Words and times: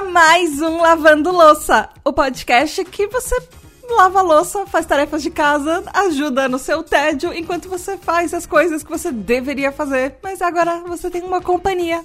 mais 0.00 0.60
um 0.60 0.80
Lavando 0.80 1.32
Louça, 1.32 1.88
o 2.04 2.12
podcast 2.12 2.84
que 2.84 3.08
você 3.08 3.36
lava 3.90 4.22
louça, 4.22 4.64
faz 4.66 4.86
tarefas 4.86 5.22
de 5.22 5.30
casa, 5.30 5.82
ajuda 5.92 6.48
no 6.48 6.58
seu 6.58 6.84
tédio 6.84 7.32
enquanto 7.34 7.68
você 7.68 7.96
faz 7.96 8.32
as 8.32 8.46
coisas 8.46 8.84
que 8.84 8.90
você 8.90 9.10
deveria 9.10 9.72
fazer, 9.72 10.16
mas 10.22 10.40
agora 10.40 10.82
você 10.86 11.10
tem 11.10 11.22
uma 11.22 11.40
companhia. 11.40 12.04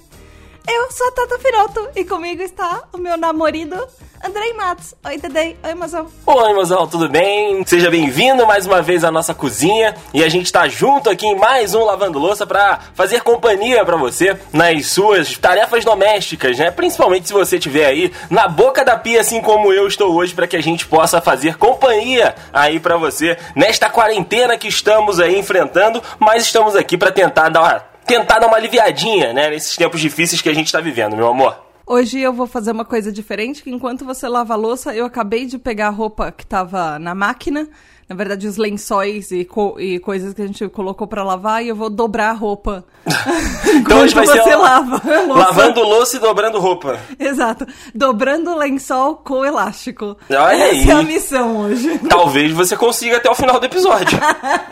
Eu 0.68 0.90
sou 0.90 1.06
a 1.08 1.12
Tata 1.12 1.38
Firoto 1.38 1.88
e 1.94 2.04
comigo 2.04 2.42
está 2.42 2.84
o 2.92 2.98
meu 2.98 3.16
namorado 3.16 3.86
Andrei 4.24 4.54
Matos. 4.54 4.94
Oi, 5.04 5.18
Dedei. 5.18 5.54
Oi, 5.62 5.74
mozão. 5.74 6.06
Oi, 6.24 6.54
mozão, 6.54 6.86
tudo 6.86 7.10
bem? 7.10 7.62
Seja 7.66 7.90
bem-vindo 7.90 8.46
mais 8.46 8.66
uma 8.66 8.80
vez 8.80 9.04
à 9.04 9.10
nossa 9.10 9.34
cozinha 9.34 9.94
e 10.14 10.24
a 10.24 10.30
gente 10.30 10.50
tá 10.50 10.66
junto 10.66 11.10
aqui 11.10 11.26
em 11.26 11.36
mais 11.36 11.74
um 11.74 11.84
Lavando 11.84 12.18
Louça 12.18 12.46
para 12.46 12.80
fazer 12.94 13.20
companhia 13.20 13.84
para 13.84 13.98
você 13.98 14.34
nas 14.50 14.86
suas 14.86 15.36
tarefas 15.36 15.84
domésticas, 15.84 16.58
né? 16.58 16.70
Principalmente 16.70 17.26
se 17.26 17.34
você 17.34 17.56
estiver 17.58 17.84
aí 17.84 18.10
na 18.30 18.48
boca 18.48 18.82
da 18.82 18.96
pia, 18.96 19.20
assim 19.20 19.42
como 19.42 19.70
eu 19.74 19.86
estou 19.86 20.14
hoje, 20.14 20.32
para 20.34 20.46
que 20.46 20.56
a 20.56 20.62
gente 20.62 20.86
possa 20.86 21.20
fazer 21.20 21.58
companhia 21.58 22.34
aí 22.50 22.80
para 22.80 22.96
você 22.96 23.36
nesta 23.54 23.90
quarentena 23.90 24.56
que 24.56 24.68
estamos 24.68 25.20
aí 25.20 25.38
enfrentando, 25.38 26.02
mas 26.18 26.44
estamos 26.44 26.74
aqui 26.74 26.96
para 26.96 27.12
tentar 27.12 27.50
dar 27.50 27.60
uma 27.60 27.84
tentar 28.06 28.38
dar 28.38 28.46
uma 28.46 28.56
aliviadinha, 28.56 29.34
né, 29.34 29.50
nesses 29.50 29.76
tempos 29.76 30.00
difíceis 30.00 30.40
que 30.40 30.48
a 30.48 30.54
gente 30.54 30.72
tá 30.72 30.80
vivendo, 30.80 31.14
meu 31.14 31.28
amor. 31.28 31.73
Hoje 31.86 32.18
eu 32.18 32.32
vou 32.32 32.46
fazer 32.46 32.70
uma 32.70 32.84
coisa 32.84 33.12
diferente, 33.12 33.62
que 33.62 33.70
enquanto 33.70 34.06
você 34.06 34.26
lava 34.26 34.54
a 34.54 34.56
louça, 34.56 34.94
eu 34.94 35.04
acabei 35.04 35.44
de 35.44 35.58
pegar 35.58 35.88
a 35.88 35.90
roupa 35.90 36.32
que 36.32 36.46
tava 36.46 36.98
na 36.98 37.14
máquina, 37.14 37.68
na 38.08 38.16
verdade 38.16 38.48
os 38.48 38.56
lençóis 38.56 39.30
e, 39.30 39.44
co 39.44 39.78
e 39.78 39.98
coisas 39.98 40.32
que 40.32 40.40
a 40.40 40.46
gente 40.46 40.66
colocou 40.68 41.06
para 41.06 41.22
lavar, 41.22 41.62
e 41.62 41.68
eu 41.68 41.76
vou 41.76 41.90
dobrar 41.90 42.30
a 42.30 42.32
roupa. 42.32 42.86
então 43.68 44.00
hoje 44.00 44.14
vai 44.14 44.26
você 44.26 44.42
ser 44.42 44.56
lava. 44.56 45.02
Louça. 45.26 45.44
Lavando 45.44 45.80
louça 45.82 46.16
e 46.16 46.20
dobrando 46.20 46.58
roupa. 46.58 46.98
Exato. 47.18 47.66
Dobrando 47.94 48.52
o 48.52 48.56
lençol 48.56 49.16
com 49.16 49.44
elástico. 49.44 50.16
Olha 50.30 50.54
Essa 50.54 50.64
aí. 50.64 50.88
é 50.88 50.92
a 50.92 51.02
missão 51.02 51.58
hoje. 51.58 51.98
Talvez 52.08 52.50
você 52.52 52.78
consiga 52.78 53.18
até 53.18 53.30
o 53.30 53.34
final 53.34 53.60
do 53.60 53.66
episódio. 53.66 54.18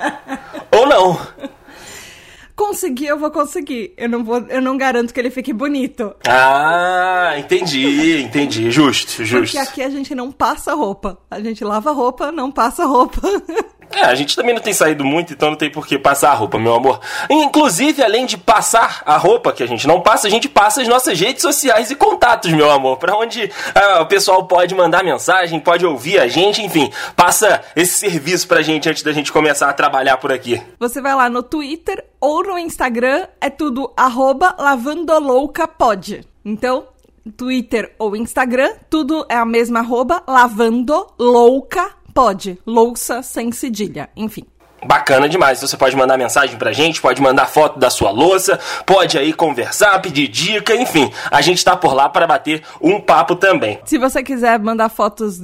Ou 0.72 0.86
não. 0.86 1.20
Conseguir, 2.72 3.06
eu 3.06 3.18
vou 3.18 3.30
conseguir. 3.30 3.92
Eu 3.98 4.08
não, 4.08 4.24
vou, 4.24 4.38
eu 4.48 4.62
não 4.62 4.78
garanto 4.78 5.12
que 5.12 5.20
ele 5.20 5.30
fique 5.30 5.52
bonito. 5.52 6.14
Ah, 6.26 7.34
entendi, 7.36 8.22
entendi. 8.22 8.70
Justo, 8.70 9.24
justo. 9.24 9.52
Porque 9.52 9.58
aqui 9.58 9.82
a 9.82 9.90
gente 9.90 10.14
não 10.14 10.32
passa 10.32 10.72
roupa. 10.74 11.18
A 11.30 11.38
gente 11.38 11.62
lava 11.62 11.92
roupa, 11.92 12.32
não 12.32 12.50
passa 12.50 12.86
roupa. 12.86 13.20
É, 13.94 14.04
a 14.04 14.14
gente 14.14 14.34
também 14.34 14.54
não 14.54 14.62
tem 14.62 14.72
saído 14.72 15.04
muito, 15.04 15.32
então 15.32 15.50
não 15.50 15.56
tem 15.56 15.70
por 15.70 15.86
que 15.86 15.98
passar 15.98 16.30
a 16.30 16.34
roupa, 16.34 16.58
meu 16.58 16.74
amor. 16.74 17.00
Inclusive, 17.28 18.02
além 18.02 18.26
de 18.26 18.36
passar 18.36 19.02
a 19.04 19.16
roupa 19.16 19.52
que 19.52 19.62
a 19.62 19.66
gente 19.66 19.86
não 19.86 20.00
passa, 20.00 20.26
a 20.26 20.30
gente 20.30 20.48
passa 20.48 20.82
as 20.82 20.88
nossas 20.88 21.18
redes 21.18 21.42
sociais 21.42 21.90
e 21.90 21.94
contatos, 21.94 22.52
meu 22.52 22.70
amor. 22.70 22.96
Pra 22.96 23.16
onde 23.16 23.50
ah, 23.74 24.02
o 24.02 24.06
pessoal 24.06 24.46
pode 24.46 24.74
mandar 24.74 25.04
mensagem, 25.04 25.60
pode 25.60 25.84
ouvir 25.84 26.18
a 26.18 26.28
gente, 26.28 26.62
enfim. 26.62 26.90
Passa 27.14 27.62
esse 27.76 27.94
serviço 27.94 28.48
pra 28.48 28.62
gente 28.62 28.88
antes 28.88 29.02
da 29.02 29.12
gente 29.12 29.32
começar 29.32 29.68
a 29.68 29.72
trabalhar 29.72 30.16
por 30.16 30.32
aqui. 30.32 30.60
Você 30.78 31.00
vai 31.00 31.14
lá 31.14 31.28
no 31.28 31.42
Twitter 31.42 32.04
ou 32.20 32.42
no 32.42 32.58
Instagram, 32.58 33.26
é 33.40 33.50
tudo 33.50 33.92
arroba 33.96 34.54
lavandoloucapod. 34.58 36.26
Então, 36.44 36.86
Twitter 37.36 37.94
ou 37.98 38.16
Instagram, 38.16 38.72
tudo 38.90 39.24
é 39.28 39.36
a 39.36 39.44
mesma 39.44 39.80
arroba 39.80 40.22
lavandoloucapod. 42.12 42.58
Louça 42.66 43.22
sem 43.22 43.50
cedilha, 43.50 44.10
enfim. 44.16 44.44
Bacana 44.84 45.28
demais. 45.28 45.60
Você 45.60 45.76
pode 45.76 45.96
mandar 45.96 46.16
mensagem 46.16 46.56
pra 46.56 46.72
gente, 46.72 47.00
pode 47.00 47.20
mandar 47.20 47.46
foto 47.46 47.78
da 47.78 47.90
sua 47.90 48.10
louça, 48.10 48.58
pode 48.84 49.18
aí 49.18 49.32
conversar, 49.32 50.00
pedir 50.00 50.28
dica, 50.28 50.74
enfim. 50.74 51.12
A 51.30 51.40
gente 51.40 51.64
tá 51.64 51.76
por 51.76 51.94
lá 51.94 52.08
para 52.08 52.26
bater 52.26 52.62
um 52.80 53.00
papo 53.00 53.36
também. 53.36 53.78
Se 53.84 53.98
você 53.98 54.22
quiser 54.22 54.58
mandar 54.58 54.88
fotos 54.88 55.38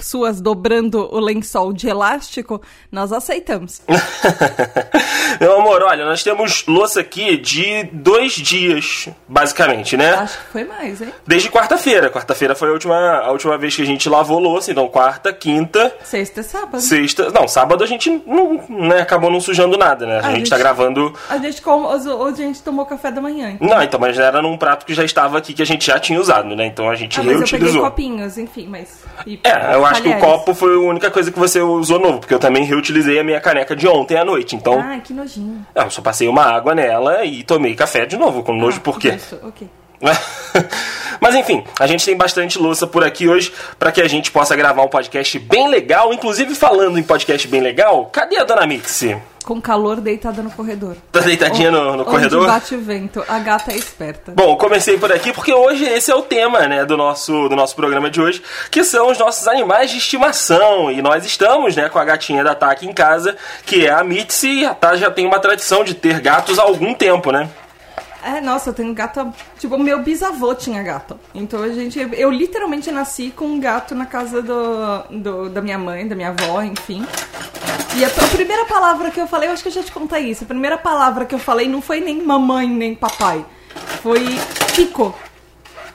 suas 0.00 0.40
dobrando 0.40 1.08
o 1.12 1.18
lençol 1.18 1.72
de 1.72 1.88
elástico, 1.88 2.60
nós 2.90 3.12
aceitamos. 3.12 3.82
Meu 5.40 5.58
amor, 5.58 5.82
olha, 5.82 6.04
nós 6.04 6.22
temos 6.22 6.64
louça 6.66 7.00
aqui 7.00 7.36
de 7.36 7.84
dois 7.92 8.34
dias, 8.34 9.08
basicamente, 9.28 9.96
né? 9.96 10.14
Acho 10.14 10.38
que 10.38 10.52
foi 10.52 10.64
mais, 10.64 11.00
hein? 11.00 11.12
Desde 11.26 11.50
quarta-feira. 11.50 12.10
Quarta-feira 12.10 12.54
foi 12.54 12.68
a 12.68 12.72
última, 12.72 13.18
a 13.18 13.30
última 13.30 13.56
vez 13.56 13.74
que 13.74 13.82
a 13.82 13.86
gente 13.86 14.08
lavou 14.08 14.38
louça, 14.38 14.70
então 14.70 14.88
quarta, 14.88 15.32
quinta. 15.32 15.94
Sexta 16.04 16.40
e 16.40 16.44
sábado. 16.44 16.80
Sexta. 16.80 17.30
Não, 17.30 17.48
sábado 17.48 17.82
a 17.82 17.86
gente 17.86 18.10
não 18.26 18.60
né, 18.82 19.00
acabou 19.00 19.30
não 19.30 19.40
sujando 19.40 19.76
nada, 19.76 20.06
né? 20.06 20.16
A, 20.16 20.18
a 20.18 20.22
gente, 20.22 20.38
gente 20.38 20.50
tá 20.50 20.58
gravando. 20.58 21.14
A 21.28 21.38
gente, 21.38 21.62
com, 21.62 21.84
hoje 21.84 22.42
a 22.42 22.46
gente 22.46 22.62
tomou 22.62 22.84
café 22.84 23.10
da 23.10 23.20
manhã. 23.20 23.50
Então. 23.50 23.68
Não, 23.68 23.82
então, 23.82 23.98
mas 23.98 24.18
era 24.18 24.42
num 24.42 24.56
prato 24.56 24.84
que 24.84 24.94
já 24.94 25.04
estava 25.04 25.38
aqui, 25.38 25.54
que 25.54 25.62
a 25.62 25.66
gente 25.66 25.86
já 25.86 25.98
tinha 25.98 26.20
usado, 26.20 26.54
né? 26.54 26.66
Então 26.66 26.88
a 26.88 26.94
gente 26.94 27.18
ah, 27.18 27.22
mas 27.22 27.36
reutilizou. 27.36 27.68
Eu 27.68 27.90
peguei 27.90 27.90
copinhos, 27.90 28.38
enfim, 28.38 28.66
mas. 28.68 29.04
é, 29.44 29.74
eu 29.74 29.84
acho 29.86 30.02
que 30.02 30.08
o 30.08 30.18
copo 30.18 30.54
foi 30.54 30.74
a 30.74 30.78
única 30.78 31.10
coisa 31.10 31.30
que 31.30 31.38
você 31.38 31.60
usou 31.60 31.98
novo, 31.98 32.20
porque 32.20 32.34
eu 32.34 32.38
também 32.38 32.64
reutilizei 32.64 33.18
a 33.18 33.24
minha 33.24 33.40
caneca 33.40 33.74
de 33.74 33.86
ontem 33.86 34.16
à 34.16 34.24
noite, 34.24 34.56
então. 34.56 34.80
Ah, 34.80 34.98
que 34.98 35.12
nojinho. 35.12 35.66
eu 35.74 35.90
só 35.90 36.02
passei 36.02 36.28
uma 36.28 36.44
água 36.44 36.74
nela 36.74 37.24
e 37.24 37.42
tomei 37.42 37.74
café 37.74 38.06
de 38.06 38.16
novo, 38.16 38.42
com 38.42 38.54
nojo 38.54 38.78
ah, 38.78 38.80
por 38.80 38.98
quê? 38.98 39.14
Isso, 39.16 39.38
ok. 39.42 39.68
Mas 41.20 41.36
enfim, 41.36 41.62
a 41.78 41.86
gente 41.86 42.04
tem 42.04 42.16
bastante 42.16 42.58
louça 42.58 42.84
por 42.84 43.04
aqui 43.04 43.28
hoje 43.28 43.52
para 43.78 43.92
que 43.92 44.00
a 44.00 44.08
gente 44.08 44.30
possa 44.32 44.56
gravar 44.56 44.82
um 44.82 44.88
podcast 44.88 45.38
bem 45.38 45.68
legal. 45.68 46.12
Inclusive, 46.12 46.54
falando 46.54 46.98
em 46.98 47.02
podcast 47.02 47.46
bem 47.46 47.60
legal, 47.60 48.06
cadê 48.06 48.38
a 48.38 48.44
dona 48.44 48.66
Mixi? 48.66 49.16
Com 49.44 49.60
calor 49.60 50.00
deitada 50.00 50.40
no 50.40 50.50
corredor. 50.50 50.96
Tá 51.10 51.20
deitadinha 51.20 51.68
o, 51.68 51.72
no, 51.72 51.96
no 51.98 52.04
corredor? 52.04 52.46
bate 52.46 52.76
vento. 52.76 53.24
A 53.28 53.38
gata 53.40 53.72
é 53.72 53.76
esperta. 53.76 54.32
Bom, 54.32 54.56
comecei 54.56 54.98
por 54.98 55.12
aqui 55.12 55.32
porque 55.32 55.52
hoje 55.52 55.84
esse 55.84 56.10
é 56.12 56.14
o 56.14 56.22
tema, 56.22 56.66
né, 56.68 56.84
do 56.84 56.96
nosso, 56.96 57.48
do 57.48 57.56
nosso 57.56 57.74
programa 57.74 58.08
de 58.08 58.20
hoje, 58.20 58.42
que 58.70 58.84
são 58.84 59.10
os 59.10 59.18
nossos 59.18 59.46
animais 59.48 59.90
de 59.90 59.98
estimação. 59.98 60.90
E 60.90 61.02
nós 61.02 61.24
estamos, 61.24 61.74
né, 61.74 61.88
com 61.88 61.98
a 61.98 62.04
gatinha 62.04 62.44
da 62.44 62.54
Tá 62.54 62.70
aqui 62.70 62.86
em 62.86 62.92
casa, 62.92 63.36
que 63.66 63.86
é 63.86 63.90
a 63.90 64.04
Mitzi. 64.04 64.64
A 64.64 64.74
Tá 64.74 64.94
já 64.96 65.10
tem 65.10 65.26
uma 65.26 65.40
tradição 65.40 65.82
de 65.82 65.94
ter 65.94 66.20
gatos 66.20 66.58
há 66.58 66.62
algum 66.62 66.94
tempo, 66.94 67.32
né? 67.32 67.48
É, 68.22 68.40
nossa, 68.40 68.70
eu 68.70 68.74
tenho 68.74 68.94
gato. 68.94 69.32
Tipo, 69.58 69.76
meu 69.78 70.02
bisavô 70.02 70.54
tinha 70.54 70.82
gato. 70.82 71.18
Então 71.34 71.62
a 71.62 71.68
gente. 71.70 71.98
Eu 72.12 72.30
literalmente 72.30 72.90
nasci 72.90 73.30
com 73.30 73.46
um 73.46 73.60
gato 73.60 73.94
na 73.94 74.06
casa 74.06 74.40
do, 74.40 75.02
do 75.10 75.50
da 75.50 75.60
minha 75.60 75.78
mãe, 75.78 76.06
da 76.06 76.14
minha 76.14 76.28
avó, 76.28 76.62
enfim. 76.62 77.04
E 77.96 78.04
a, 78.04 78.08
a, 78.08 78.28
primeira 78.28 78.64
palavra 78.64 79.10
que 79.10 79.20
eu 79.20 79.26
falei, 79.26 79.48
eu 79.48 79.52
acho 79.52 79.62
que 79.62 79.68
eu 79.68 79.72
já 79.72 79.82
te 79.82 79.92
contei 79.92 80.30
isso. 80.30 80.44
A 80.44 80.46
primeira 80.46 80.78
palavra 80.78 81.24
que 81.24 81.34
eu 81.34 81.38
falei 81.38 81.68
não 81.68 81.82
foi 81.82 82.00
nem 82.00 82.22
mamãe, 82.22 82.68
nem 82.68 82.94
papai. 82.94 83.44
Foi 84.02 84.24
Pico. 84.74 85.14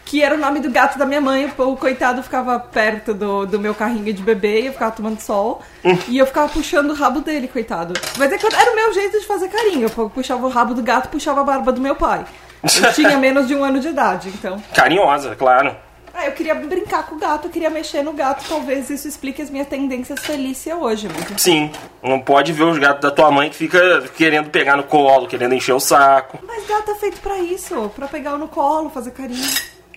Que 0.08 0.24
era 0.24 0.36
o 0.36 0.38
nome 0.38 0.60
do 0.60 0.72
gato 0.72 0.98
da 0.98 1.06
minha 1.06 1.20
mãe. 1.20 1.52
O 1.58 1.76
coitado 1.76 2.24
ficava 2.24 2.60
perto 2.60 3.14
do, 3.14 3.46
do 3.46 3.60
meu 3.60 3.76
carrinho 3.76 4.14
de 4.14 4.24
bebê 4.24 4.62
e 4.62 4.66
eu 4.68 4.74
ficava 4.74 4.92
tomando 4.92 5.20
sol. 5.20 5.62
e 6.08 6.18
eu 6.18 6.26
ficava 6.26 6.48
puxando 6.48 6.92
o 6.92 6.94
rabo 6.94 7.20
dele, 7.20 7.48
coitado. 7.48 7.94
Mas 8.18 8.32
é 8.32 8.38
que 8.38 8.46
era 8.46 8.72
o 8.72 8.76
meu 8.76 8.94
jeito 8.94 9.20
de 9.20 9.26
fazer 9.26 9.50
carinho. 9.50 9.88
Eu 9.88 10.10
puxava 10.10 10.46
o 10.46 10.50
rabo 10.50 10.74
do 10.74 10.82
gato 10.82 11.10
puxava 11.10 11.42
a 11.42 11.44
barba 11.44 11.72
do 11.72 11.82
meu 11.82 11.96
pai. 11.96 12.26
Eu 12.64 12.94
tinha 12.94 13.16
menos 13.20 13.48
de 13.48 13.56
um 13.56 13.64
ano 13.64 13.80
de 13.80 13.90
idade, 13.90 14.30
então. 14.30 14.62
Carinhosa, 14.74 15.36
claro. 15.36 15.76
Ah, 16.14 16.26
eu 16.26 16.32
queria 16.32 16.56
brincar 16.56 17.06
com 17.06 17.14
o 17.14 17.20
gato, 17.20 17.46
eu 17.46 17.52
queria 17.52 17.70
mexer 17.70 18.02
no 18.02 18.12
gato. 18.12 18.44
Talvez 18.50 18.90
isso 18.90 19.08
explique 19.08 19.40
as 19.40 19.52
minhas 19.52 19.68
tendências 19.68 20.20
felícia 20.26 20.76
hoje, 20.76 21.08
mas... 21.14 21.40
Sim, 21.40 21.72
não 22.02 22.20
pode 22.20 22.52
ver 22.52 22.64
os 22.64 22.80
gatos 22.80 23.02
da 23.02 23.12
tua 23.12 23.30
mãe 23.30 23.52
que 23.52 23.56
fica 23.56 24.02
querendo 24.16 24.50
pegar 24.50 24.78
no 24.78 24.84
colo, 24.84 25.28
querendo 25.28 25.54
encher 25.54 25.74
o 25.74 25.80
saco. 25.80 26.40
Mas 26.48 26.66
gato 26.66 26.90
é 26.90 26.96
feito 26.96 27.20
para 27.20 27.38
isso, 27.38 27.92
para 27.96 28.08
pegar 28.08 28.36
no 28.38 28.48
colo, 28.48 28.90
fazer 28.90 29.12
carinho. 29.12 29.46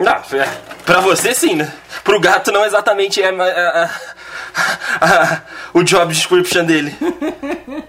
Não, 0.01 0.13
é, 0.13 0.49
pra 0.87 1.01
você 1.01 1.35
sim, 1.35 1.57
né? 1.57 1.71
Pro 2.03 2.19
gato 2.19 2.51
não 2.51 2.65
exatamente 2.65 3.21
é 3.21 3.29
a, 3.29 3.91
a, 4.55 5.07
a, 5.07 5.43
o 5.75 5.83
job 5.83 6.11
description 6.11 6.65
dele. 6.65 6.97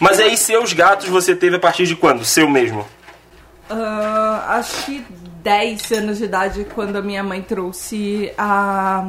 Mas 0.00 0.18
aí, 0.18 0.36
seus 0.36 0.72
gatos 0.72 1.08
você 1.08 1.36
teve 1.36 1.54
a 1.54 1.60
partir 1.60 1.86
de 1.86 1.94
quando? 1.94 2.24
Seu 2.24 2.50
mesmo? 2.50 2.80
Uh, 3.70 4.42
acho 4.48 4.84
que 4.84 5.04
10 5.42 5.92
anos 5.92 6.18
de 6.18 6.24
idade, 6.24 6.66
quando 6.74 6.96
a 6.96 7.02
minha 7.02 7.22
mãe 7.22 7.40
trouxe 7.40 8.32
a 8.36 9.08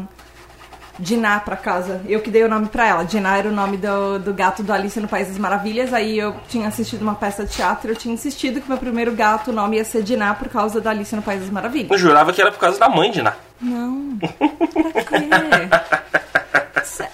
Diná 1.00 1.40
pra 1.40 1.56
casa. 1.56 2.02
Eu 2.08 2.20
que 2.20 2.30
dei 2.30 2.44
o 2.44 2.50
nome 2.50 2.68
pra 2.68 2.86
ela. 2.86 3.04
Diná 3.04 3.38
era 3.38 3.50
o 3.50 3.52
nome 3.52 3.78
do, 3.78 4.20
do 4.20 4.34
gato 4.34 4.62
do 4.62 4.74
Alice 4.74 5.00
no 5.00 5.08
País 5.08 5.28
das 5.28 5.38
Maravilhas. 5.38 5.94
Aí 5.94 6.20
eu 6.20 6.36
tinha 6.48 6.68
assistido 6.68 7.02
uma 7.02 7.16
peça 7.16 7.46
de 7.46 7.52
teatro 7.52 7.92
eu 7.92 7.96
tinha 7.96 8.14
insistido 8.14 8.62
que 8.62 8.68
meu 8.70 8.78
primeiro 8.78 9.12
gato, 9.14 9.52
o 9.52 9.54
nome 9.54 9.78
ia 9.78 9.84
ser 9.84 10.04
Diná 10.04 10.34
por 10.34 10.50
causa 10.50 10.82
da 10.82 10.90
Alice 10.92 11.16
no 11.16 11.22
País 11.22 11.42
das 11.42 11.50
Maravilhas. 11.50 11.90
Eu 11.92 11.98
jurava 11.98 12.34
que 12.34 12.42
era 12.42 12.52
por 12.52 12.60
causa 12.60 12.80
da 12.80 12.90
mãe, 12.90 13.12
Diná. 13.12 13.34
Não. 13.62 14.18
Pra 14.18 15.04
quê? 15.04 15.30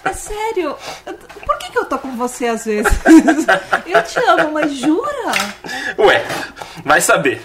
É 0.04 0.12
sério. 0.12 0.76
Por 1.04 1.58
que, 1.58 1.70
que 1.70 1.78
eu 1.78 1.84
tô 1.84 1.98
com 1.98 2.16
você 2.16 2.46
às 2.46 2.64
vezes? 2.64 2.92
Eu 3.86 4.02
te 4.02 4.18
amo, 4.18 4.52
mas 4.52 4.72
jura? 4.74 5.32
Ué, 5.98 6.24
vai 6.84 7.00
saber. 7.00 7.40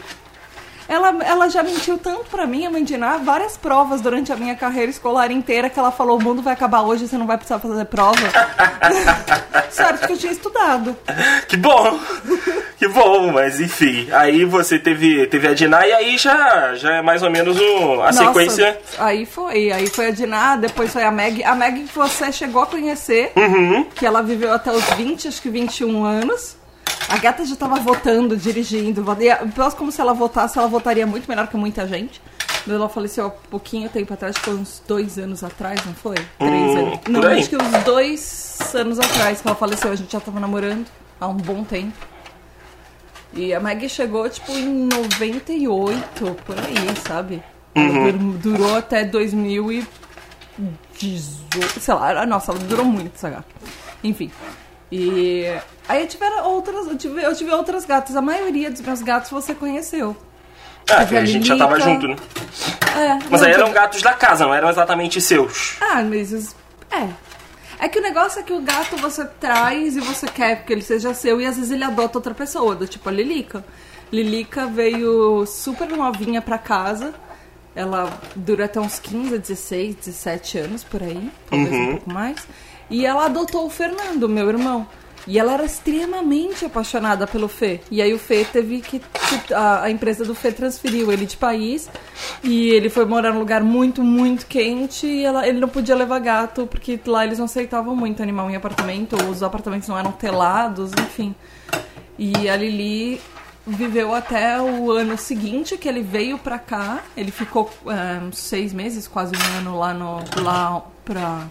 Ela, 0.91 1.15
ela 1.23 1.49
já 1.49 1.63
mentiu 1.63 1.97
tanto 1.97 2.25
pra 2.29 2.45
mim, 2.45 2.65
a 2.65 2.69
Mandiná, 2.69 3.15
várias 3.15 3.55
provas 3.55 4.01
durante 4.01 4.33
a 4.33 4.35
minha 4.35 4.55
carreira 4.55 4.91
escolar 4.91 5.31
inteira 5.31 5.69
que 5.69 5.79
ela 5.79 5.89
falou: 5.89 6.17
o 6.19 6.21
mundo 6.21 6.41
vai 6.41 6.51
acabar 6.51 6.81
hoje, 6.81 7.07
você 7.07 7.17
não 7.17 7.25
vai 7.25 7.37
precisar 7.37 7.59
fazer 7.59 7.85
prova. 7.85 8.17
Certo 9.71 10.05
que 10.05 10.13
eu 10.13 10.17
tinha 10.17 10.33
estudado. 10.33 10.97
Que 11.47 11.55
bom! 11.55 11.97
Que 12.77 12.87
bom, 12.89 13.31
mas 13.31 13.61
enfim. 13.61 14.09
Aí 14.11 14.43
você 14.43 14.77
teve, 14.77 15.27
teve 15.27 15.47
a 15.47 15.53
Diná 15.53 15.87
e 15.87 15.93
aí 15.93 16.17
já, 16.17 16.73
já 16.75 16.95
é 16.95 17.01
mais 17.01 17.23
ou 17.23 17.29
menos 17.29 17.57
o, 17.57 17.93
a 18.01 18.07
Nossa, 18.07 18.25
sequência. 18.25 18.77
Aí 18.99 19.25
foi, 19.25 19.71
aí 19.71 19.87
foi 19.87 20.07
a 20.07 20.11
Diná, 20.11 20.55
depois 20.57 20.91
foi 20.91 21.03
a 21.03 21.11
Meg. 21.11 21.41
A 21.43 21.55
Meg 21.55 21.83
que 21.83 21.95
você 21.95 22.31
chegou 22.33 22.63
a 22.63 22.65
conhecer, 22.65 23.31
Uhum. 23.35 23.85
que 23.95 24.05
ela 24.05 24.21
viveu 24.21 24.51
até 24.51 24.71
os 24.71 24.83
20, 24.95 25.27
acho 25.27 25.41
que 25.41 25.49
21 25.49 26.03
anos. 26.03 26.57
A 27.11 27.17
gata 27.17 27.45
já 27.45 27.55
tava 27.55 27.75
votando, 27.75 28.37
dirigindo. 28.37 29.03
Quase 29.53 29.75
como 29.75 29.91
se 29.91 29.99
ela 29.99 30.13
votasse, 30.13 30.57
ela 30.57 30.67
votaria 30.67 31.05
muito 31.05 31.27
melhor 31.27 31.47
que 31.47 31.57
muita 31.57 31.85
gente. 31.87 32.21
Ela 32.69 32.87
faleceu 32.87 33.25
há 33.25 33.29
pouquinho 33.29 33.89
tempo 33.89 34.13
atrás, 34.13 34.37
foi 34.37 34.53
uns 34.53 34.81
dois 34.87 35.17
anos 35.17 35.43
atrás, 35.43 35.83
não 35.85 35.93
foi? 35.95 36.15
Três 36.37 36.71
Hum, 36.75 36.77
anos. 36.77 36.99
Não, 37.09 37.21
acho 37.23 37.49
que 37.49 37.57
uns 37.57 37.83
dois 37.83 38.59
anos 38.75 38.99
atrás 38.99 39.41
que 39.41 39.47
ela 39.47 39.55
faleceu. 39.57 39.91
A 39.91 39.95
gente 39.95 40.11
já 40.11 40.19
tava 40.19 40.39
namorando 40.39 40.85
há 41.19 41.27
um 41.27 41.35
bom 41.37 41.63
tempo. 41.63 41.97
E 43.33 43.53
a 43.53 43.59
Maggie 43.59 43.89
chegou, 43.89 44.29
tipo, 44.29 44.51
em 44.51 44.67
98, 44.87 46.35
por 46.45 46.55
aí, 46.59 46.75
sabe? 47.07 47.41
Uhum. 47.75 48.11
dur- 48.11 48.57
durou 48.57 48.77
até 48.77 49.03
2018, 49.05 49.87
sei 51.79 51.93
lá, 51.93 52.25
nossa, 52.25 52.51
ela 52.51 52.59
durou 52.59 52.85
muito 52.85 53.13
essa 53.15 53.29
gata. 53.29 53.45
Enfim. 54.03 54.29
E 54.91 55.45
aí 55.91 56.07
tiveram 56.07 56.45
outras, 56.49 56.87
eu 56.87 56.97
tive, 56.97 57.21
eu 57.21 57.35
tive 57.35 57.51
outras 57.51 57.85
gatas. 57.85 58.15
A 58.15 58.21
maioria 58.21 58.71
dos 58.71 58.81
meus 58.81 59.01
gatos 59.01 59.29
você 59.31 59.53
conheceu. 59.53 60.15
Ah, 60.89 60.99
Teve 61.05 61.17
a 61.17 61.25
gente 61.25 61.47
já 61.47 61.57
tava 61.57 61.79
junto, 61.79 62.07
né? 62.07 62.15
É, 62.97 63.19
Mas 63.29 63.41
aí 63.43 63.51
eram 63.51 63.71
gatos 63.71 64.01
da 64.01 64.13
casa, 64.13 64.45
não 64.45 64.53
eram 64.53 64.69
exatamente 64.69 65.21
seus. 65.21 65.77
Ah, 65.79 66.01
mas. 66.03 66.55
É. 66.91 67.07
É 67.79 67.89
que 67.89 67.97
o 67.97 68.01
negócio 68.01 68.39
é 68.39 68.43
que 68.43 68.53
o 68.53 68.61
gato 68.61 68.95
você 68.97 69.25
traz 69.25 69.95
e 69.95 69.99
você 69.99 70.27
quer 70.27 70.63
que 70.65 70.71
ele 70.71 70.83
seja 70.83 71.13
seu 71.13 71.41
e 71.41 71.45
às 71.47 71.55
vezes 71.55 71.71
ele 71.71 71.83
adota 71.83 72.17
outra 72.17 72.33
pessoa, 72.33 72.75
do 72.75 72.87
tipo 72.87 73.09
a 73.09 73.11
Lilica. 73.11 73.63
Lilica 74.11 74.67
veio 74.67 75.45
super 75.47 75.87
novinha 75.89 76.41
pra 76.41 76.57
casa. 76.57 77.13
Ela 77.73 78.11
dura 78.35 78.65
até 78.65 78.79
uns 78.79 78.99
15, 78.99 79.37
16, 79.37 79.95
17 79.95 80.57
anos 80.59 80.83
por 80.83 81.01
aí, 81.01 81.31
talvez 81.49 81.73
um 81.73 81.91
pouco 81.93 82.13
mais. 82.13 82.45
E 82.89 83.05
ela 83.05 83.25
adotou 83.25 83.65
o 83.65 83.69
Fernando, 83.69 84.27
meu 84.27 84.49
irmão. 84.49 84.85
E 85.27 85.37
ela 85.37 85.53
era 85.53 85.63
extremamente 85.63 86.65
apaixonada 86.65 87.27
pelo 87.27 87.47
Fê. 87.47 87.79
E 87.91 88.01
aí 88.01 88.13
o 88.13 88.17
Fê 88.17 88.43
teve 88.43 88.81
que. 88.81 88.99
A, 89.53 89.83
a 89.83 89.91
empresa 89.91 90.25
do 90.25 90.33
Fê 90.33 90.51
transferiu 90.51 91.11
ele 91.11 91.25
de 91.25 91.37
país. 91.37 91.89
E 92.43 92.69
ele 92.69 92.89
foi 92.89 93.05
morar 93.05 93.31
num 93.31 93.39
lugar 93.39 93.61
muito, 93.63 94.03
muito 94.03 94.45
quente. 94.47 95.05
E 95.05 95.23
ela, 95.23 95.47
ele 95.47 95.59
não 95.59 95.67
podia 95.69 95.95
levar 95.95 96.19
gato, 96.19 96.65
porque 96.65 96.99
lá 97.05 97.23
eles 97.23 97.37
não 97.37 97.45
aceitavam 97.45 97.95
muito 97.95 98.21
animal 98.23 98.49
em 98.49 98.55
apartamento. 98.55 99.15
Os 99.29 99.43
apartamentos 99.43 99.87
não 99.87 99.97
eram 99.97 100.11
telados, 100.11 100.91
enfim. 100.99 101.35
E 102.17 102.49
a 102.49 102.55
Lili 102.55 103.21
viveu 103.65 104.13
até 104.15 104.59
o 104.59 104.91
ano 104.91 105.15
seguinte 105.19 105.77
que 105.77 105.87
ele 105.87 106.01
veio 106.01 106.39
pra 106.39 106.57
cá. 106.57 107.03
Ele 107.15 107.29
ficou 107.31 107.69
uns 108.27 108.39
seis 108.39 108.73
meses, 108.73 109.07
quase 109.07 109.33
um 109.35 109.57
ano 109.59 109.77
lá 109.77 109.93
no 109.93 110.17
lá 110.41 110.81
pra, 111.05 111.45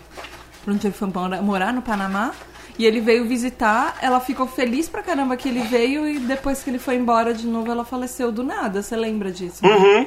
pra 0.65 0.75
onde 0.75 0.89
ele 0.89 0.95
foi 0.95 1.09
mora- 1.09 1.41
morar 1.41 1.73
no 1.73 1.83
Panamá. 1.83 2.33
E 2.81 2.87
ele 2.87 2.99
veio 2.99 3.27
visitar, 3.27 3.99
ela 4.01 4.21
ficou 4.21 4.47
feliz 4.47 4.89
pra 4.89 5.03
caramba 5.03 5.37
que 5.37 5.47
ele 5.47 5.61
veio 5.61 6.09
e 6.09 6.19
depois 6.19 6.63
que 6.63 6.71
ele 6.71 6.79
foi 6.79 6.95
embora 6.95 7.35
de 7.35 7.47
novo 7.47 7.71
ela 7.71 7.85
faleceu 7.85 8.33
do 8.33 8.43
nada. 8.43 8.81
Você 8.81 8.97
lembra 8.97 9.31
disso? 9.31 9.59
Uhum. 9.63 10.07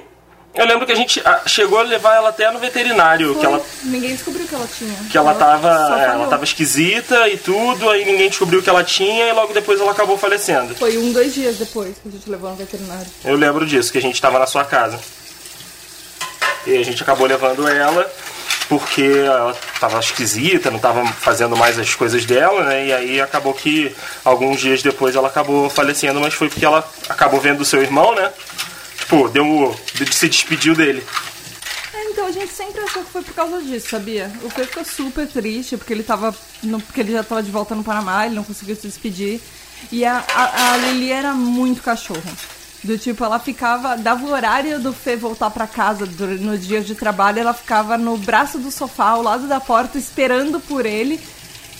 Eu 0.55 0.65
lembro 0.65 0.83
que 0.83 0.91
a 0.91 0.95
gente 0.95 1.21
ah, 1.23 1.43
chegou 1.45 1.77
a 1.77 1.83
levar 1.83 2.15
ela 2.15 2.29
até 2.29 2.49
no 2.49 2.57
veterinário, 2.57 3.35
que 3.35 3.41
Foi. 3.41 3.45
ela 3.45 3.61
Ninguém 3.83 4.09
descobriu 4.13 4.47
que 4.47 4.55
ela 4.55 4.67
tinha. 4.67 4.95
que 5.07 5.15
ela 5.15 5.35
tava, 5.35 5.87
só 5.87 5.97
é, 5.99 6.05
ela 6.05 6.27
tava 6.27 6.43
esquisita 6.45 7.29
e 7.29 7.37
tudo, 7.37 7.91
aí 7.91 8.05
ninguém 8.05 8.27
descobriu 8.27 8.63
que 8.63 8.69
ela 8.71 8.83
tinha 8.83 9.27
e 9.27 9.33
logo 9.33 9.53
depois 9.53 9.79
ela 9.79 9.91
acabou 9.91 10.17
falecendo. 10.17 10.73
Foi 10.73 10.97
um, 10.97 11.11
dois 11.13 11.31
dias 11.35 11.57
depois 11.59 11.95
que 12.01 12.09
a 12.09 12.11
gente 12.11 12.27
levou 12.27 12.49
no 12.49 12.55
veterinário. 12.55 13.05
Eu 13.23 13.35
lembro 13.35 13.67
disso, 13.67 13.91
que 13.91 13.99
a 13.99 14.01
gente 14.01 14.19
tava 14.19 14.39
na 14.39 14.47
sua 14.47 14.65
casa. 14.65 14.99
E 16.65 16.75
a 16.75 16.83
gente 16.83 17.03
acabou 17.03 17.27
levando 17.27 17.67
ela 17.67 18.11
porque 18.65 19.01
ela 19.01 19.55
tava 19.79 19.99
esquisita, 19.99 20.71
não 20.71 20.79
tava 20.79 21.05
fazendo 21.05 21.55
mais 21.55 21.77
as 21.77 21.93
coisas 21.95 22.25
dela, 22.25 22.63
né? 22.65 22.87
E 22.87 22.93
aí 22.93 23.21
acabou 23.21 23.53
que 23.53 23.95
alguns 24.23 24.59
dias 24.59 24.81
depois 24.81 25.15
ela 25.15 25.27
acabou 25.27 25.69
falecendo, 25.69 26.19
mas 26.19 26.33
foi 26.33 26.49
porque 26.49 26.65
ela 26.65 26.87
acabou 27.09 27.39
vendo 27.39 27.61
o 27.61 27.65
seu 27.65 27.81
irmão, 27.81 28.15
né? 28.15 28.31
Tipo, 28.97 29.27
deu 29.29 29.75
se 30.11 30.29
despediu 30.29 30.75
dele. 30.75 31.03
É, 31.93 32.03
então 32.09 32.25
a 32.25 32.31
gente 32.31 32.51
sempre 32.51 32.81
achou 32.81 33.03
que 33.03 33.11
foi 33.11 33.21
por 33.21 33.33
causa 33.33 33.61
disso, 33.61 33.89
sabia? 33.89 34.31
O 34.43 34.49
Fê 34.49 34.65
ficou 34.65 34.83
super 34.83 35.27
triste 35.27 35.77
porque 35.77 35.93
ele 35.93 36.03
tava. 36.03 36.35
No, 36.61 36.81
porque 36.81 37.01
ele 37.01 37.11
já 37.11 37.23
tava 37.23 37.43
de 37.43 37.51
volta 37.51 37.75
no 37.75 37.83
Panamá, 37.83 38.25
ele 38.25 38.35
não 38.35 38.43
conseguiu 38.43 38.75
se 38.75 38.87
despedir. 38.87 39.41
E 39.91 40.05
a, 40.05 40.23
a, 40.33 40.73
a 40.73 40.77
Lili 40.77 41.11
era 41.11 41.33
muito 41.33 41.81
cachorro. 41.81 42.23
Do 42.83 42.97
tipo, 42.97 43.23
ela 43.23 43.39
ficava. 43.39 43.95
Dava 43.95 44.25
o 44.25 44.31
horário 44.31 44.79
do 44.79 44.91
Fê 44.91 45.15
voltar 45.15 45.49
pra 45.49 45.65
casa 45.65 46.05
no 46.05 46.57
dia 46.57 46.81
de 46.81 46.95
trabalho, 46.95 47.39
ela 47.39 47.53
ficava 47.53 47.97
no 47.97 48.17
braço 48.17 48.59
do 48.59 48.69
sofá, 48.69 49.09
ao 49.09 49.21
lado 49.21 49.47
da 49.47 49.59
porta, 49.59 49.97
esperando 49.97 50.59
por 50.59 50.85
ele. 50.85 51.19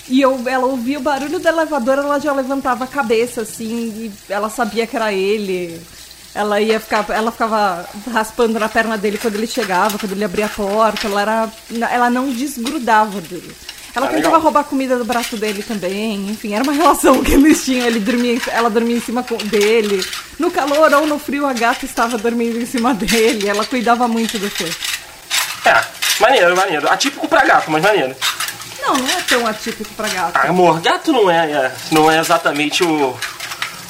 E 0.08 0.22
eu, 0.22 0.42
ela 0.48 0.66
ouvia 0.66 1.00
o 1.00 1.02
barulho 1.02 1.40
do 1.40 1.48
elevador, 1.48 1.98
ela 1.98 2.20
já 2.20 2.34
levantava 2.34 2.84
a 2.84 2.88
cabeça, 2.88 3.42
assim, 3.42 3.88
e 3.88 4.14
ela 4.30 4.50
sabia 4.50 4.86
que 4.88 4.96
era 4.96 5.14
ele. 5.14 5.82
Ela 6.36 6.60
ia 6.60 6.80
ficar, 6.80 7.06
ela 7.10 7.32
ficava 7.32 7.88
raspando 8.12 8.60
na 8.60 8.68
perna 8.68 8.98
dele 8.98 9.18
quando 9.18 9.36
ele 9.36 9.46
chegava, 9.46 10.00
quando 10.00 10.14
ele 10.14 10.24
abria 10.24 10.48
a 10.48 10.50
porta. 10.50 11.08
Ela 11.08 11.22
era, 11.22 11.52
ela 11.92 12.10
não 12.10 12.32
desgrudava 12.32 13.22
dele. 13.22 13.56
Ela 13.96 14.08
Ah, 14.08 14.10
tentava 14.10 14.28
legal. 14.28 14.42
roubar 14.42 14.64
comida 14.64 14.98
do 14.98 15.06
braço 15.06 15.38
dele 15.38 15.62
também. 15.62 16.30
Enfim, 16.30 16.54
era 16.56 16.64
uma 16.64 16.74
relação 16.74 17.24
que 17.24 17.34
eles 17.34 17.64
tinham. 17.64 17.86
Ele 17.86 18.00
dormia, 18.00 18.40
ela 18.48 18.70
dormia 18.70 18.98
em 18.98 19.02
cima 19.02 19.24
dele. 19.46 20.04
No 20.40 20.50
calor 20.50 20.92
ou 20.94 21.06
no 21.06 21.20
frio, 21.20 21.46
a 21.46 21.54
gata 21.54 21.86
estava 21.86 22.18
dormindo 22.18 22.60
em 22.60 22.66
cima 22.66 22.94
dele. 22.96 23.48
Ela 23.48 23.66
cuidava 23.66 24.08
muito 24.08 24.40
do 24.40 24.50
Fê. 24.50 24.72
É, 25.70 25.82
maneiro, 26.20 26.56
maneiro. 26.56 26.90
Atípico 26.92 27.28
pra 27.28 27.46
gato, 27.46 27.70
mas 27.72 27.84
maneiro. 27.84 28.16
Não, 28.82 28.96
não 28.96 29.08
é 29.10 29.22
tão 29.22 29.48
atípico 29.48 29.94
pra 29.94 30.10
gato. 30.10 30.32
Ah, 30.36 30.50
amor, 30.50 30.82
gato 30.82 31.14
não 31.14 31.32
é, 31.32 31.50
é, 31.52 31.72
não 31.92 32.12
é 32.12 32.20
exatamente 32.20 32.84
o, 32.84 33.18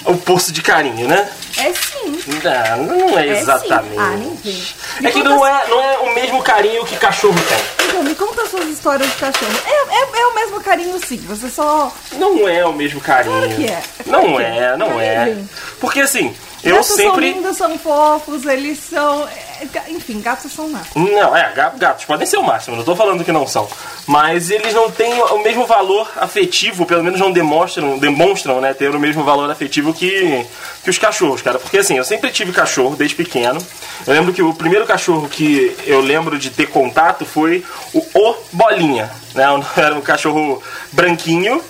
o 0.05 0.17
poço 0.17 0.51
de 0.51 0.61
carinho, 0.61 1.07
né? 1.07 1.29
É 1.57 1.71
sim. 1.73 2.19
Não, 2.44 2.97
não 3.09 3.19
é 3.19 3.27
É 3.29 3.35
sim. 3.35 3.41
exatamente. 3.41 3.97
Ah, 3.97 4.15
nem. 4.15 4.63
É 5.03 5.11
que 5.11 5.23
não 5.23 5.45
é, 5.45 5.67
não 5.67 5.81
é 5.81 5.97
o 6.00 6.15
mesmo 6.15 6.41
carinho 6.41 6.83
que 6.85 6.95
cachorro 6.97 7.39
tem. 7.47 7.88
Então, 7.88 8.03
me 8.03 8.15
conta 8.15 8.45
suas 8.47 8.67
histórias 8.67 9.07
de 9.07 9.15
cachorro. 9.15 9.51
É, 9.65 9.95
é, 9.95 10.21
é 10.21 10.27
o 10.27 10.35
mesmo 10.35 10.61
carinho, 10.61 11.00
sim. 11.05 11.17
Você 11.27 11.50
só. 11.50 11.94
Não 12.13 12.47
é 12.47 12.65
o 12.65 12.73
mesmo 12.73 13.00
carinho. 13.00 13.38
Claro 13.38 13.55
que 13.55 13.65
é. 13.67 13.81
Não 14.05 14.39
é, 14.39 14.57
é. 14.57 14.77
não 14.77 15.00
é. 15.00 15.25
vem. 15.25 15.50
Porque 15.79 16.01
assim, 16.01 16.35
eu 16.63 16.75
gatos 16.75 16.88
são 16.88 16.98
sempre. 16.98 17.33
lindos, 17.33 17.57
são 17.57 17.77
fofos, 17.77 18.45
eles 18.45 18.79
são. 18.79 19.27
é, 19.27 19.67
Enfim, 19.89 20.22
gatos 20.22 20.51
são 20.51 20.70
nada. 20.70 20.86
Não, 20.96 21.36
é, 21.36 21.51
ga- 21.53 21.74
gatos 21.77 22.05
podem 22.05 22.25
ser 22.25 22.38
o 22.38 22.43
máximo, 22.43 22.75
não 22.77 22.84
tô 22.84 22.96
falando 22.96 23.24
que 23.24 23.32
não 23.32 23.46
são. 23.48 23.67
Mas 24.08 24.50
eles 24.51 24.74
não 24.74 24.89
têm 24.91 25.13
o 25.22 25.39
mesmo 25.43 25.65
valor 25.65 26.10
afetivo, 26.17 26.86
pelo 26.86 27.03
menos 27.03 27.20
não 27.20 27.32
demonstram, 27.32 27.98
demonstram, 27.98 28.60
né, 28.62 28.74
ter 28.74 28.93
o 28.96 29.00
mesmo 29.00 29.24
valor 29.24 29.50
afetivo 29.50 29.93
que, 29.93 30.46
que 30.84 30.89
os 30.89 30.98
cachorros, 30.98 31.41
cara. 31.41 31.60
Porque 31.60 31.77
assim, 31.77 31.98
eu 31.98 32.03
sempre 32.03 32.32
tive 32.32 32.51
cachorro 32.51 32.96
desde 32.96 33.15
pequeno. 33.15 33.60
Eu 34.05 34.13
lembro 34.13 34.34
que 34.34 34.41
o 34.41 34.53
primeiro 34.53 34.86
cachorro 34.86 35.27
que 35.29 35.75
eu 35.86 36.01
lembro 36.01 36.38
de 36.38 36.50
ter 36.50 36.67
contato 36.67 37.25
foi 37.25 37.63
o 37.93 38.00
O 38.13 38.36
Bolinha, 38.51 39.10
né? 39.34 39.43
Era 39.77 39.96
um 39.96 40.01
cachorro 40.01 40.62
branquinho. 40.91 41.62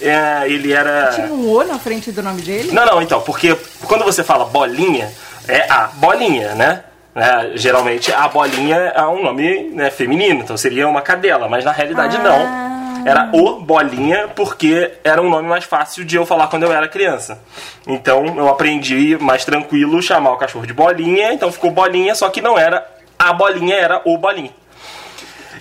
É, 0.00 0.42
ele 0.48 0.72
era. 0.72 1.10
Tinha 1.14 1.26
um 1.32 1.50
O 1.50 1.64
na 1.64 1.78
frente 1.78 2.10
do 2.12 2.22
nome 2.22 2.42
dele? 2.42 2.72
Não, 2.72 2.84
não, 2.86 3.02
então, 3.02 3.20
porque 3.20 3.56
quando 3.86 4.04
você 4.04 4.22
fala 4.24 4.44
bolinha, 4.44 5.12
é 5.46 5.70
a 5.70 5.88
bolinha, 5.94 6.54
né? 6.54 6.84
É, 7.14 7.56
geralmente 7.56 8.12
a 8.12 8.28
bolinha 8.28 8.76
é 8.76 9.02
um 9.06 9.22
nome 9.24 9.70
né, 9.74 9.90
feminino, 9.90 10.40
então 10.42 10.56
seria 10.56 10.86
uma 10.86 11.02
cadela, 11.02 11.48
mas 11.48 11.64
na 11.64 11.72
realidade 11.72 12.16
Ah. 12.16 12.22
não. 12.22 12.78
Era 13.06 13.30
o 13.32 13.60
bolinha 13.60 14.28
porque 14.34 14.92
era 15.02 15.22
um 15.22 15.30
nome 15.30 15.48
mais 15.48 15.64
fácil 15.64 16.04
de 16.04 16.16
eu 16.16 16.26
falar 16.26 16.48
quando 16.48 16.64
eu 16.64 16.72
era 16.72 16.86
criança. 16.88 17.40
Então 17.86 18.24
eu 18.36 18.48
aprendi 18.48 19.16
mais 19.20 19.44
tranquilo 19.44 20.02
chamar 20.02 20.32
o 20.32 20.36
cachorro 20.36 20.66
de 20.66 20.72
bolinha, 20.74 21.32
então 21.32 21.50
ficou 21.50 21.70
bolinha, 21.70 22.14
só 22.14 22.28
que 22.28 22.42
não 22.42 22.58
era 22.58 22.86
a 23.18 23.32
bolinha, 23.32 23.76
era 23.76 24.02
o 24.04 24.18
bolinha. 24.18 24.50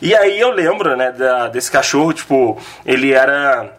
E 0.02 0.16
aí 0.16 0.40
eu 0.40 0.52
lembro, 0.52 0.96
né, 0.96 1.12
da- 1.12 1.48
desse 1.48 1.72
cachorro, 1.72 2.14
tipo, 2.14 2.58
ele 2.86 3.14
era. 3.14 3.72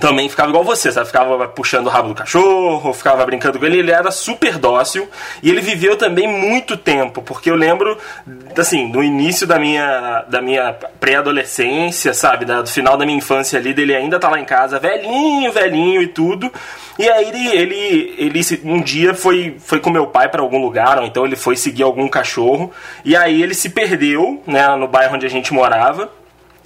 Também 0.00 0.28
ficava 0.28 0.48
igual 0.50 0.64
você, 0.64 0.90
sabe? 0.90 1.06
Ficava 1.06 1.46
puxando 1.48 1.86
o 1.86 1.90
rabo 1.90 2.08
do 2.08 2.14
cachorro, 2.14 2.92
ficava 2.92 3.24
brincando 3.24 3.58
com 3.58 3.64
ele. 3.64 3.78
Ele 3.78 3.92
era 3.92 4.10
super 4.10 4.58
dócil 4.58 5.08
e 5.42 5.48
ele 5.48 5.60
viveu 5.60 5.96
também 5.96 6.26
muito 6.26 6.76
tempo, 6.76 7.22
porque 7.22 7.48
eu 7.50 7.54
lembro, 7.54 7.96
assim, 8.58 8.88
no 8.90 9.02
início 9.02 9.46
da 9.46 9.58
minha, 9.60 10.24
da 10.28 10.42
minha 10.42 10.74
pré-adolescência, 10.98 12.12
sabe? 12.12 12.44
Da- 12.44 12.62
do 12.62 12.68
final 12.68 12.96
da 12.96 13.06
minha 13.06 13.16
infância 13.16 13.58
ali, 13.58 13.72
dele 13.72 13.94
ainda 13.94 14.18
tá 14.18 14.28
lá 14.28 14.40
em 14.40 14.44
casa, 14.44 14.78
velhinho, 14.80 15.52
velhinho 15.52 16.02
e 16.02 16.08
tudo. 16.08 16.52
E 16.98 17.08
aí 17.08 17.28
ele, 17.28 17.48
ele, 17.56 18.14
ele 18.18 18.40
um 18.64 18.80
dia 18.82 19.14
foi, 19.14 19.56
foi 19.60 19.78
com 19.78 19.88
meu 19.90 20.08
pai 20.08 20.28
para 20.28 20.42
algum 20.42 20.60
lugar, 20.60 20.98
ou 20.98 21.04
então 21.06 21.24
ele 21.24 21.36
foi 21.36 21.56
seguir 21.56 21.84
algum 21.84 22.08
cachorro. 22.08 22.72
E 23.04 23.14
aí 23.16 23.40
ele 23.40 23.54
se 23.54 23.70
perdeu, 23.70 24.42
né, 24.46 24.66
no 24.76 24.88
bairro 24.88 25.14
onde 25.14 25.26
a 25.26 25.30
gente 25.30 25.54
morava 25.54 26.10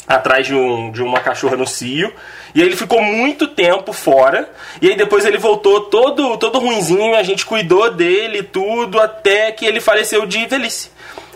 atrás 0.09 0.47
de, 0.47 0.55
um, 0.55 0.91
de 0.91 1.03
uma 1.03 1.21
cachorra 1.21 1.57
no 1.57 1.67
cio. 1.67 2.11
E 2.55 2.61
aí 2.61 2.67
ele 2.67 2.77
ficou 2.77 3.03
muito 3.03 3.47
tempo 3.49 3.93
fora. 3.93 4.51
E 4.81 4.89
aí 4.89 4.97
depois 4.97 5.25
ele 5.25 5.39
voltou 5.39 5.83
todo, 5.83 6.37
todo 6.37 6.59
ruinzinho. 6.59 7.15
A 7.15 7.23
gente 7.23 7.47
cuidou 7.47 7.91
dele 7.91 8.43
tudo 8.43 9.01
até 9.01 9.53
que 9.53 9.65
ele 9.65 9.81
faleceu 9.81 10.27
de 10.27 10.47
velhice. 10.47 10.91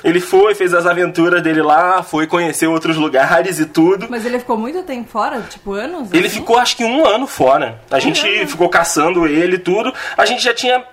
Ele 0.04 0.20
foi, 0.20 0.54
fez 0.54 0.74
as 0.74 0.84
aventuras 0.84 1.42
dele 1.42 1.62
lá, 1.62 2.02
foi 2.02 2.26
conhecer 2.26 2.66
outros 2.66 2.94
lugares 2.94 3.58
e 3.58 3.64
tudo. 3.64 4.06
Mas 4.10 4.26
ele 4.26 4.38
ficou 4.38 4.58
muito 4.58 4.82
tempo 4.82 5.08
fora? 5.08 5.40
Tipo, 5.48 5.72
anos? 5.72 6.12
Ele 6.12 6.26
assim? 6.26 6.40
ficou 6.40 6.58
acho 6.58 6.76
que 6.76 6.84
um 6.84 7.06
ano 7.06 7.26
fora. 7.26 7.80
A 7.90 7.98
gente 7.98 8.20
Caramba. 8.20 8.46
ficou 8.46 8.68
caçando 8.68 9.26
ele 9.26 9.56
e 9.56 9.58
tudo. 9.58 9.94
A 10.14 10.26
gente 10.26 10.42
já 10.42 10.52
tinha 10.52 10.84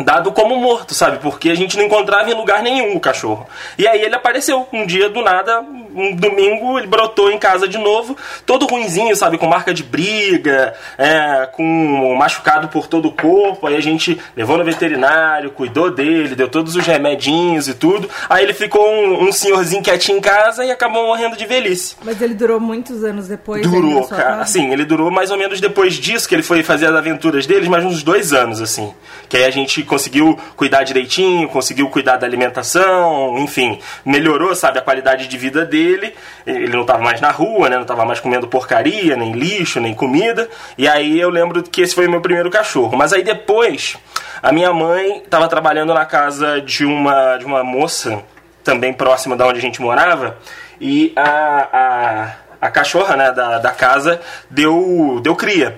dado 0.00 0.32
como 0.32 0.56
morto, 0.56 0.94
sabe? 0.94 1.18
Porque 1.18 1.50
a 1.50 1.54
gente 1.54 1.76
não 1.76 1.84
encontrava 1.84 2.30
em 2.30 2.34
lugar 2.34 2.62
nenhum 2.62 2.96
o 2.96 3.00
cachorro. 3.00 3.46
E 3.76 3.86
aí 3.86 4.00
ele 4.00 4.14
apareceu 4.14 4.66
um 4.72 4.86
dia 4.86 5.08
do 5.08 5.22
nada, 5.22 5.60
um 5.60 6.14
domingo, 6.16 6.78
ele 6.78 6.86
brotou 6.86 7.30
em 7.30 7.38
casa 7.38 7.68
de 7.68 7.76
novo, 7.76 8.16
todo 8.46 8.66
ruinzinho, 8.66 9.14
sabe? 9.14 9.36
Com 9.36 9.46
marca 9.46 9.74
de 9.74 9.82
briga, 9.82 10.74
é, 10.96 11.46
com 11.52 12.14
machucado 12.16 12.68
por 12.68 12.86
todo 12.86 13.08
o 13.08 13.12
corpo. 13.12 13.66
Aí 13.66 13.76
a 13.76 13.82
gente 13.82 14.18
levou 14.34 14.56
no 14.56 14.64
veterinário, 14.64 15.50
cuidou 15.50 15.90
dele, 15.90 16.34
deu 16.34 16.48
todos 16.48 16.74
os 16.74 16.86
remedinhos 16.86 17.68
e 17.68 17.74
tudo. 17.74 18.08
Aí 18.30 18.44
ele 18.44 18.54
ficou 18.54 18.88
um, 18.88 19.28
um 19.28 19.32
senhorzinho 19.32 19.82
quietinho 19.82 20.18
em 20.18 20.20
casa 20.20 20.64
e 20.64 20.70
acabou 20.70 21.06
morrendo 21.06 21.36
de 21.36 21.44
velhice. 21.44 21.96
Mas 22.02 22.20
ele 22.20 22.34
durou 22.34 22.58
muitos 22.58 23.04
anos 23.04 23.28
depois? 23.28 23.62
Durou, 23.62 24.06
cara. 24.08 24.40
Assim, 24.40 24.72
ele 24.72 24.84
durou 24.84 25.10
mais 25.10 25.30
ou 25.30 25.36
menos 25.36 25.60
depois 25.60 25.94
disso, 25.94 26.28
que 26.28 26.34
ele 26.34 26.42
foi 26.42 26.62
fazer 26.62 26.86
as 26.86 26.94
aventuras 26.94 27.46
deles, 27.46 27.68
mais 27.68 27.84
uns 27.84 28.02
dois 28.02 28.32
anos, 28.32 28.60
assim. 28.60 28.92
Que 29.28 29.36
aí 29.36 29.44
a 29.44 29.50
gente 29.50 29.81
conseguiu 29.84 30.38
cuidar 30.56 30.82
direitinho, 30.84 31.48
conseguiu 31.48 31.88
cuidar 31.88 32.16
da 32.16 32.26
alimentação, 32.26 33.38
enfim, 33.38 33.78
melhorou, 34.04 34.54
sabe, 34.54 34.78
a 34.78 34.82
qualidade 34.82 35.28
de 35.28 35.38
vida 35.38 35.64
dele. 35.64 36.14
Ele 36.46 36.76
não 36.76 36.84
tava 36.84 37.02
mais 37.02 37.20
na 37.20 37.30
rua, 37.30 37.68
né? 37.68 37.78
Não 37.78 37.84
tava 37.84 38.04
mais 38.04 38.20
comendo 38.20 38.48
porcaria, 38.48 39.16
nem 39.16 39.32
lixo, 39.32 39.80
nem 39.80 39.94
comida. 39.94 40.48
E 40.76 40.88
aí 40.88 41.20
eu 41.20 41.30
lembro 41.30 41.62
que 41.62 41.82
esse 41.82 41.94
foi 41.94 42.06
o 42.06 42.10
meu 42.10 42.20
primeiro 42.20 42.50
cachorro. 42.50 42.96
Mas 42.96 43.12
aí 43.12 43.22
depois, 43.22 43.96
a 44.42 44.52
minha 44.52 44.72
mãe 44.72 45.22
tava 45.30 45.48
trabalhando 45.48 45.94
na 45.94 46.04
casa 46.04 46.60
de 46.60 46.84
uma, 46.84 47.36
de 47.36 47.44
uma 47.44 47.62
moça, 47.62 48.22
também 48.64 48.92
próxima 48.92 49.36
da 49.36 49.46
onde 49.46 49.58
a 49.58 49.62
gente 49.62 49.80
morava, 49.80 50.36
e 50.80 51.12
a, 51.16 51.68
a, 51.72 52.32
a 52.66 52.70
cachorra 52.70 53.16
né, 53.16 53.32
da, 53.32 53.58
da 53.58 53.70
casa 53.70 54.20
deu, 54.50 55.20
deu 55.22 55.36
cria. 55.36 55.76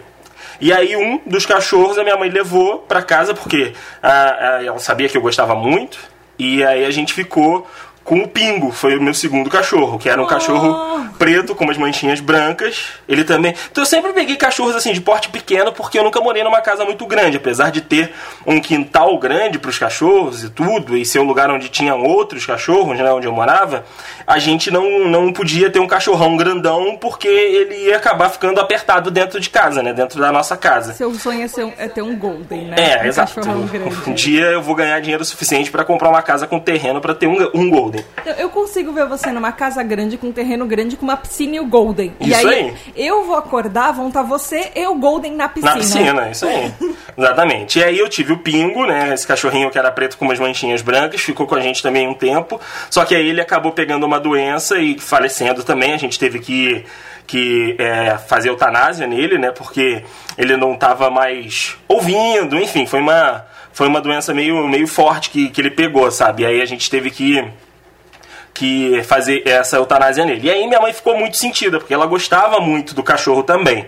E 0.60 0.72
aí 0.72 0.96
um 0.96 1.20
dos 1.26 1.46
cachorros 1.46 1.98
a 1.98 2.02
minha 2.02 2.16
mãe 2.16 2.30
levou 2.30 2.78
pra 2.78 3.02
casa 3.02 3.34
porque 3.34 3.72
ah, 4.02 4.36
ah, 4.38 4.64
ela 4.64 4.78
sabia 4.78 5.08
que 5.08 5.16
eu 5.16 5.22
gostava 5.22 5.54
muito. 5.54 5.98
E 6.38 6.64
aí 6.64 6.84
a 6.84 6.90
gente 6.90 7.12
ficou 7.12 7.66
com 8.04 8.18
o 8.18 8.28
Pingo, 8.28 8.70
foi 8.70 8.96
o 8.98 9.02
meu 9.02 9.14
segundo 9.14 9.48
cachorro, 9.48 9.98
que 9.98 10.08
era 10.08 10.20
um 10.20 10.24
Oh. 10.24 10.28
cachorro 10.28 11.04
preto 11.18 11.54
com 11.54 11.64
umas 11.64 11.78
manchinhas 11.78 12.20
brancas. 12.20 12.88
Ele 13.08 13.24
também. 13.24 13.54
Então 13.70 13.82
eu 13.82 13.86
sempre 13.86 14.12
peguei 14.12 14.36
cachorros 14.36 14.76
assim 14.76 14.92
de 14.92 15.00
porte 15.00 15.28
pequeno 15.30 15.72
porque 15.72 15.98
eu 15.98 16.04
nunca 16.04 16.20
morei 16.20 16.42
numa 16.44 16.60
casa 16.60 16.84
muito 16.84 17.06
grande, 17.06 17.36
apesar 17.38 17.70
de 17.70 17.80
ter 17.80 18.12
um 18.46 18.60
quintal 18.60 19.16
grande 19.18 19.58
para 19.58 19.70
os 19.70 19.78
cachorros 19.78 20.44
e 20.44 20.50
tudo, 20.50 20.96
e 20.96 21.04
ser 21.04 21.18
um 21.20 21.24
lugar 21.24 21.50
onde 21.50 21.68
tinham 21.68 22.02
outros 22.02 22.44
cachorros, 22.44 22.98
né, 22.98 23.10
onde 23.12 23.26
eu 23.26 23.32
morava. 23.32 23.84
A 24.26 24.38
gente 24.38 24.70
não, 24.70 25.08
não 25.08 25.32
podia 25.32 25.70
ter 25.70 25.78
um 25.78 25.86
cachorrão 25.86 26.36
grandão 26.36 26.96
porque 27.00 27.28
ele 27.28 27.86
ia 27.86 27.96
acabar 27.96 28.28
ficando 28.28 28.60
apertado 28.60 29.10
dentro 29.10 29.40
de 29.40 29.48
casa, 29.48 29.82
né, 29.82 29.92
dentro 29.94 30.20
da 30.20 30.30
nossa 30.30 30.56
casa. 30.56 30.92
Seu 30.92 31.14
sonho 31.14 31.42
é, 31.44 31.48
ser 31.48 31.72
é 31.78 31.88
ter 31.88 32.02
um 32.02 32.16
Golden, 32.16 32.66
né? 32.66 32.76
É, 32.76 33.02
um 33.02 33.06
exato. 33.06 33.34
cachorrão 33.34 33.62
grande. 33.66 33.94
Um 34.10 34.12
dia 34.12 34.44
eu 34.46 34.60
vou 34.62 34.74
ganhar 34.74 35.00
dinheiro 35.00 35.24
suficiente 35.24 35.70
para 35.70 35.84
comprar 35.84 36.08
uma 36.08 36.22
casa 36.22 36.46
com 36.46 36.58
terreno 36.58 37.00
para 37.00 37.14
ter 37.14 37.26
um, 37.26 37.50
um 37.54 37.70
Golden. 37.70 37.93
Eu, 38.24 38.32
eu 38.34 38.50
consigo 38.50 38.92
ver 38.92 39.06
você 39.06 39.30
numa 39.30 39.52
casa 39.52 39.82
grande, 39.82 40.16
com 40.16 40.28
um 40.28 40.32
terreno 40.32 40.66
grande, 40.66 40.96
com 40.96 41.04
uma 41.04 41.16
piscina 41.16 41.56
e 41.56 41.60
o 41.60 41.66
Golden. 41.66 42.14
e 42.20 42.30
Isso 42.30 42.48
aí, 42.48 42.54
aí. 42.54 42.74
eu 42.96 43.24
vou 43.24 43.36
acordar, 43.36 43.92
vão 43.92 44.08
estar 44.08 44.22
você 44.22 44.72
e 44.74 44.86
o 44.86 44.94
Golden 44.94 45.32
na 45.32 45.48
piscina. 45.48 45.74
Na 45.74 45.80
piscina, 45.80 46.30
isso 46.30 46.46
aí. 46.46 46.72
Exatamente. 47.16 47.78
E 47.78 47.84
aí 47.84 47.98
eu 47.98 48.08
tive 48.08 48.32
o 48.32 48.38
Pingo, 48.38 48.86
né? 48.86 49.12
Esse 49.14 49.26
cachorrinho 49.26 49.70
que 49.70 49.78
era 49.78 49.90
preto 49.90 50.16
com 50.16 50.24
umas 50.24 50.38
manchinhas 50.38 50.82
brancas, 50.82 51.20
ficou 51.20 51.46
com 51.46 51.54
a 51.54 51.60
gente 51.60 51.82
também 51.82 52.08
um 52.08 52.14
tempo. 52.14 52.60
Só 52.90 53.04
que 53.04 53.14
aí 53.14 53.28
ele 53.28 53.40
acabou 53.40 53.72
pegando 53.72 54.04
uma 54.04 54.18
doença 54.18 54.78
e 54.78 54.98
falecendo 54.98 55.62
também. 55.62 55.92
A 55.92 55.98
gente 55.98 56.18
teve 56.18 56.38
que, 56.40 56.84
que 57.26 57.76
é, 57.78 58.18
fazer 58.18 58.48
eutanásia 58.48 59.06
nele, 59.06 59.38
né? 59.38 59.50
Porque 59.50 60.02
ele 60.36 60.56
não 60.56 60.74
estava 60.74 61.10
mais 61.10 61.76
ouvindo, 61.86 62.56
enfim, 62.56 62.86
foi 62.86 63.00
uma, 63.00 63.44
foi 63.72 63.86
uma 63.86 64.00
doença 64.00 64.34
meio, 64.34 64.66
meio 64.68 64.86
forte 64.86 65.30
que, 65.30 65.48
que 65.50 65.60
ele 65.60 65.70
pegou, 65.70 66.10
sabe? 66.10 66.42
E 66.42 66.46
aí 66.46 66.60
a 66.60 66.66
gente 66.66 66.90
teve 66.90 67.10
que 67.10 67.44
que 68.54 69.02
fazer 69.02 69.42
essa 69.44 69.76
eutanásia 69.76 70.24
nele. 70.24 70.46
E 70.46 70.50
aí 70.50 70.66
minha 70.66 70.80
mãe 70.80 70.92
ficou 70.92 71.18
muito 71.18 71.36
sentida, 71.36 71.78
porque 71.78 71.92
ela 71.92 72.06
gostava 72.06 72.60
muito 72.60 72.94
do 72.94 73.02
cachorro 73.02 73.42
também. 73.42 73.86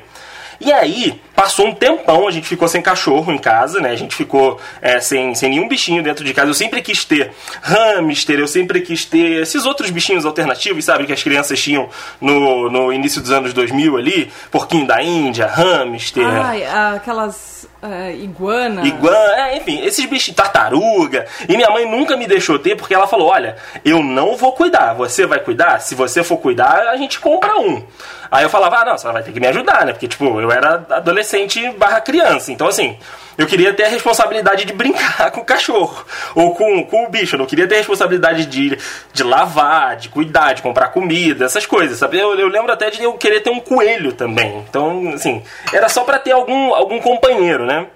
E 0.61 0.73
aí, 0.73 1.21
passou 1.37 1.67
um 1.67 1.75
tempão, 1.75 2.27
a 2.27 2.31
gente 2.31 2.49
ficou 2.49 2.67
sem 2.67 2.81
cachorro 2.81 3.31
em 3.31 3.37
casa, 3.37 3.79
né? 3.79 3.91
A 3.91 3.97
gente 3.97 4.17
ficou 4.17 4.59
é, 4.81 4.99
sem, 4.99 5.35
sem 5.35 5.51
nenhum 5.51 5.69
bichinho 5.69 6.03
dentro 6.03 6.25
de 6.25 6.33
casa. 6.33 6.49
Eu 6.49 6.55
sempre 6.55 6.81
quis 6.81 7.05
ter 7.05 7.31
hamster, 7.61 8.41
eu 8.41 8.49
sempre 8.49 8.81
quis 8.81 9.05
ter 9.05 9.43
esses 9.43 9.67
outros 9.67 9.91
bichinhos 9.91 10.25
alternativos, 10.25 10.85
sabe? 10.87 11.05
Que 11.05 11.13
as 11.13 11.23
crianças 11.23 11.61
tinham 11.61 11.89
no, 12.21 12.71
no 12.71 12.93
início 12.93 13.21
dos 13.21 13.31
anos 13.31 13.53
2000 13.53 13.97
ali. 13.99 14.33
Porquinho 14.51 14.87
da 14.87 15.03
Índia, 15.03 15.47
hamster. 15.47 16.27
Ai, 16.27 16.65
aquelas 16.65 17.69
é, 17.83 18.13
iguana. 18.15 18.85
Iguana, 18.85 19.49
é, 19.49 19.59
enfim, 19.59 19.81
esses 19.85 20.05
bichinhos, 20.07 20.37
tartaruga. 20.37 21.27
E 21.49 21.57
minha 21.57 21.69
mãe 21.71 21.89
nunca 21.89 22.17
me 22.17 22.27
deixou 22.27 22.59
ter 22.59 22.77
porque 22.77 22.95
ela 22.95 23.07
falou: 23.07 23.29
Olha, 23.29 23.57
eu 23.85 24.03
não 24.03 24.37
vou 24.37 24.53
cuidar, 24.53 24.95
você 24.95 25.27
vai 25.27 25.41
cuidar? 25.41 25.81
Se 25.81 25.95
você 25.95 26.25
for 26.25 26.39
cuidar, 26.39 26.89
a 26.89 26.97
gente 26.97 27.21
compra 27.21 27.59
um. 27.59 27.85
Aí 28.31 28.45
eu 28.45 28.51
falava: 28.51 28.79
Ah, 28.79 28.85
não, 28.85 28.99
você 28.99 29.11
vai 29.13 29.23
ter 29.23 29.33
que 29.33 29.41
me 29.41 29.47
ajudar, 29.47 29.85
né? 29.85 29.93
Porque, 29.93 30.09
tipo, 30.09 30.25
eu 30.41 30.51
era 30.51 30.85
adolescente 30.91 31.26
barra 31.73 32.01
criança. 32.01 32.53
Então, 32.53 32.67
assim, 32.67 32.97
eu 33.39 33.47
queria 33.47 33.73
ter 33.75 33.85
a 33.85 33.89
responsabilidade 33.89 34.65
de 34.65 34.73
brincar 34.73 35.31
com 35.33 35.41
o 35.41 35.45
cachorro 35.45 36.05
ou 36.35 36.55
com, 36.55 36.85
com 36.85 37.05
o 37.05 37.11
bicho. 37.11 37.37
Eu 37.37 37.41
não 37.41 37.47
queria 37.47 37.67
ter 37.69 37.75
a 37.75 37.79
responsabilidade 37.79 38.47
de, 38.47 38.79
de 39.13 39.23
lavar, 39.23 39.97
de 39.97 40.09
cuidar, 40.09 40.55
de 40.55 40.63
comprar 40.63 40.89
comida, 40.89 41.45
essas 41.45 41.67
coisas, 41.67 41.99
sabe? 41.99 42.19
Eu, 42.19 42.39
eu 42.39 42.49
lembro 42.49 42.73
até 42.73 42.91
de 42.91 43.03
eu 43.03 43.13
querer 43.15 43.41
ter 43.41 43.51
um 43.51 43.61
coelho 43.61 44.13
também. 44.13 44.65
Então, 44.69 45.13
assim, 45.15 45.43
era 45.73 45.89
só 45.89 46.05
pra 46.05 46.19
ter 46.19 46.33
algum, 46.33 46.75
algum 46.75 47.01
companheiro, 47.01 47.67
né? 47.67 47.87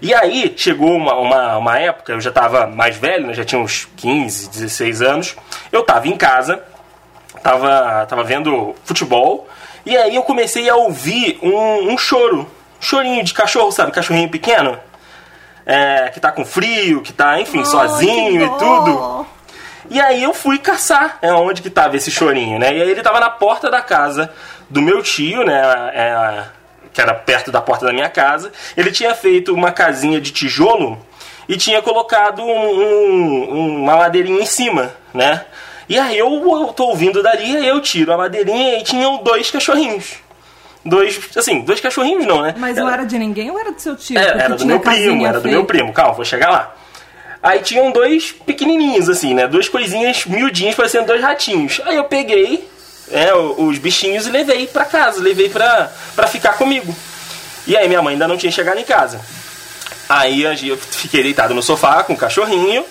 E 0.00 0.14
aí 0.14 0.52
chegou 0.56 0.96
uma, 0.96 1.14
uma, 1.14 1.58
uma 1.58 1.78
época, 1.78 2.12
eu 2.12 2.20
já 2.20 2.30
tava 2.30 2.66
mais 2.66 2.96
velho, 2.96 3.26
né? 3.26 3.34
já 3.34 3.44
tinha 3.44 3.60
uns 3.60 3.86
15, 3.96 4.48
16 4.50 5.02
anos. 5.02 5.36
Eu 5.70 5.82
tava 5.82 6.08
em 6.08 6.16
casa, 6.16 6.62
tava, 7.42 8.06
tava 8.06 8.24
vendo 8.24 8.74
futebol, 8.84 9.46
e 9.84 9.96
aí 9.96 10.14
eu 10.14 10.22
comecei 10.22 10.68
a 10.70 10.76
ouvir 10.76 11.38
um, 11.42 11.92
um 11.92 11.98
choro. 11.98 12.48
Chorinho 12.82 13.22
de 13.24 13.32
cachorro, 13.32 13.70
sabe? 13.70 13.92
Cachorrinho 13.92 14.28
pequeno. 14.28 14.78
É, 15.64 16.08
que 16.12 16.18
tá 16.18 16.32
com 16.32 16.44
frio, 16.44 17.00
que 17.02 17.12
tá, 17.12 17.40
enfim, 17.40 17.60
Ai, 17.60 17.64
sozinho 17.64 18.44
e 18.44 18.48
tudo. 18.58 19.26
E 19.88 20.00
aí 20.00 20.22
eu 20.22 20.34
fui 20.34 20.58
caçar 20.58 21.18
é, 21.22 21.32
onde 21.32 21.62
que 21.62 21.70
tava 21.70 21.96
esse 21.96 22.10
chorinho, 22.10 22.58
né? 22.58 22.76
E 22.76 22.82
aí 22.82 22.90
ele 22.90 23.02
tava 23.02 23.20
na 23.20 23.30
porta 23.30 23.70
da 23.70 23.80
casa 23.80 24.32
do 24.68 24.82
meu 24.82 25.02
tio, 25.02 25.44
né? 25.44 25.62
é, 25.94 26.44
que 26.92 27.00
era 27.00 27.14
perto 27.14 27.52
da 27.52 27.60
porta 27.60 27.86
da 27.86 27.92
minha 27.92 28.08
casa. 28.08 28.50
Ele 28.76 28.90
tinha 28.90 29.14
feito 29.14 29.54
uma 29.54 29.70
casinha 29.70 30.20
de 30.20 30.32
tijolo 30.32 30.98
e 31.48 31.56
tinha 31.56 31.80
colocado 31.80 32.42
um- 32.42 32.80
um- 32.80 33.82
uma 33.82 33.96
madeirinha 33.96 34.42
em 34.42 34.46
cima, 34.46 34.92
né? 35.14 35.44
E 35.88 35.98
aí 35.98 36.16
eu, 36.18 36.28
eu 36.28 36.72
tô 36.72 36.86
ouvindo 36.86 37.22
dali, 37.22 37.56
aí 37.56 37.68
eu 37.68 37.80
tiro 37.80 38.12
a 38.12 38.16
madeirinha 38.16 38.78
e 38.78 38.82
tinham 38.82 39.18
dois 39.22 39.50
cachorrinhos. 39.50 40.14
Dois, 40.84 41.18
assim, 41.36 41.60
dois 41.60 41.80
cachorrinhos 41.80 42.26
não, 42.26 42.42
né? 42.42 42.54
Mas 42.58 42.76
não 42.76 42.90
era 42.90 43.04
de 43.04 43.16
ninguém 43.18 43.50
ou 43.50 43.58
era 43.58 43.70
do 43.70 43.80
seu 43.80 43.94
tio? 43.96 44.18
É, 44.18 44.24
Porque 44.24 44.42
era 44.42 44.54
do 44.56 44.66
meu 44.66 44.80
primo, 44.80 45.26
era 45.26 45.38
do 45.38 45.42
feita. 45.42 45.56
meu 45.56 45.64
primo. 45.64 45.92
Calma, 45.92 46.14
vou 46.14 46.24
chegar 46.24 46.50
lá. 46.50 46.74
Aí 47.42 47.60
tinham 47.60 47.90
dois 47.92 48.32
pequenininhos, 48.32 49.08
assim, 49.08 49.34
né? 49.34 49.46
Duas 49.46 49.68
coisinhas 49.68 50.26
miudinhas, 50.26 50.74
parecendo 50.74 51.06
dois 51.06 51.20
ratinhos. 51.20 51.80
Aí 51.84 51.96
eu 51.96 52.04
peguei 52.04 52.68
é, 53.10 53.32
os 53.34 53.78
bichinhos 53.78 54.26
e 54.26 54.30
levei 54.30 54.66
pra 54.66 54.84
casa, 54.84 55.20
levei 55.22 55.48
pra, 55.48 55.90
pra 56.16 56.26
ficar 56.26 56.54
comigo. 56.54 56.94
E 57.66 57.76
aí 57.76 57.86
minha 57.86 58.02
mãe 58.02 58.14
ainda 58.14 58.26
não 58.26 58.36
tinha 58.36 58.50
chegado 58.50 58.78
em 58.78 58.84
casa. 58.84 59.20
Aí 60.08 60.42
eu 60.42 60.76
fiquei 60.76 61.22
deitado 61.22 61.54
no 61.54 61.62
sofá 61.62 62.02
com 62.02 62.12
o 62.12 62.16
cachorrinho. 62.16 62.84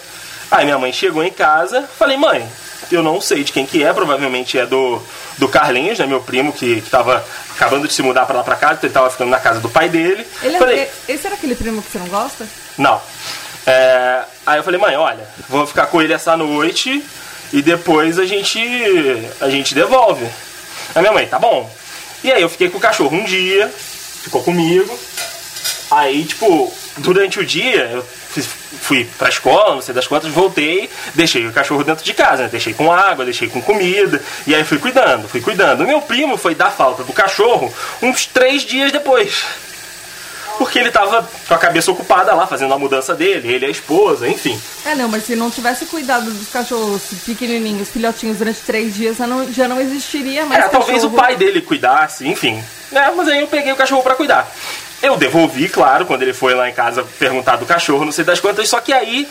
Aí 0.49 0.65
minha 0.65 0.77
mãe 0.77 0.91
chegou 0.91 1.23
em 1.23 1.31
casa, 1.31 1.83
falei, 1.97 2.17
mãe, 2.17 2.45
eu 2.91 3.03
não 3.03 3.19
sei 3.21 3.43
de 3.43 3.51
quem 3.51 3.65
que 3.65 3.83
é, 3.83 3.91
provavelmente 3.93 4.57
é 4.57 4.65
do, 4.65 5.01
do 5.37 5.47
Carlinhos, 5.49 5.99
né? 5.99 6.05
Meu 6.05 6.21
primo 6.21 6.51
que, 6.53 6.81
que 6.81 6.89
tava 6.89 7.23
acabando 7.51 7.87
de 7.87 7.93
se 7.93 8.01
mudar 8.01 8.25
pra 8.25 8.37
lá 8.37 8.43
pra 8.43 8.55
casa, 8.55 8.73
então 8.75 8.87
ele 8.87 8.93
tava 8.93 9.09
ficando 9.09 9.29
na 9.29 9.39
casa 9.39 9.59
do 9.59 9.69
pai 9.69 9.89
dele. 9.89 10.25
Ele 10.41 10.55
é- 10.55 10.59
falei, 10.59 10.87
Esse 11.07 11.25
era 11.27 11.35
aquele 11.35 11.55
primo 11.55 11.81
que 11.81 11.91
você 11.91 11.99
não 11.99 12.07
gosta? 12.07 12.47
não. 12.77 13.01
É, 13.65 14.23
aí 14.45 14.57
eu 14.57 14.63
falei, 14.63 14.79
mãe, 14.79 14.95
olha, 14.95 15.23
vou 15.47 15.67
ficar 15.67 15.85
com 15.85 16.01
ele 16.01 16.11
essa 16.13 16.35
noite 16.35 17.03
e 17.53 17.61
depois 17.61 18.17
a 18.17 18.25
gente 18.25 18.59
a 19.39 19.49
gente 19.51 19.75
devolve. 19.75 20.25
Aí 20.95 21.01
minha 21.01 21.13
mãe, 21.13 21.27
tá 21.27 21.37
bom. 21.37 21.69
E 22.23 22.31
aí 22.31 22.41
eu 22.41 22.49
fiquei 22.49 22.69
com 22.69 22.79
o 22.79 22.81
cachorro 22.81 23.15
um 23.15 23.23
dia, 23.23 23.67
ficou 24.23 24.41
comigo. 24.41 24.97
Aí, 25.91 26.23
tipo, 26.25 26.73
durante 26.97 27.39
o 27.39 27.45
dia, 27.45 27.83
eu 27.93 28.05
fui, 28.39 29.07
pra 29.17 29.29
escola, 29.29 29.75
não 29.75 29.81
sei 29.81 29.93
das 29.93 30.07
quantas, 30.07 30.31
voltei, 30.31 30.89
deixei 31.13 31.45
o 31.47 31.51
cachorro 31.51 31.83
dentro 31.83 32.03
de 32.03 32.13
casa, 32.13 32.43
né? 32.43 32.49
Deixei 32.49 32.73
com 32.73 32.91
água, 32.91 33.25
deixei 33.25 33.47
com 33.49 33.61
comida, 33.61 34.21
e 34.47 34.55
aí 34.55 34.63
fui 34.63 34.77
cuidando, 34.79 35.27
fui 35.27 35.41
cuidando. 35.41 35.83
O 35.83 35.87
meu 35.87 36.01
primo 36.01 36.37
foi 36.37 36.55
dar 36.55 36.71
falta 36.71 37.03
do 37.03 37.13
cachorro 37.13 37.73
uns 38.01 38.25
três 38.25 38.63
dias 38.63 38.91
depois. 38.91 39.43
Porque 40.57 40.77
ele 40.77 40.91
tava 40.91 41.27
com 41.47 41.53
a 41.55 41.57
cabeça 41.57 41.89
ocupada 41.91 42.35
lá, 42.35 42.45
fazendo 42.45 42.71
a 42.73 42.77
mudança 42.77 43.15
dele, 43.15 43.51
ele 43.51 43.65
e 43.65 43.67
a 43.67 43.71
esposa, 43.71 44.27
enfim. 44.27 44.61
É, 44.85 44.93
não, 44.93 45.07
mas 45.09 45.25
se 45.25 45.35
não 45.35 45.49
tivesse 45.49 45.85
cuidado 45.87 46.29
dos 46.29 46.49
cachorros 46.49 47.01
pequenininhos, 47.25 47.89
filhotinhos, 47.89 48.37
durante 48.37 48.59
três 48.59 48.93
dias, 48.93 49.17
já 49.17 49.25
não, 49.25 49.51
já 49.51 49.67
não 49.67 49.81
existiria 49.81 50.45
mais 50.45 50.65
É, 50.65 50.67
talvez 50.69 51.03
o 51.03 51.09
cachorro. 51.09 51.15
pai 51.15 51.35
dele 51.35 51.61
cuidasse, 51.61 52.27
enfim. 52.27 52.63
É, 52.91 53.09
mas 53.09 53.27
aí 53.29 53.39
eu 53.39 53.47
peguei 53.47 53.71
o 53.71 53.75
cachorro 53.75 54.03
pra 54.03 54.13
cuidar. 54.13 54.51
Eu 55.01 55.17
devolvi, 55.17 55.67
claro, 55.67 56.05
quando 56.05 56.21
ele 56.21 56.33
foi 56.33 56.53
lá 56.53 56.69
em 56.69 56.73
casa 56.73 57.03
perguntar 57.17 57.55
do 57.55 57.65
cachorro, 57.65 58.05
não 58.05 58.11
sei 58.11 58.23
das 58.23 58.39
quantas, 58.39 58.69
só 58.69 58.79
que 58.79 58.93
aí 58.93 59.27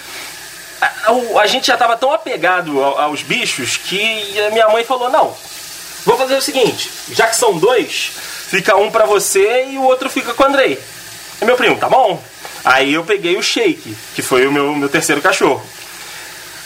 a, 0.81 1.13
o- 1.13 1.39
a 1.39 1.47
gente 1.47 1.67
já 1.69 1.77
tava 1.77 1.97
tão 1.97 2.13
apegado 2.13 2.83
ao- 2.83 2.99
aos 2.99 3.23
bichos 3.23 3.77
que 3.77 4.41
a 4.47 4.51
minha 4.51 4.69
mãe 4.69 4.85
falou: 4.85 5.09
não, 5.11 5.35
vou 6.05 6.17
fazer 6.17 6.35
o 6.37 6.43
seguinte, 6.43 6.91
já 7.13 7.27
que 7.27 7.37
são 7.37 7.57
dois, 7.59 8.11
fica 8.49 8.75
um 8.77 8.91
pra 8.91 9.05
você 9.07 9.67
e 9.71 9.79
o 9.79 9.83
outro 9.83 10.11
fica 10.11 10.35
com 10.35 10.43
o 10.43 10.47
Andrei. 10.47 10.79
E 11.41 11.45
meu 11.45 11.57
primo, 11.57 11.77
tá 11.77 11.89
bom? 11.89 12.23
Aí 12.65 12.93
eu 12.95 13.05
peguei 13.05 13.37
o 13.37 13.43
Shake, 13.43 13.97
que 14.15 14.23
foi 14.23 14.47
o 14.47 14.53
meu, 14.53 14.75
meu 14.75 14.89
terceiro 14.89 15.23
cachorro. 15.23 15.63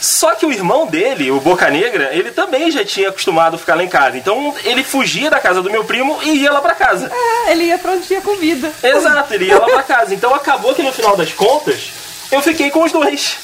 Só 0.04 0.34
que 0.34 0.44
o 0.44 0.52
irmão 0.52 0.86
dele, 0.86 1.30
o 1.30 1.40
Boca 1.40 1.70
Negra, 1.70 2.10
ele 2.12 2.30
também 2.30 2.70
já 2.70 2.84
tinha 2.84 3.08
acostumado 3.08 3.56
a 3.56 3.58
ficar 3.58 3.74
lá 3.74 3.82
em 3.82 3.88
casa. 3.88 4.18
Então 4.18 4.54
ele 4.62 4.84
fugia 4.84 5.30
da 5.30 5.40
casa 5.40 5.62
do 5.62 5.70
meu 5.70 5.82
primo 5.84 6.18
e 6.22 6.42
ia 6.42 6.52
lá 6.52 6.60
pra 6.60 6.74
casa. 6.74 7.10
É, 7.10 7.52
ele 7.52 7.64
ia 7.64 7.78
pra 7.78 7.92
onde 7.92 8.06
tinha 8.06 8.20
comida. 8.20 8.70
Exato, 8.82 9.32
ele 9.32 9.46
ia 9.46 9.58
lá 9.58 9.64
pra 9.66 9.82
casa. 9.82 10.14
Então 10.14 10.34
acabou 10.34 10.74
que 10.74 10.82
no 10.82 10.92
final 10.92 11.16
das 11.16 11.32
contas, 11.32 11.90
eu 12.30 12.42
fiquei 12.42 12.70
com 12.70 12.82
os 12.84 12.92
dois. 12.92 13.36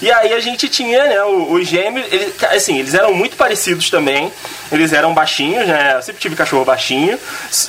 E 0.00 0.10
aí 0.12 0.32
a 0.34 0.38
gente 0.40 0.68
tinha, 0.68 1.02
né, 1.04 1.22
o- 1.24 1.52
os 1.54 1.66
gêmeos, 1.66 2.06
ele, 2.12 2.32
assim, 2.50 2.78
eles 2.78 2.94
eram 2.94 3.12
muito 3.12 3.36
parecidos 3.36 3.90
também. 3.90 4.32
Eles 4.70 4.92
eram 4.92 5.12
baixinhos, 5.14 5.66
né? 5.66 5.94
Eu 5.96 6.02
sempre 6.02 6.20
tive 6.20 6.36
cachorro 6.36 6.64
baixinho. 6.64 7.18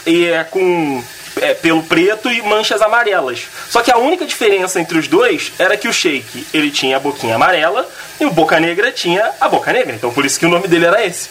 E 0.06 0.26
é 0.28 0.44
com 0.44 1.04
é, 1.42 1.54
pelo 1.54 1.84
preto 1.84 2.30
e 2.32 2.42
manchas 2.42 2.82
amarelas. 2.82 3.48
Só 3.70 3.82
que 3.82 3.92
a 3.92 3.98
única 3.98 4.26
diferença 4.26 4.80
entre 4.80 4.98
os 4.98 5.08
dois 5.08 5.52
era 5.58 5.78
que 5.78 5.88
o 5.88 5.94
Shake, 5.94 6.48
ele 6.54 6.72
tinha 6.72 6.98
a 6.98 7.00
boquinha 7.00 7.36
amarela 7.36 7.88
e 8.20 8.26
o 8.26 8.32
Boca 8.32 8.60
Negra 8.60 8.92
tinha 8.92 9.32
a 9.40 9.50
boca 9.50 9.72
negra. 9.74 9.94
Então 9.94 10.12
por 10.12 10.26
isso 10.26 10.40
que 10.40 10.46
o 10.46 10.50
nome 10.50 10.68
dele 10.68 10.86
era 10.86 11.06
esse. 11.06 11.30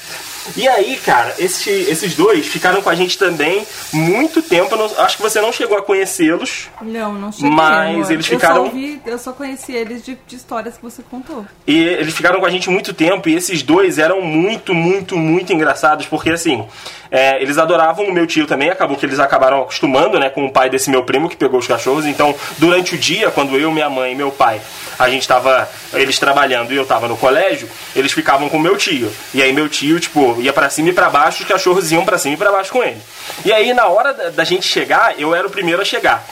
E 0.57 0.69
aí, 0.69 0.97
cara, 0.97 1.35
esse- 1.39 1.71
esses 1.71 2.15
dois 2.15 2.47
ficaram 2.47 2.83
com 2.83 2.91
a 2.91 2.95
gente 2.95 3.17
também 3.19 3.67
muito 3.93 4.43
tempo. 4.43 4.75
Eu 4.75 4.79
não- 4.79 5.05
acho 5.05 5.17
que 5.17 5.23
você 5.23 5.41
não 5.41 5.53
chegou 5.53 5.77
a 5.79 5.83
conhecê-los. 5.83 6.69
Não, 6.83 7.13
não 7.15 7.33
cheguei, 7.33 7.51
Mas 7.51 7.95
amor. 7.97 8.13
eles 8.13 8.27
Eu 8.27 8.35
ficaram- 8.39 8.55
só, 8.57 8.63
ouvi, 8.63 9.01
eu 9.07 9.19
só 9.19 9.33
conheci 9.33 9.73
eles 9.73 10.05
de, 10.05 10.19
de 10.27 10.37
histórias 10.37 10.77
que 10.77 10.83
você 10.83 11.03
contou. 11.11 11.45
E 11.67 11.79
eles 11.79 12.15
ficaram 12.15 12.41
com 12.41 12.47
a 12.47 12.51
gente 12.51 12.69
muito 12.71 12.93
tempo. 12.93 13.29
E 13.29 13.35
esses 13.35 13.63
dois 13.63 13.99
eram 13.99 14.21
muito, 14.21 14.75
muito, 14.75 15.17
muito 15.17 15.53
engraçados. 15.53 16.07
Porque, 16.07 16.31
assim, 16.31 16.65
é, 17.11 17.41
eles 17.43 17.59
adoravam 17.59 18.07
o 18.07 18.13
meu 18.13 18.27
tio 18.27 18.47
também. 18.47 18.71
Acabou 18.71 18.97
que 18.97 19.07
eles 19.07 19.19
acabaram 19.19 19.63
acostumando, 19.63 20.19
né, 20.19 20.29
com 20.31 20.45
o 20.47 20.51
pai 20.53 20.69
desse 20.69 20.91
meu 20.91 21.05
primo 21.05 21.29
que 21.29 21.37
pegou 21.37 21.59
os 21.59 21.67
cachorros. 21.67 22.07
Então, 22.07 22.35
durante 22.59 22.95
o 22.95 22.99
dia, 22.99 23.31
quando 23.31 23.57
eu, 23.57 23.73
minha 23.73 23.89
mãe 23.89 24.13
e 24.13 24.15
meu 24.15 24.31
pai, 24.31 24.61
a 24.99 25.09
gente 25.09 25.27
tava, 25.27 25.69
eles 25.93 26.19
trabalhando 26.19 26.73
e 26.73 26.77
eu 26.77 26.85
tava 26.85 27.09
no 27.09 27.17
colégio, 27.17 27.69
eles 27.97 28.13
ficavam 28.13 28.49
com 28.49 28.57
o 28.57 28.61
meu 28.61 28.77
tio. 28.77 29.11
E 29.33 29.43
aí, 29.43 29.53
meu 29.53 29.69
tio, 29.69 29.99
tipo, 30.01 30.34
ia 30.41 30.53
pra 30.53 30.69
cima 30.71 30.89
e 30.91 30.93
pra 30.93 31.09
baixo, 31.11 31.43
os 31.43 31.49
cachorros 31.49 31.91
iam 31.93 32.05
pra 32.05 32.19
cima 32.19 32.35
e 32.35 32.37
pra 32.37 32.51
baixo 32.53 32.73
com 32.73 32.83
ele. 32.83 33.01
E 33.45 33.53
aí, 33.53 33.73
na 33.73 33.87
hora 33.87 34.13
da, 34.15 34.31
da 34.31 34.45
gente 34.45 34.67
chegar, 34.67 35.19
eu 35.19 35.35
era 35.35 35.47
o 35.47 35.51
primeiro 35.51 35.81
a 35.83 35.85
chegar. 35.85 36.25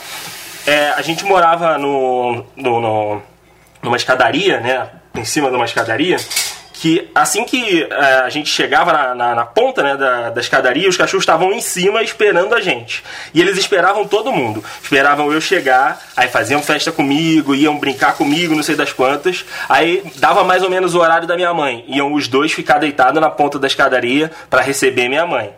É, 0.66 0.90
a 0.96 1.02
gente 1.02 1.24
morava 1.24 1.76
no, 1.78 2.44
no, 2.56 2.80
no- 2.80 3.22
numa 3.82 3.96
escadaria, 3.96 4.60
né? 4.60 4.88
Em 5.14 5.24
cima 5.24 5.50
de 5.50 5.56
uma 5.56 5.64
escadaria. 5.64 6.16
Que 6.82 7.08
assim 7.14 7.44
que 7.44 7.84
é, 7.88 7.94
a 8.24 8.28
gente 8.28 8.48
chegava 8.50 8.92
na, 8.92 9.14
na- 9.14 9.34
na 9.36 9.44
ponta 9.46 9.84
né, 9.84 9.96
da, 9.96 10.30
da 10.30 10.40
escadaria, 10.40 10.88
os 10.88 10.96
cachorros 10.96 11.22
estavam 11.22 11.52
em 11.52 11.60
cima 11.60 12.02
esperando 12.02 12.52
a 12.56 12.60
gente. 12.60 13.04
E 13.32 13.40
eles 13.40 13.56
esperavam 13.56 14.04
todo 14.04 14.32
mundo. 14.32 14.64
Esperavam 14.82 15.32
eu 15.32 15.40
chegar, 15.40 16.02
aí 16.16 16.26
faziam 16.26 16.60
festa 16.60 16.90
comigo, 16.90 17.54
iam 17.54 17.78
brincar 17.78 18.14
comigo, 18.14 18.56
não 18.56 18.64
sei 18.64 18.74
das 18.74 18.92
quantas. 18.92 19.44
Aí 19.68 20.02
dava 20.16 20.42
mais 20.42 20.64
ou 20.64 20.70
menos 20.70 20.92
o 20.96 20.98
horário 20.98 21.28
da 21.28 21.36
minha 21.36 21.54
mãe. 21.54 21.84
Iam 21.86 22.12
os 22.14 22.26
dois 22.26 22.50
ficar 22.50 22.78
deitados 22.78 23.20
na 23.20 23.30
ponta 23.30 23.60
da 23.60 23.68
escadaria 23.68 24.32
para 24.50 24.60
receber 24.60 25.08
minha 25.08 25.24
mãe. 25.24 25.50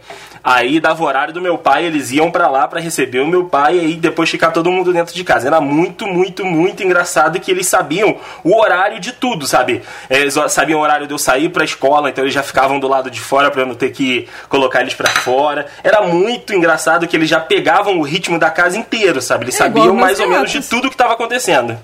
Aí 0.47 0.79
dava 0.79 1.03
o 1.03 1.07
horário 1.07 1.33
do 1.33 1.41
meu 1.41 1.57
pai, 1.57 1.87
eles 1.87 2.11
iam 2.13 2.31
pra 2.31 2.49
lá 2.51 2.69
pra 2.69 2.79
receber 2.79 3.21
o 3.21 3.27
meu 3.27 3.47
pai 3.47 3.77
e 3.77 3.81
aí 3.81 3.95
depois 3.95 4.29
ficar 4.29 4.51
todo 4.51 4.71
mundo 4.71 4.93
dentro 4.93 5.15
de 5.15 5.25
casa. 5.25 5.47
Era 5.47 5.59
muito, 5.59 6.07
muito, 6.07 6.45
muito 6.45 6.83
engraçado 6.83 7.41
que 7.41 7.51
eles 7.51 7.67
sabiam 7.67 8.19
o 8.43 8.55
horário 8.61 9.01
de 9.01 9.13
tudo, 9.13 9.47
sabe? 9.47 9.81
Eles 10.11 10.35
sabiam 10.51 10.81
o 10.81 10.83
horário 10.83 11.07
de 11.07 11.14
eu 11.15 11.19
sair 11.19 11.49
pra 11.49 11.65
escola, 11.65 12.11
então 12.11 12.23
eles 12.25 12.35
já 12.35 12.43
ficavam 12.43 12.79
do 12.79 12.87
lado 12.89 13.11
de 13.11 13.21
fora 13.21 13.51
pra 13.51 13.63
eu 13.63 13.67
não 13.67 13.75
ter 13.75 13.91
que 13.91 14.29
colocar 14.49 14.81
eles 14.83 14.95
pra 14.95 15.09
fora. 15.11 15.67
Era 15.83 16.03
muito 16.03 16.55
engraçado 16.55 17.07
que 17.09 17.17
eles 17.17 17.29
já 17.29 17.41
pegavam 17.41 17.99
o 17.99 18.03
ritmo 18.03 18.39
da 18.39 18.51
casa 18.51 18.77
inteiro, 18.77 19.23
sabe? 19.23 19.45
Eles 19.45 19.55
É, 19.55 19.59
sabiam 19.59 19.95
mais 19.95 20.21
ou 20.21 20.29
menos 20.29 20.51
de 20.51 20.61
tudo 20.61 20.89
que 20.89 20.95
estava 20.95 21.15
acontecendo. 21.15 21.79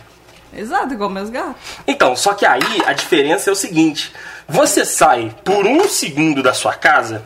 Exato, 0.53 0.93
igual 0.93 1.09
meus 1.09 1.31
gatos. 1.31 1.55
Então, 1.87 2.16
só 2.16 2.35
que 2.35 2.45
aí 2.45 2.83
a 2.85 2.93
diferença 2.93 3.49
é 3.49 3.53
o 3.53 3.57
seguinte: 3.57 4.12
você 4.49 4.85
sai 4.85 5.33
por 5.45 5.64
um 5.64 5.88
segundo 5.88 6.43
da 6.43 6.53
sua 6.53 6.75
casa 6.75 7.23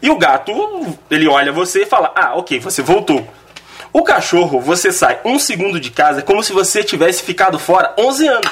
e 0.00 0.08
o 0.10 0.16
gato, 0.16 0.52
ele 1.10 1.28
olha 1.28 1.52
você 1.52 1.82
e 1.82 1.86
fala: 1.86 2.12
Ah, 2.16 2.34
ok, 2.34 2.58
você 2.60 2.80
voltou. 2.82 3.26
O 3.96 4.02
cachorro, 4.02 4.60
você 4.60 4.92
sai 4.92 5.20
um 5.24 5.38
segundo 5.38 5.78
de 5.78 5.88
casa 5.88 6.20
como 6.20 6.42
se 6.42 6.52
você 6.52 6.82
tivesse 6.82 7.22
ficado 7.22 7.60
fora 7.60 7.94
11 7.96 8.26
anos. 8.26 8.50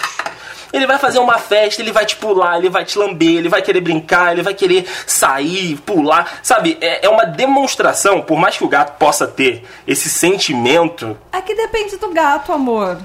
Ele 0.72 0.87
vai 0.87 0.98
fazer 0.98 1.18
uma 1.18 1.37
festa, 1.37 1.83
ele 1.83 1.90
vai 1.90 2.07
te 2.07 2.14
pular, 2.14 2.59
ele 2.59 2.70
vai 2.70 2.85
te 2.85 2.96
lamber, 2.96 3.38
ele 3.38 3.48
vai 3.48 3.61
querer 3.61 3.81
brincar, 3.81 4.33
ele 4.33 4.40
vai 4.40 4.55
querer 4.55 4.87
sair, 5.05 5.76
pular. 5.85 6.38
Sabe, 6.44 6.78
é, 6.81 7.05
é 7.05 7.09
uma 7.09 7.26
demonstração, 7.26 8.22
por 8.22 8.38
mais 8.38 8.57
que 8.57 8.62
o 8.64 8.68
gato 8.68 8.96
possa 8.98 9.26
ter 9.26 9.64
esse 9.85 10.09
sentimento 10.09 11.18
É 11.33 11.40
que 11.40 11.57
depende 11.57 11.96
do 11.96 12.09
gato, 12.11 12.52
amor. 12.52 12.98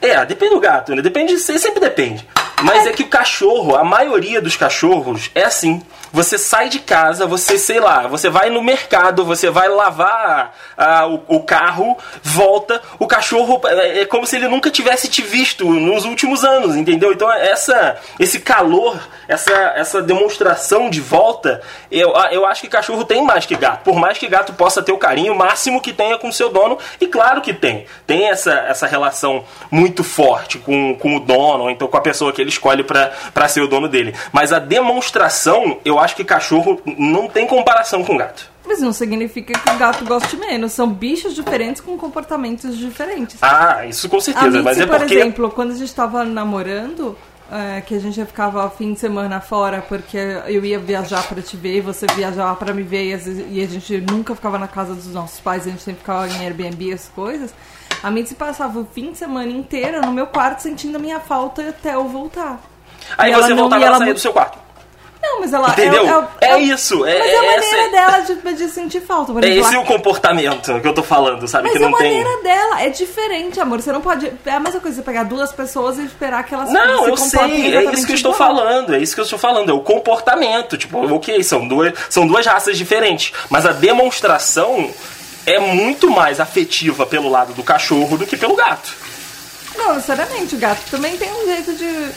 é, 0.00 0.24
depende 0.24 0.54
do 0.54 0.60
gato, 0.60 0.94
né? 0.94 1.02
Depende, 1.02 1.36
sempre 1.38 1.80
depende. 1.80 2.26
Mas 2.62 2.86
é 2.86 2.92
que 2.92 3.02
o 3.02 3.08
cachorro, 3.08 3.74
a 3.74 3.82
maioria 3.82 4.40
dos 4.40 4.54
cachorros 4.56 5.30
é 5.34 5.42
assim. 5.42 5.82
Você 6.12 6.36
sai 6.36 6.68
de 6.68 6.80
casa, 6.80 7.26
você, 7.26 7.58
sei 7.58 7.78
lá, 7.78 8.06
você 8.06 8.28
vai 8.28 8.50
no 8.50 8.62
mercado, 8.62 9.24
você 9.24 9.48
vai 9.48 9.68
lavar 9.68 10.54
ah, 10.76 11.06
o, 11.06 11.36
o 11.36 11.42
carro, 11.42 11.96
volta, 12.22 12.80
o 12.98 13.06
cachorro 13.06 13.60
é, 13.64 14.00
é 14.00 14.06
como 14.06 14.26
se 14.26 14.36
ele 14.36 14.48
nunca 14.48 14.70
tivesse 14.70 15.08
te 15.08 15.22
visto 15.22 15.64
nos 15.64 16.04
últimos 16.04 16.44
anos, 16.44 16.74
entendeu? 16.74 17.12
Então 17.12 17.30
essa, 17.32 17.98
esse 18.18 18.40
calor, 18.40 18.98
essa, 19.28 19.52
essa 19.76 20.02
demonstração 20.02 20.90
de 20.90 21.00
volta, 21.00 21.60
eu, 21.90 22.12
eu 22.32 22.44
acho 22.44 22.62
que 22.62 22.68
cachorro 22.68 23.04
tem 23.04 23.22
mais 23.22 23.46
que 23.46 23.54
gato. 23.54 23.84
Por 23.84 23.94
mais 23.94 24.18
que 24.18 24.26
gato 24.26 24.52
possa 24.52 24.82
ter 24.82 24.92
o 24.92 24.98
carinho 24.98 25.34
máximo 25.34 25.80
que 25.80 25.92
tenha 25.92 26.18
com 26.18 26.32
seu 26.32 26.50
dono, 26.50 26.78
e 27.00 27.06
claro 27.06 27.40
que 27.40 27.54
tem. 27.54 27.86
Tem 28.06 28.28
essa, 28.28 28.52
essa 28.52 28.86
relação 28.86 29.44
muito 29.70 30.02
forte 30.02 30.58
com, 30.58 30.96
com 30.96 31.16
o 31.16 31.20
dono, 31.20 31.64
ou 31.64 31.70
então 31.70 31.86
com 31.86 31.96
a 31.96 32.00
pessoa 32.00 32.32
que 32.32 32.40
ele 32.40 32.50
escolhe 32.50 32.82
para 32.82 33.48
ser 33.48 33.60
o 33.60 33.68
dono 33.68 33.88
dele. 33.88 34.14
Mas 34.32 34.52
a 34.52 34.58
demonstração, 34.58 35.78
eu 35.84 35.99
acho 36.00 36.16
que 36.16 36.24
cachorro 36.24 36.80
não 36.98 37.28
tem 37.28 37.46
comparação 37.46 38.02
com 38.04 38.16
gato. 38.16 38.48
Mas 38.66 38.80
não 38.80 38.92
significa 38.92 39.52
que 39.58 39.70
o 39.70 39.76
gato 39.78 40.04
goste 40.04 40.36
menos. 40.36 40.72
São 40.72 40.88
bichos 40.88 41.34
diferentes 41.34 41.80
com 41.80 41.96
comportamentos 41.98 42.76
diferentes. 42.78 43.38
Ah, 43.42 43.84
isso 43.86 44.08
com 44.08 44.18
A 44.18 44.20
certeza, 44.20 44.46
Mitzi, 44.50 44.62
mas 44.62 44.78
é 44.80 44.86
por 44.86 44.98
porque. 44.98 45.14
exemplo, 45.14 45.50
quando 45.50 45.72
a 45.72 45.74
gente 45.76 45.92
tava 45.92 46.24
namorando, 46.24 47.18
é, 47.50 47.80
que 47.80 47.96
a 47.96 47.98
gente 47.98 48.24
ficava 48.24 48.70
fim 48.70 48.92
de 48.92 49.00
semana 49.00 49.40
fora, 49.40 49.82
porque 49.88 50.16
eu 50.46 50.64
ia 50.64 50.78
viajar 50.78 51.26
pra 51.26 51.42
te 51.42 51.56
ver, 51.56 51.80
você 51.80 52.06
viajava 52.14 52.54
pra 52.54 52.72
me 52.72 52.82
ver, 52.84 53.06
e, 53.06 53.10
vezes- 53.16 53.44
e 53.50 53.60
a 53.60 53.66
gente 53.66 54.00
nunca 54.08 54.36
ficava 54.36 54.56
na 54.56 54.68
casa 54.68 54.94
dos 54.94 55.08
nossos 55.12 55.40
pais, 55.40 55.66
a 55.66 55.70
gente 55.70 55.82
sempre 55.82 56.00
ficava 56.00 56.28
em 56.28 56.44
Airbnb, 56.44 56.92
as 56.92 57.08
coisas. 57.08 57.52
A 58.04 58.08
Mitzi 58.10 58.36
passava 58.36 58.78
o 58.78 58.84
fim 58.86 59.10
de 59.10 59.18
semana 59.18 59.50
inteiro 59.50 60.00
no 60.00 60.12
meu 60.12 60.28
quarto 60.28 60.60
sentindo 60.60 60.94
a 60.94 60.98
minha 61.00 61.18
falta 61.18 61.68
até 61.70 61.94
eu 61.96 62.06
voltar. 62.06 62.60
Aí 63.18 63.32
E 63.32 63.34
você 63.34 63.52
voltava 63.52 63.82
e 63.82 63.84
a 63.84 63.88
ela 63.88 63.98
mu- 63.98 64.14
do 64.14 64.20
seu 64.20 64.32
quarto. 64.32 64.59
Não, 65.22 65.40
mas 65.40 65.52
ela. 65.52 65.68
Entendeu? 65.70 66.26
É, 66.40 66.52
É 66.52 66.58
isso, 66.60 67.04
é- 67.04 67.18
mas 67.18 67.28
é 67.28 67.34
é 67.34 67.38
a 67.38 67.44
essa- 67.56 67.70
maneira 67.76 67.90
dela 67.92 68.20
de, 68.20 68.52
de 68.54 68.68
sentir 68.70 69.00
falta. 69.02 69.32
Por 69.32 69.44
É 69.44 69.48
exemplo, 69.48 69.66
esse 69.68 69.76
a- 69.76 69.80
o 69.80 69.84
comportamento 69.84 70.80
que 70.80 70.88
eu 70.88 70.94
tô 70.94 71.02
falando, 71.02 71.46
sabe? 71.46 71.64
Mas 71.64 71.72
que 71.76 71.78
é 71.82 71.86
a 71.86 71.90
não 71.90 71.98
tem. 71.98 72.08
maneira 72.24 72.42
dela, 72.42 72.82
é 72.82 72.88
diferente, 72.88 73.60
amor. 73.60 73.80
Você 73.82 73.92
não 73.92 74.00
pode. 74.00 74.32
É 74.46 74.52
a 74.52 74.60
mesma 74.60 74.80
coisa 74.80 74.96
você 74.96 75.02
pegar 75.02 75.24
duas 75.24 75.52
pessoas 75.52 75.98
e 75.98 76.04
esperar 76.04 76.42
que 76.44 76.54
elas 76.54 76.70
Não, 76.72 77.04
se 77.04 77.10
eu 77.10 77.16
sei, 77.16 77.76
é 77.76 77.84
isso 77.92 78.06
que 78.06 78.12
eu 78.12 78.16
estou 78.16 78.32
igual. 78.32 78.48
falando, 78.48 78.94
é 78.94 78.98
isso 78.98 79.14
que 79.14 79.20
eu 79.20 79.24
estou 79.24 79.38
falando, 79.38 79.70
é 79.70 79.74
o 79.74 79.80
comportamento. 79.80 80.76
Tipo, 80.78 81.14
ok, 81.14 81.42
são 81.42 81.68
duas, 81.68 81.92
são 82.08 82.26
duas 82.26 82.46
raças 82.46 82.78
diferentes, 82.78 83.32
mas 83.50 83.66
a 83.66 83.72
demonstração 83.72 84.90
é 85.46 85.58
muito 85.58 86.10
mais 86.10 86.40
afetiva 86.40 87.04
pelo 87.06 87.28
lado 87.28 87.52
do 87.52 87.62
cachorro 87.62 88.16
do 88.16 88.26
que 88.26 88.36
pelo 88.36 88.54
gato. 88.56 88.90
Não, 89.76 89.94
necessariamente. 89.94 90.54
O 90.54 90.58
gato 90.58 90.80
também 90.90 91.16
tem 91.16 91.30
um 91.32 91.46
jeito 91.46 91.72
de, 91.74 92.08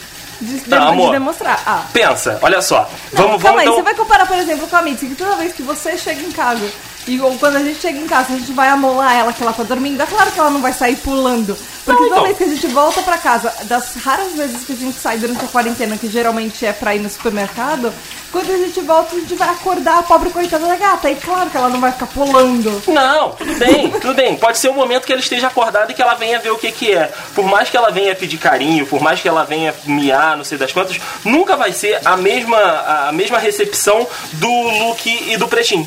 de, 0.43 0.59
de- 0.61 0.69
Não, 0.69 0.77
de 0.79 0.93
amor. 0.93 1.11
demonstrar. 1.11 1.61
Ah. 1.65 1.83
Pensa, 1.93 2.39
olha 2.41 2.61
só. 2.61 2.89
Não, 3.11 3.23
vamos, 3.23 3.41
calma 3.41 3.43
vamos 3.43 3.59
aí, 3.59 3.65
então. 3.65 3.75
você 3.75 3.81
vai 3.83 3.95
comparar, 3.95 4.25
por 4.27 4.37
exemplo, 4.37 4.67
com 4.67 4.75
a 4.75 4.81
Mitzi, 4.81 5.07
que 5.07 5.15
toda 5.15 5.35
vez 5.35 5.53
que 5.53 5.63
você 5.63 5.97
chega 5.97 6.21
em 6.21 6.31
casa 6.31 6.69
E 7.07 7.19
ou 7.19 7.37
quando 7.37 7.57
a 7.57 7.63
gente 7.63 7.79
chega 7.81 7.99
em 7.99 8.07
casa, 8.07 8.33
a 8.33 8.37
gente 8.37 8.51
vai 8.53 8.69
amolar 8.69 9.13
ela 9.15 9.33
que 9.33 9.41
ela 9.43 9.53
tá 9.53 9.63
dormindo. 9.63 10.01
É 10.01 10.05
claro 10.05 10.31
que 10.31 10.39
ela 10.39 10.49
não 10.49 10.61
vai 10.61 10.71
sair 10.73 10.95
pulando. 10.95 11.57
Porque 11.83 12.01
Não, 12.01 12.09
toda 12.09 12.21
então. 12.21 12.23
vez 12.23 12.37
que 12.37 12.43
a 12.45 12.47
gente 12.47 12.67
volta 12.67 13.01
pra 13.01 13.17
casa, 13.17 13.53
das 13.63 13.95
raras 13.95 14.31
vezes 14.33 14.63
que 14.65 14.71
a 14.71 14.75
gente 14.75 14.97
sai 14.97 15.17
durante 15.17 15.43
a 15.43 15.47
quarentena, 15.49 15.97
que 15.97 16.07
geralmente 16.07 16.65
é 16.65 16.71
pra 16.71 16.95
ir 16.95 16.99
no 16.99 17.09
supermercado, 17.09 17.91
quando 18.31 18.51
a 18.51 18.57
gente 18.57 18.79
volta, 18.81 19.15
a 19.15 19.19
gente 19.19 19.35
vai 19.35 19.49
acordar 19.49 19.99
a 19.99 20.03
pobre 20.03 20.29
coitada 20.29 20.65
da 20.65 20.77
gata. 20.77 21.09
E 21.11 21.15
claro 21.17 21.49
que 21.49 21.57
ela 21.57 21.67
não 21.69 21.81
vai 21.81 21.91
ficar 21.91 22.07
pulando. 22.07 22.81
Não, 22.87 23.31
tudo 23.31 23.55
bem, 23.55 23.91
tudo 23.91 24.13
bem. 24.13 24.37
Pode 24.37 24.57
ser 24.57 24.69
um 24.69 24.73
momento 24.73 25.05
que 25.05 25.11
ela 25.11 25.21
esteja 25.21 25.47
acordada 25.47 25.91
e 25.91 25.95
que 25.95 26.01
ela 26.01 26.13
venha 26.15 26.39
ver 26.39 26.51
o 26.51 26.57
que 26.57 26.71
que 26.71 26.93
é. 26.93 27.11
Por 27.35 27.45
mais 27.45 27.69
que 27.69 27.75
ela 27.75 27.91
venha 27.91 28.15
pedir 28.15 28.37
carinho, 28.37 28.85
por 28.87 29.01
mais 29.01 29.19
que 29.19 29.27
ela 29.27 29.43
venha 29.43 29.73
miar, 29.85 30.37
não 30.37 30.45
sei 30.45 30.57
das 30.57 30.71
quantas, 30.71 30.97
nunca 31.25 31.57
vai 31.57 31.73
ser 31.73 31.99
a 32.05 32.15
mesma, 32.15 33.07
a 33.09 33.11
mesma 33.11 33.39
recepção 33.39 34.07
do 34.33 34.47
Luke 34.87 35.31
e 35.31 35.35
do 35.35 35.49
Pretinho. 35.49 35.85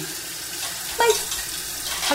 Mas 0.99 1.26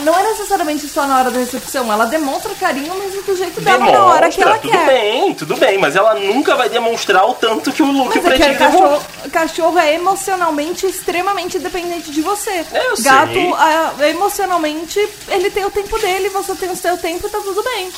não 0.00 0.18
é 0.18 0.22
necessariamente 0.22 0.88
só 0.88 1.06
na 1.06 1.18
hora 1.18 1.30
da 1.30 1.38
recepção. 1.38 1.92
Ela 1.92 2.06
demonstra 2.06 2.54
carinho 2.54 2.94
mesmo 2.94 3.22
do 3.22 3.36
jeito 3.36 3.60
dela 3.60 3.90
na 3.90 4.04
hora 4.06 4.30
que 4.30 4.42
ela 4.42 4.58
tudo 4.58 4.70
quer. 4.70 4.86
bem, 4.86 5.34
tudo 5.34 5.56
bem, 5.56 5.78
mas 5.78 5.94
ela 5.96 6.14
nunca 6.14 6.54
vai 6.56 6.68
demonstrar 6.68 7.28
o 7.28 7.34
tanto 7.34 7.70
que 7.72 7.82
o 7.82 7.86
Luke 7.86 8.18
o 8.18 8.22
Mas 8.22 8.40
é 8.40 8.50
que 8.50 8.58
cachorro, 8.58 9.02
cachorro 9.30 9.78
é 9.78 9.94
emocionalmente 9.94 10.86
extremamente 10.86 11.58
dependente 11.58 12.10
de 12.10 12.22
você. 12.22 12.64
Eu 12.72 12.96
sei. 12.96 13.04
Gato, 13.04 13.54
ah, 13.54 13.94
emocionalmente, 14.08 14.98
ele 15.28 15.50
tem 15.50 15.64
o 15.64 15.70
tempo 15.70 15.98
dele, 15.98 16.28
você 16.30 16.54
tem 16.54 16.70
o 16.70 16.76
seu 16.76 16.96
tempo 16.96 17.26
e 17.26 17.30
tá 17.30 17.38
tudo 17.40 17.62
bem. 17.62 17.90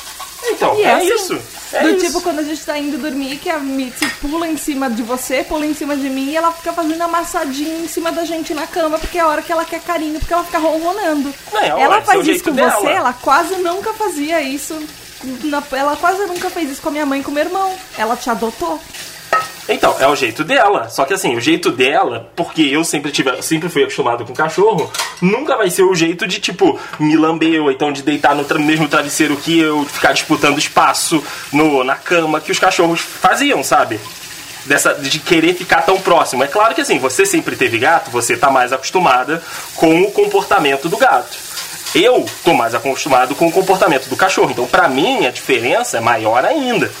Então, 0.47 0.77
E 0.77 0.83
é, 0.83 0.93
assim, 0.93 1.13
isso. 1.13 1.41
É 1.73 1.81
do 1.81 1.89
isso. 1.89 2.05
tipo, 2.05 2.21
quando 2.21 2.39
a 2.39 2.43
gente 2.43 2.63
tá 2.63 2.77
indo 2.77 2.97
dormir, 2.97 3.37
que 3.37 3.49
a 3.49 3.57
Mitzi 3.57 4.07
pula 4.21 4.47
em 4.47 4.57
cima 4.57 4.89
de 4.89 5.01
você, 5.01 5.43
pula 5.43 5.65
em 5.65 5.73
cima 5.73 5.95
de 5.97 6.09
mim 6.09 6.29
e 6.29 6.35
ela 6.35 6.51
fica 6.51 6.71
fazendo 6.71 7.01
amassadinha 7.01 7.79
em 7.79 7.87
cima 7.87 8.11
da 8.11 8.23
gente 8.23 8.53
na 8.53 8.67
cama, 8.67 8.99
porque 8.99 9.17
é 9.17 9.21
a 9.21 9.27
hora 9.27 9.41
que 9.41 9.51
ela 9.51 9.65
quer 9.65 9.81
carinho, 9.81 10.19
porque 10.19 10.33
ela 10.33 10.43
fica 10.43 10.59
ronronando. 10.59 11.33
É, 11.53 11.73
ó, 11.73 11.79
ela 11.85 12.01
faz 12.01 12.27
isso 12.27 12.43
com 12.43 12.51
dela. 12.51 12.71
você, 12.71 12.87
ela 12.87 13.13
quase 13.13 13.55
nunca 13.55 13.93
fazia 13.93 14.41
isso. 14.41 14.77
na- 15.43 15.63
ela 15.71 15.95
quase 15.95 16.25
nunca 16.25 16.49
fez 16.49 16.69
isso 16.69 16.81
com 16.81 16.89
a 16.89 16.91
minha 16.91 17.05
mãe 17.05 17.19
e 17.21 17.23
com 17.23 17.31
meu 17.31 17.43
irmão. 17.43 17.73
Ela 17.97 18.15
te 18.15 18.29
adotou. 18.29 18.79
Então, 19.67 19.95
é 19.99 20.07
o 20.07 20.15
jeito 20.15 20.43
dela. 20.43 20.89
Só 20.89 21.03
que 21.05 21.13
assim, 21.15 21.35
o 21.35 21.41
jeito 21.41 21.71
dela, 21.71 22.31
porque 22.35 22.61
eu 22.61 22.83
sempre 22.83 23.11
tive, 23.11 23.41
sempre 23.41 23.67
fui 23.67 23.81
acostumado 23.81 24.23
com 24.23 24.33
cachorro, 24.33 24.91
nunca 25.19 25.57
vai 25.57 25.71
ser 25.71 25.81
o 25.83 25.95
jeito 25.95 26.27
de, 26.27 26.39
tipo, 26.39 26.79
me 26.99 27.17
lamber, 27.17 27.61
ou 27.63 27.71
então 27.71 27.91
de 27.91 28.03
deitar 28.03 28.35
no 28.35 28.45
tra- 28.45 28.59
mesmo 28.59 28.87
travesseiro 28.87 29.35
que 29.37 29.57
eu, 29.59 29.83
de 29.83 29.89
ficar 29.89 30.13
disputando 30.13 30.59
espaço 30.59 31.23
no, 31.51 31.83
na 31.83 31.95
cama 31.95 32.39
que 32.39 32.51
os 32.51 32.59
cachorros 32.59 32.99
faziam, 33.01 33.63
sabe? 33.63 33.99
Dessa, 34.65 34.93
de 34.93 35.17
querer 35.19 35.55
ficar 35.55 35.81
tão 35.81 35.99
próximo. 35.99 36.43
É 36.43 36.47
claro 36.47 36.75
que 36.75 36.81
assim, 36.81 36.99
você 36.99 37.25
sempre 37.25 37.55
teve 37.55 37.79
gato, 37.79 38.11
você 38.11 38.37
tá 38.37 38.51
mais 38.51 38.71
acostumada 38.71 39.41
com 39.75 40.03
o 40.03 40.11
comportamento 40.11 40.87
do 40.87 40.97
gato. 40.97 41.35
Eu 41.95 42.25
tô 42.43 42.53
mais 42.53 42.75
acostumado 42.75 43.33
com 43.35 43.47
o 43.47 43.51
comportamento 43.51 44.09
do 44.09 44.17
cachorro. 44.17 44.51
Então, 44.51 44.67
pra 44.67 44.89
mim, 44.89 45.25
a 45.25 45.31
diferença 45.31 45.97
é 45.97 46.01
maior 46.01 46.43
ainda. 46.43 46.91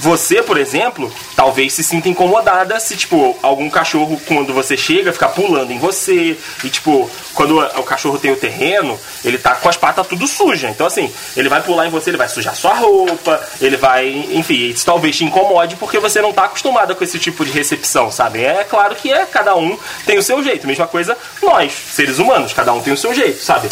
Você, 0.00 0.42
por 0.42 0.56
exemplo, 0.56 1.12
talvez 1.36 1.72
se 1.72 1.84
sinta 1.84 2.08
incomodada 2.08 2.78
se, 2.80 2.96
tipo, 2.96 3.36
algum 3.42 3.70
cachorro, 3.70 4.20
quando 4.26 4.52
você 4.52 4.76
chega, 4.76 5.12
ficar 5.12 5.28
pulando 5.28 5.72
em 5.72 5.78
você. 5.78 6.36
E, 6.64 6.68
tipo, 6.68 7.08
quando 7.32 7.58
o 7.60 7.82
cachorro 7.84 8.18
tem 8.18 8.32
o 8.32 8.36
terreno, 8.36 8.98
ele 9.24 9.38
tá 9.38 9.54
com 9.54 9.68
as 9.68 9.76
patas 9.76 10.06
tudo 10.06 10.26
sujas. 10.26 10.70
Então, 10.70 10.86
assim, 10.86 11.12
ele 11.36 11.48
vai 11.48 11.60
pular 11.62 11.86
em 11.86 11.90
você, 11.90 12.10
ele 12.10 12.16
vai 12.16 12.28
sujar 12.28 12.56
sua 12.56 12.74
roupa, 12.74 13.40
ele 13.60 13.76
vai. 13.76 14.08
Enfim, 14.32 14.68
isso 14.70 14.84
talvez 14.84 15.16
te 15.16 15.24
incomode 15.24 15.76
porque 15.76 16.00
você 16.00 16.20
não 16.20 16.32
tá 16.32 16.44
acostumada 16.44 16.92
com 16.92 17.04
esse 17.04 17.20
tipo 17.20 17.44
de 17.44 17.52
recepção, 17.52 18.10
sabe? 18.10 18.42
É 18.44 18.64
claro 18.64 18.96
que 18.96 19.12
é, 19.12 19.26
cada 19.26 19.54
um 19.54 19.78
tem 20.06 20.18
o 20.18 20.22
seu 20.24 20.42
jeito. 20.42 20.66
Mesma 20.66 20.88
coisa 20.88 21.16
nós, 21.40 21.72
seres 21.72 22.18
humanos, 22.18 22.52
cada 22.52 22.72
um 22.72 22.80
tem 22.80 22.92
o 22.92 22.96
seu 22.96 23.14
jeito, 23.14 23.42
sabe? 23.42 23.68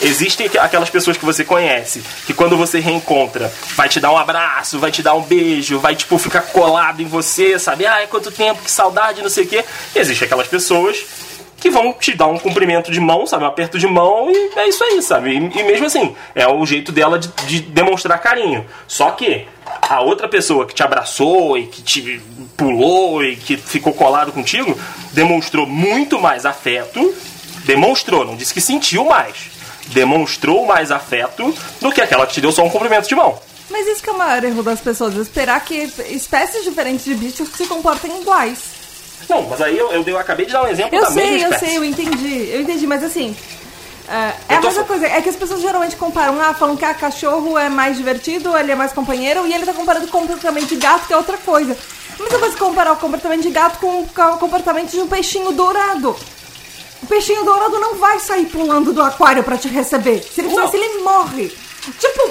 Existem 0.00 0.48
aquelas 0.60 0.90
pessoas 0.90 1.16
que 1.16 1.24
você 1.24 1.42
conhece, 1.42 2.02
que 2.26 2.34
quando 2.34 2.56
você 2.56 2.80
reencontra, 2.80 3.52
vai 3.74 3.88
te 3.88 3.98
dar 3.98 4.12
um 4.12 4.16
abraço, 4.16 4.78
vai 4.78 4.90
te 4.90 5.02
dar 5.02 5.14
um 5.14 5.22
beijo, 5.22 5.78
vai, 5.78 5.96
tipo, 5.96 6.18
ficar 6.18 6.42
colado 6.42 7.00
em 7.00 7.06
você, 7.06 7.58
sabe? 7.58 7.86
Ai, 7.86 8.06
quanto 8.06 8.30
tempo, 8.30 8.62
que 8.62 8.70
saudade, 8.70 9.22
não 9.22 9.30
sei 9.30 9.44
o 9.44 9.48
quê. 9.48 9.64
Existem 9.94 10.26
aquelas 10.26 10.48
pessoas 10.48 11.02
que 11.58 11.70
vão 11.70 11.94
te 11.94 12.14
dar 12.14 12.26
um 12.26 12.38
cumprimento 12.38 12.92
de 12.92 13.00
mão, 13.00 13.26
sabe? 13.26 13.44
Um 13.44 13.48
aperto 13.48 13.78
de 13.78 13.86
mão 13.86 14.30
e 14.30 14.58
é 14.58 14.68
isso 14.68 14.84
aí, 14.84 15.00
sabe? 15.00 15.30
E, 15.30 15.36
e 15.36 15.62
mesmo 15.62 15.86
assim, 15.86 16.14
é 16.34 16.46
o 16.46 16.64
jeito 16.66 16.92
dela 16.92 17.18
de, 17.18 17.28
de 17.46 17.60
demonstrar 17.60 18.20
carinho. 18.20 18.66
Só 18.86 19.12
que 19.12 19.46
a 19.80 20.02
outra 20.02 20.28
pessoa 20.28 20.66
que 20.66 20.74
te 20.74 20.82
abraçou 20.82 21.56
e 21.56 21.66
que 21.66 21.80
te 21.80 22.20
pulou 22.54 23.24
e 23.24 23.34
que 23.34 23.56
ficou 23.56 23.94
colado 23.94 24.30
contigo, 24.30 24.78
demonstrou 25.12 25.66
muito 25.66 26.18
mais 26.18 26.44
afeto. 26.44 27.14
Demonstrou, 27.64 28.24
não 28.24 28.36
disse 28.36 28.52
que 28.52 28.60
sentiu 28.60 29.06
mais 29.06 29.55
demonstrou 29.88 30.66
mais 30.66 30.90
afeto 30.90 31.54
do 31.80 31.92
que 31.92 32.00
aquela 32.00 32.26
que 32.26 32.34
te 32.34 32.40
deu 32.40 32.52
só 32.52 32.64
um 32.64 32.70
cumprimento 32.70 33.08
de 33.08 33.14
mão. 33.14 33.38
Mas 33.70 33.86
isso 33.88 34.02
que 34.02 34.08
é 34.08 34.12
o 34.12 34.18
maior 34.18 34.44
erro 34.44 34.62
das 34.62 34.80
pessoas, 34.80 35.14
esperar 35.16 35.60
que 35.64 35.90
espécies 36.10 36.62
diferentes 36.64 37.04
de 37.04 37.14
bichos 37.14 37.48
se 37.56 37.66
comportem 37.66 38.20
iguais. 38.20 38.58
Não, 39.28 39.42
mas 39.42 39.60
aí 39.60 39.76
eu, 39.76 39.90
eu, 39.92 40.04
eu 40.04 40.18
acabei 40.18 40.46
de 40.46 40.52
dar 40.52 40.62
um 40.62 40.68
exemplo 40.68 40.94
Eu 40.94 41.02
da 41.02 41.10
mesma 41.10 41.22
sei, 41.30 41.44
eu 41.44 41.50
espécie. 41.50 41.66
sei, 41.66 41.76
eu 41.78 41.84
entendi. 41.84 42.48
Eu 42.52 42.60
entendi, 42.60 42.86
mas 42.86 43.02
assim. 43.02 43.36
é, 44.08 44.14
é 44.48 44.54
Eu 44.54 44.58
a 44.58 44.60
mesma 44.60 44.84
coisa, 44.84 45.06
é 45.06 45.20
que 45.20 45.28
as 45.28 45.36
pessoas 45.36 45.60
geralmente 45.60 45.96
comparam, 45.96 46.40
ah, 46.40 46.54
falam 46.54 46.76
que 46.76 46.84
a 46.84 46.94
cachorro 46.94 47.58
é 47.58 47.68
mais 47.68 47.96
divertido, 47.96 48.56
ele 48.56 48.70
é 48.70 48.76
mais 48.76 48.92
companheiro, 48.92 49.46
e 49.46 49.52
ele 49.52 49.66
tá 49.66 49.72
comparando 49.72 50.06
com 50.08 50.18
o 50.18 50.20
comportamento 50.22 50.66
de 50.68 50.76
gato, 50.76 51.06
que 51.06 51.12
é 51.12 51.16
outra 51.16 51.36
coisa. 51.38 51.76
Mas 52.18 52.28
você 52.28 52.38
vai 52.38 52.50
comparar 52.52 52.92
o 52.92 52.96
comportamento 52.96 53.42
de 53.42 53.50
gato 53.50 53.78
com 53.78 54.02
o 54.02 54.38
comportamento 54.38 54.90
de 54.90 55.00
um 55.00 55.08
peixinho 55.08 55.50
dourado. 55.52 56.16
O 57.06 57.08
peixinho 57.08 57.44
dourado 57.44 57.78
não 57.78 57.94
vai 57.94 58.18
sair 58.18 58.46
pulando 58.46 58.92
do 58.92 59.00
aquário 59.00 59.44
pra 59.44 59.56
te 59.56 59.68
receber. 59.68 60.20
Se 60.24 60.40
ele 60.40 60.52
faz, 60.52 60.74
ele 60.74 60.98
morre. 61.04 61.46
Tipo, 62.00 62.30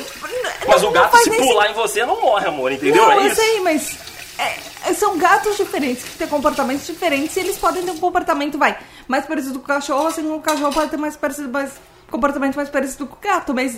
Mas 0.67 0.81
não- 0.81 0.89
o 0.89 0.91
gato, 0.91 1.17
se 1.17 1.29
pular 1.31 1.71
em 1.71 1.73
você, 1.73 2.05
não 2.05 2.19
morre, 2.19 2.45
amor, 2.45 2.73
entendeu? 2.73 3.01
não, 3.03 3.09
é 3.13 3.17
eu 3.19 3.27
isso. 3.27 3.35
sei, 3.37 3.61
mas 3.61 3.97
é, 4.37 4.93
são 4.93 5.17
gatos 5.17 5.55
diferentes 5.55 6.03
que 6.03 6.17
têm 6.17 6.27
comportamentos 6.27 6.85
diferentes 6.85 7.33
e 7.37 7.39
eles 7.39 7.57
podem 7.57 7.83
ter 7.83 7.91
um 7.91 7.97
comportamento, 7.99 8.57
vai, 8.57 8.77
mais 9.07 9.25
parecido 9.25 9.59
com 9.59 9.63
o 9.63 9.67
cachorro, 9.67 10.07
assim 10.07 10.23
como 10.23 10.35
o 10.35 10.41
cachorro 10.41 10.73
pode 10.73 10.91
ter 10.91 10.97
mais 10.97 11.15
parecido, 11.15 11.47
mais, 11.47 11.71
comportamento 12.11 12.55
mais 12.57 12.67
parecido 12.69 13.07
com 13.07 13.15
o 13.15 13.19
gato, 13.21 13.53
mas 13.53 13.77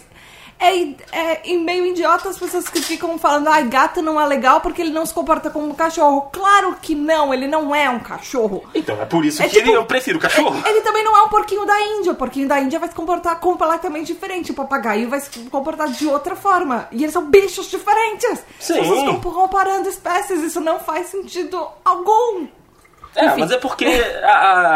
é, 0.60 0.76
é 1.12 1.41
em 1.46 1.63
meio 1.63 1.86
idiota 1.86 2.30
as 2.30 2.38
pessoas 2.39 2.67
que 2.67 2.82
ficam 2.82 3.17
falando, 3.17 3.48
ai, 3.48 3.63
gato 3.67 4.02
não 4.02 4.20
é 4.20 4.26
legal 4.26 4.60
porque 4.62 4.82
ele 4.82 4.91
não 4.91 5.06
se 5.06 5.13
comporta 5.13 5.50
como 5.50 5.67
um 5.70 5.74
cachorro. 5.74 6.30
Claro 6.32 6.76
que 6.82 6.96
não, 6.96 7.34
ele 7.34 7.48
não 7.48 7.74
é 7.76 7.89
um 7.89 8.00
cachorro. 8.00 8.63
Então, 8.74 9.00
é 9.02 9.06
por 9.06 9.24
isso 9.26 9.41
É 9.41 9.48
que 9.48 9.60
tipo- 9.60 9.72
eu 9.72 9.86
prefiro 9.86 10.20
cachorro. 10.20 10.56
Ele 10.67 10.82
também 10.82 11.04
não 11.04 11.15
é 11.15 11.22
um 11.24 11.30
porquinho 11.30 11.65
da 11.65 11.80
Índia. 11.82 12.12
O 12.12 12.15
porquinho 12.15 12.48
da 12.48 12.60
Índia 12.60 12.80
vai 12.80 12.89
se 12.89 12.96
comportar 12.96 13.39
completamente 13.39 14.08
diferente. 14.13 14.52
O 14.52 14.56
papagaio 14.56 15.10
vai 15.10 15.20
se 15.20 15.30
comportar 15.50 15.88
de 15.89 16.08
outra 16.08 16.36
forma. 16.36 16.88
E 16.91 17.04
eles 17.04 17.13
são 17.13 17.26
bichos 17.30 17.70
diferentes. 17.70 18.43
Sim. 18.60 18.74
Vocês 18.84 18.98
estão 19.00 19.20
comparando 19.22 19.88
espécies. 19.89 20.41
Isso 20.41 20.60
não 20.60 20.80
faz 20.80 21.08
sentido 21.08 21.67
algum. 21.86 22.48
É, 23.18 23.26
Enfim. 23.26 23.40
mas 23.42 23.52
é 23.52 23.58
porque 23.58 23.86
a- 24.24 24.28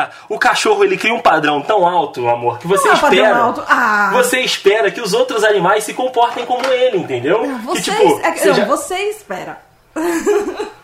a- 0.04 0.10
o 0.28 0.40
cachorro 0.40 0.84
ele 0.84 0.98
cria 0.98 1.14
um 1.14 1.20
padrão 1.22 1.62
tão 1.62 1.88
alto, 1.88 2.28
amor, 2.28 2.58
que 2.60 2.68
você 2.68 2.88
é 2.90 2.92
um 2.94 2.98
padrão 2.98 3.24
espera. 3.24 3.38
alto. 3.40 3.64
Ah. 3.68 4.10
Você 4.14 4.40
espera 4.40 4.90
que 4.92 5.00
os 5.00 5.14
outros 5.14 5.44
animais 5.44 5.84
se 5.84 5.94
comportem 5.94 6.46
como 6.46 6.66
ele, 6.66 6.98
entendeu? 6.98 7.46
Você, 7.66 7.82
que 7.84 7.92
tipo, 7.92 8.20
é, 8.24 8.36
seja, 8.36 8.66
não, 8.66 8.76
você 8.78 8.96
espera. 9.10 9.58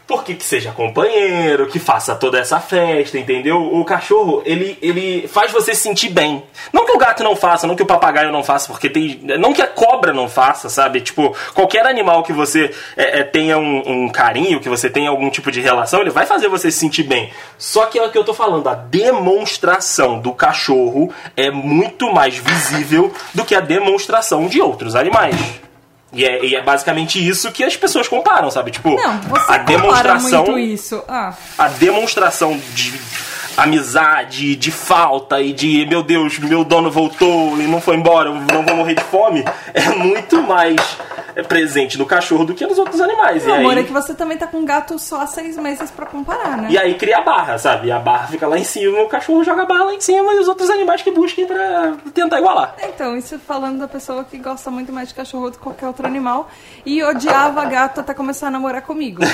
Porque 0.08 0.34
que 0.34 0.43
seja 0.43 0.72
companheiro, 0.72 1.67
que 1.67 1.80
faça 1.80 2.15
toda 2.15 2.39
essa 2.39 2.62
festa, 2.62 3.20
entendeu? 3.20 3.62
O 3.62 3.84
cachorro, 3.84 4.41
ele, 4.46 4.78
ele 4.82 5.28
faz 5.28 5.52
você 5.52 5.76
se 5.76 5.82
sentir 5.82 6.10
bem. 6.10 6.41
Não 6.72 6.86
que 6.86 6.93
o 6.93 6.98
gato 6.98 7.24
não 7.24 7.36
faça, 7.36 7.67
não 7.67 7.76
que 7.76 7.84
o 7.84 7.86
papagaio 7.86 8.32
não 8.32 8.41
faça, 8.41 8.72
porque 8.72 8.89
tem. 8.89 9.20
Não 9.38 9.54
que 9.54 9.62
a 9.62 9.67
cobra 9.67 10.13
não 10.13 10.30
faça, 10.30 10.70
sabe? 10.70 11.02
Tipo, 11.02 11.36
qualquer 11.54 11.86
animal 11.86 12.24
que 12.24 12.32
você 12.32 12.74
é, 12.96 13.20
é, 13.20 13.24
tenha 13.24 13.58
um, 13.58 14.06
um 14.06 14.10
carinho, 14.10 14.62
que 14.62 14.70
você 14.70 14.89
tenha 14.89 15.10
algum 15.10 15.30
tipo 15.30 15.52
de 15.52 15.60
relação, 15.60 16.00
ele 16.00 16.10
vai 16.10 16.26
fazer 16.26 16.48
você 16.48 16.72
se 16.72 16.80
sentir 16.80 17.04
bem. 17.04 17.30
Só 17.58 17.86
que 17.88 18.00
é 18.00 18.04
o 18.04 18.10
que 18.10 18.17
eu 18.17 18.24
tô 18.24 18.34
falando, 18.34 18.70
a 18.70 18.76
demonstração 18.76 20.20
do 20.20 20.32
cachorro 20.32 21.13
é 21.36 21.52
muito 21.52 22.13
mais 22.13 22.38
visível 22.38 23.12
do 23.34 23.43
que 23.43 23.54
a 23.54 23.60
demonstração 23.60 24.48
de 24.48 24.62
outros 24.62 24.96
animais. 24.96 25.66
E 26.13 26.26
é, 26.26 26.46
e 26.46 26.56
é 26.56 26.62
basicamente 26.62 27.26
isso 27.26 27.52
que 27.52 27.63
as 27.63 27.76
pessoas 27.76 28.08
comparam, 28.08 28.50
sabe? 28.50 28.72
Tipo, 28.72 28.96
Não, 28.96 29.20
você 29.22 29.52
a 29.52 29.58
demonstração 29.58 30.46
muito 30.46 30.60
isso. 30.60 31.04
Ah, 31.08 31.34
a 31.58 31.67
demonstração 31.67 32.60
de 32.74 33.00
amizade, 33.58 34.56
de 34.56 34.72
falta 34.72 35.41
e 35.41 35.52
de 35.52 35.86
meu 35.88 36.04
Deus, 36.04 36.38
meu 36.38 36.63
dono 36.63 36.91
voltou 36.91 37.60
e 37.60 37.63
não 37.63 37.82
foi 37.82 37.96
embora, 37.96 38.30
eu 38.30 38.36
não 38.36 38.63
vou 38.63 38.76
morrer 38.76 38.93
de 38.93 39.04
fome, 39.04 39.43
é 39.74 39.89
muito 39.89 40.41
mais 40.43 40.78
presente 41.43 41.97
no 41.97 42.06
cachorro 42.06 42.45
do 42.45 42.54
que 42.54 42.65
nos 42.65 42.78
outros 42.78 43.00
animais. 43.02 43.45
E 43.45 43.52
amor, 43.52 43.73
aí, 43.73 43.80
é 43.80 43.84
que 43.84 43.91
você 43.93 44.13
também 44.13 44.38
tá 44.38 44.47
com 44.47 44.58
um 44.58 44.65
gato 44.65 44.97
só 45.00 45.21
há 45.21 45.28
seis 45.28 45.58
meses 45.58 45.89
pra 45.91 46.06
comparar, 46.06 46.58
né? 46.58 46.67
E 46.69 46.78
aí 46.78 46.93
cria 46.95 47.17
a 47.17 47.21
barra, 47.21 47.58
sabe? 47.58 47.88
E 47.88 47.91
a 47.91 48.00
barra 48.00 48.28
fica 48.28 48.47
lá 48.47 48.58
em 48.58 48.63
cima, 48.63 49.02
o 49.02 49.08
cachorro 49.08 49.43
joga 49.43 49.63
a 49.63 49.65
barra 49.65 49.86
lá 49.86 49.93
em 49.93 50.02
cima 50.02 50.34
e 50.34 50.39
os 50.39 50.47
outros 50.47 50.69
animais 50.69 51.02
que 51.02 51.12
busquem 51.12 51.45
pra 51.45 51.93
tentar 52.13 52.39
igualar. 52.39 52.76
Então, 52.84 53.15
isso 53.17 53.38
falando 53.39 53.80
da 53.80 53.88
pessoa 53.88 54.23
que 54.23 54.38
gosta 54.38 54.69
muito 54.71 54.91
mais 54.93 55.10
de 55.10 55.13
cachorro 55.13 55.50
do 55.52 55.58
que 55.58 55.63
qualquer 55.63 55.88
outro 55.88 56.06
animal 56.08 56.50
e 56.86 57.04
odiava 57.04 57.63
gato 57.65 58.00
até 58.02 58.13
começar 58.13 58.47
a 58.47 58.52
namorar 58.52 58.82
comigo. 58.82 59.21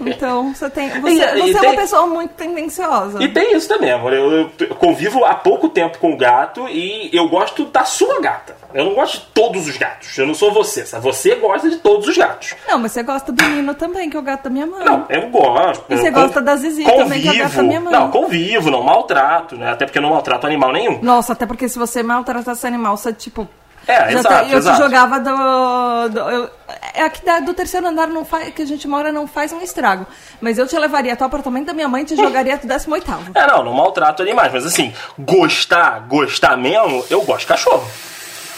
Então, 0.00 0.54
você 0.54 0.68
tem. 0.70 0.88
Você, 1.00 1.12
E- 1.14 1.16
e 1.18 1.52
você 1.52 1.56
é 1.56 1.60
tem- 1.60 1.70
uma 1.70 1.76
pessoa 1.80 2.06
muito 2.06 2.34
tendenciosa. 2.34 3.22
E 3.22 3.28
tem 3.28 3.56
isso 3.56 3.68
também, 3.68 3.90
amor. 3.90 4.12
Eu, 4.12 4.50
eu 4.58 4.74
convivo 4.76 5.24
há 5.24 5.34
pouco 5.34 5.68
tempo 5.68 5.98
com 5.98 6.12
o 6.12 6.16
gato 6.16 6.66
e 6.68 7.10
eu 7.12 7.28
gosto 7.28 7.64
da 7.66 7.84
sua 7.84 8.20
gata. 8.20 8.56
Eu 8.74 8.84
não 8.84 8.94
gosto 8.94 9.14
de 9.20 9.26
todos 9.32 9.66
os 9.66 9.76
gatos. 9.76 10.16
Eu 10.18 10.26
não 10.26 10.34
sou 10.34 10.52
você, 10.52 10.84
sabe? 10.84 11.02
Você 11.12 11.34
gosta 11.36 11.68
de 11.70 11.76
todos 11.76 12.06
os 12.08 12.16
gatos. 12.16 12.54
Não, 12.68 12.78
mas 12.78 12.92
você 12.92 13.02
gosta 13.02 13.32
do 13.32 13.42
Nino 13.48 13.74
também, 13.74 14.08
que 14.10 14.16
é 14.16 14.20
o 14.20 14.22
gato 14.22 14.44
da 14.44 14.50
minha 14.50 14.66
mãe. 14.66 14.84
Não, 14.84 15.06
eu 15.08 15.28
gosto. 15.30 15.84
E 15.88 15.96
você 15.96 16.10
gosta 16.10 16.40
da 16.40 16.56
Zizi 16.56 16.84
também, 16.84 17.20
que 17.22 17.28
é 17.28 17.30
a 17.30 17.34
gata 17.34 17.56
da 17.56 17.62
minha 17.62 17.80
mãe. 17.80 17.92
Não, 17.92 18.10
convivo, 18.10 18.70
não 18.70 18.82
maltrato, 18.82 19.56
né? 19.56 19.70
Até 19.72 19.84
porque 19.86 19.98
eu 19.98 20.02
não 20.02 20.10
maltrato 20.10 20.46
animal 20.46 20.72
nenhum. 20.72 20.98
Nossa, 21.02 21.32
até 21.32 21.46
porque 21.46 21.68
se 21.68 21.78
você 21.78 22.02
maltratasse 22.02 22.66
animal, 22.66 22.96
você, 22.96 23.12
tipo. 23.12 23.48
É, 23.86 24.10
já 24.10 24.18
exato, 24.18 24.28
tá- 24.28 24.44
eu 24.52 24.58
exato. 24.58 24.76
te 24.76 24.82
jogava 24.82 25.18
do. 25.18 26.08
do 26.10 26.20
eu- 26.20 26.50
é 26.92 27.02
aqui 27.04 27.24
da- 27.24 27.40
do 27.40 27.54
terceiro 27.54 27.86
andar 27.86 28.06
não 28.06 28.22
faz, 28.22 28.52
que 28.52 28.60
a 28.60 28.66
gente 28.66 28.86
mora 28.86 29.10
não 29.10 29.26
faz 29.26 29.50
um 29.50 29.62
estrago. 29.62 30.06
Mas 30.42 30.58
eu 30.58 30.66
te 30.66 30.78
levaria 30.78 31.14
até 31.14 31.24
o 31.24 31.26
apartamento 31.26 31.66
da 31.68 31.72
minha 31.72 31.88
mãe 31.88 32.02
e 32.02 32.04
te 32.04 32.14
jogaria 32.14 32.58
do 32.58 32.66
18. 32.66 33.10
É, 33.34 33.46
não, 33.46 33.64
não 33.64 33.72
maltrato 33.72 34.20
animais, 34.22 34.52
mas 34.52 34.66
assim, 34.66 34.92
gostar, 35.18 36.00
gostar 36.06 36.56
mesmo, 36.58 37.02
eu 37.08 37.22
gosto 37.22 37.40
de 37.40 37.46
cachorro. 37.46 37.86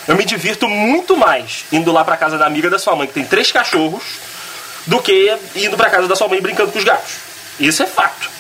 Eu 0.09 0.17
me 0.17 0.25
divirto 0.25 0.69
muito 0.69 1.17
mais 1.17 1.65
indo 1.71 1.93
lá 1.93 2.05
pra 2.05 2.17
casa 2.17 2.37
da 2.39 2.47
amiga 2.47 2.69
da 2.71 2.79
sua 2.79 2.97
mãe, 2.97 3.07
que 3.07 3.15
tem 3.15 3.25
três 3.25 3.53
cachorros, 3.53 4.03
do 4.87 5.01
que 5.01 5.37
indo 5.55 5.77
pra 5.77 5.91
casa 5.91 6.09
da 6.09 6.17
sua 6.17 6.29
mãe 6.29 6.41
brincando 6.41 6.73
com 6.73 6.79
os 6.79 6.85
gatos. 6.85 7.15
Isso 7.59 7.83
é 7.83 7.87
fato. 7.87 8.31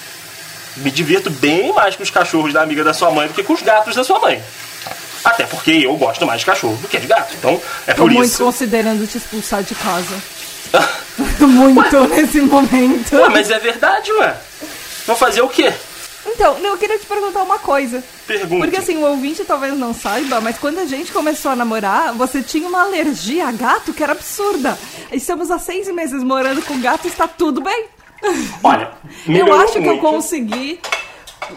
Me 0.76 0.90
divirto 0.90 1.30
bem 1.30 1.72
mais 1.72 1.96
com 1.96 2.02
os 2.02 2.10
cachorros 2.10 2.52
da 2.52 2.62
amiga 2.62 2.82
da 2.82 2.94
sua 2.94 3.10
mãe 3.10 3.28
do 3.28 3.34
que 3.34 3.42
com 3.42 3.52
os 3.52 3.62
gatos 3.62 3.94
da 3.94 4.02
sua 4.04 4.18
mãe. 4.18 4.42
Até 5.22 5.44
porque 5.44 5.70
eu 5.70 5.94
gosto 5.96 6.24
mais 6.24 6.40
de 6.40 6.46
cachorro 6.46 6.76
do 6.76 6.88
que 6.88 6.98
de 6.98 7.06
gato. 7.06 7.34
Então, 7.38 7.60
é 7.86 7.92
Tô 7.92 8.02
por 8.02 8.10
muito 8.10 8.26
isso. 8.26 8.42
considerando 8.42 9.06
te 9.06 9.18
expulsar 9.18 9.62
de 9.62 9.74
casa. 9.74 10.16
muito 11.40 12.06
nesse 12.08 12.40
momento. 12.40 13.16
Ué, 13.16 13.28
mas 13.28 13.50
é 13.50 13.58
verdade, 13.58 14.10
ué. 14.12 14.34
Vou 15.06 15.16
fazer 15.16 15.42
o 15.42 15.48
quê? 15.48 15.72
Então, 16.26 16.58
eu 16.58 16.76
queria 16.76 16.98
te 16.98 17.06
perguntar 17.06 17.42
uma 17.42 17.58
coisa. 17.58 18.02
Pergunta. 18.26 18.64
Porque 18.64 18.76
assim, 18.76 18.96
o 18.96 19.06
ouvinte 19.06 19.44
talvez 19.44 19.76
não 19.76 19.94
saiba, 19.94 20.40
mas 20.40 20.58
quando 20.58 20.78
a 20.78 20.84
gente 20.84 21.12
começou 21.12 21.50
a 21.50 21.56
namorar, 21.56 22.12
você 22.14 22.42
tinha 22.42 22.68
uma 22.68 22.82
alergia 22.82 23.48
a 23.48 23.52
gato 23.52 23.92
que 23.92 24.02
era 24.02 24.12
absurda. 24.12 24.78
Estamos 25.10 25.50
há 25.50 25.58
seis 25.58 25.88
meses 25.88 26.22
morando 26.22 26.62
com 26.62 26.78
gato 26.80 27.06
e 27.06 27.08
está 27.08 27.26
tudo 27.26 27.60
bem. 27.62 27.86
Olha, 28.62 28.90
Eu 29.26 29.52
acho 29.60 29.72
que 29.72 29.78
eu 29.78 29.82
muito. 29.96 30.00
consegui. 30.02 30.78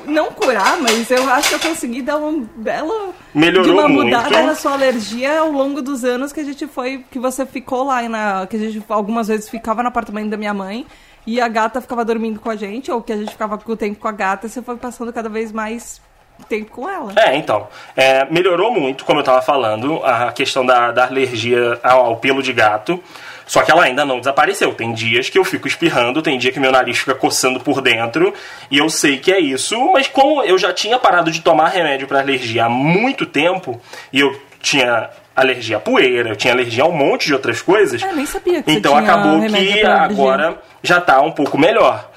Não 0.06 0.32
curar, 0.32 0.78
mas 0.82 1.12
eu 1.12 1.30
acho 1.30 1.50
que 1.50 1.56
eu 1.56 1.60
consegui 1.60 2.02
dar 2.02 2.18
uma 2.18 2.48
bela. 2.56 3.14
Melhorou 3.34 3.64
de 3.66 3.70
uma 3.70 3.88
muito. 3.88 4.06
mudada 4.06 4.42
na 4.42 4.56
sua 4.56 4.72
alergia 4.72 5.40
ao 5.40 5.52
longo 5.52 5.82
dos 5.84 6.04
anos 6.04 6.32
que 6.34 6.40
a 6.40 6.44
gente 6.44 6.66
foi. 6.66 7.06
Que 7.12 7.20
você 7.20 7.46
ficou 7.46 7.84
lá 7.84 8.02
na. 8.10 8.48
Que 8.48 8.56
a 8.56 8.60
gente 8.60 8.82
algumas 8.90 9.28
vezes 9.28 9.50
ficava 9.50 9.84
no 9.84 9.90
apartamento 9.90 10.30
da 10.30 10.38
minha 10.38 10.54
mãe 10.54 10.88
e 11.26 11.40
a 11.40 11.48
gata 11.48 11.82
ficava 11.82 12.04
dormindo 12.04 12.40
com 12.40 12.50
a 12.50 12.56
gente, 12.56 12.92
ou 12.92 13.02
que 13.02 13.14
a 13.14 13.18
gente 13.18 13.32
ficava 13.32 13.58
com 13.58 13.72
o 13.72 13.78
tempo 13.78 14.00
com 14.00 14.08
a 14.08 14.12
gata 14.12 14.48
você 14.48 14.62
foi 14.62 14.78
passando 14.78 15.12
cada 15.14 15.30
vez 15.30 15.52
mais 15.52 16.02
tempo 16.50 16.72
com 16.72 16.90
ela. 16.90 17.14
É, 17.16 17.36
então. 17.36 17.68
é, 17.96 18.26
melhorou 18.26 18.72
muito, 18.72 19.06
como 19.06 19.20
eu 19.20 19.24
tava 19.24 19.42
falando, 19.42 20.04
a 20.04 20.32
questão 20.32 20.66
da, 20.66 20.92
da 20.92 21.06
alergia 21.06 21.80
ao, 21.84 22.06
ao 22.06 22.18
pelo 22.18 22.42
de 22.42 22.52
gato. 22.52 23.02
Só 23.46 23.62
que 23.62 23.72
ela 23.72 23.84
ainda 23.84 24.06
não 24.06 24.20
desapareceu. 24.20 24.74
Tem 24.74 24.94
dias 24.94 25.30
que 25.30 25.38
eu 25.38 25.44
fico 25.44 25.68
espirrando, 25.68 26.22
tem 26.22 26.38
dia 26.38 26.52
que 26.52 26.60
meu 26.60 26.72
nariz 26.72 27.00
fica 27.00 27.14
coçando 27.14 27.60
por 27.60 27.82
dentro, 27.82 28.34
e 28.72 28.78
eu 28.78 28.90
sei 28.90 29.18
que 29.18 29.32
é 29.32 29.40
isso, 29.40 29.78
mas 29.92 30.08
como 30.08 30.42
eu 30.44 30.58
já 30.58 30.72
tinha 30.72 30.98
parado 30.98 31.30
de 31.30 31.42
tomar 31.42 31.68
remédio 31.68 32.08
para 32.08 32.20
alergia 32.20 32.66
há 32.66 32.70
muito 32.70 33.26
tempo, 33.26 33.82
e 34.12 34.22
eu 34.22 34.40
tinha 34.62 35.10
alergia 35.36 35.78
à 35.78 35.80
poeira, 35.80 36.30
eu 36.30 36.36
tinha 36.36 36.54
alergia 36.54 36.84
a 36.84 36.88
um 36.88 36.92
monte 36.92 37.26
de 37.28 37.34
outras 37.34 37.62
coisas. 37.62 38.02
Ah, 38.04 38.12
nem 38.14 38.26
sabia 38.26 38.62
que 38.62 38.72
Então 38.72 38.96
acabou 38.96 39.42
que 39.42 39.82
agora 39.84 40.58
já 40.82 41.00
tá 41.02 41.22
um 41.22 41.32
pouco 41.32 41.58
melhor. 41.58 42.10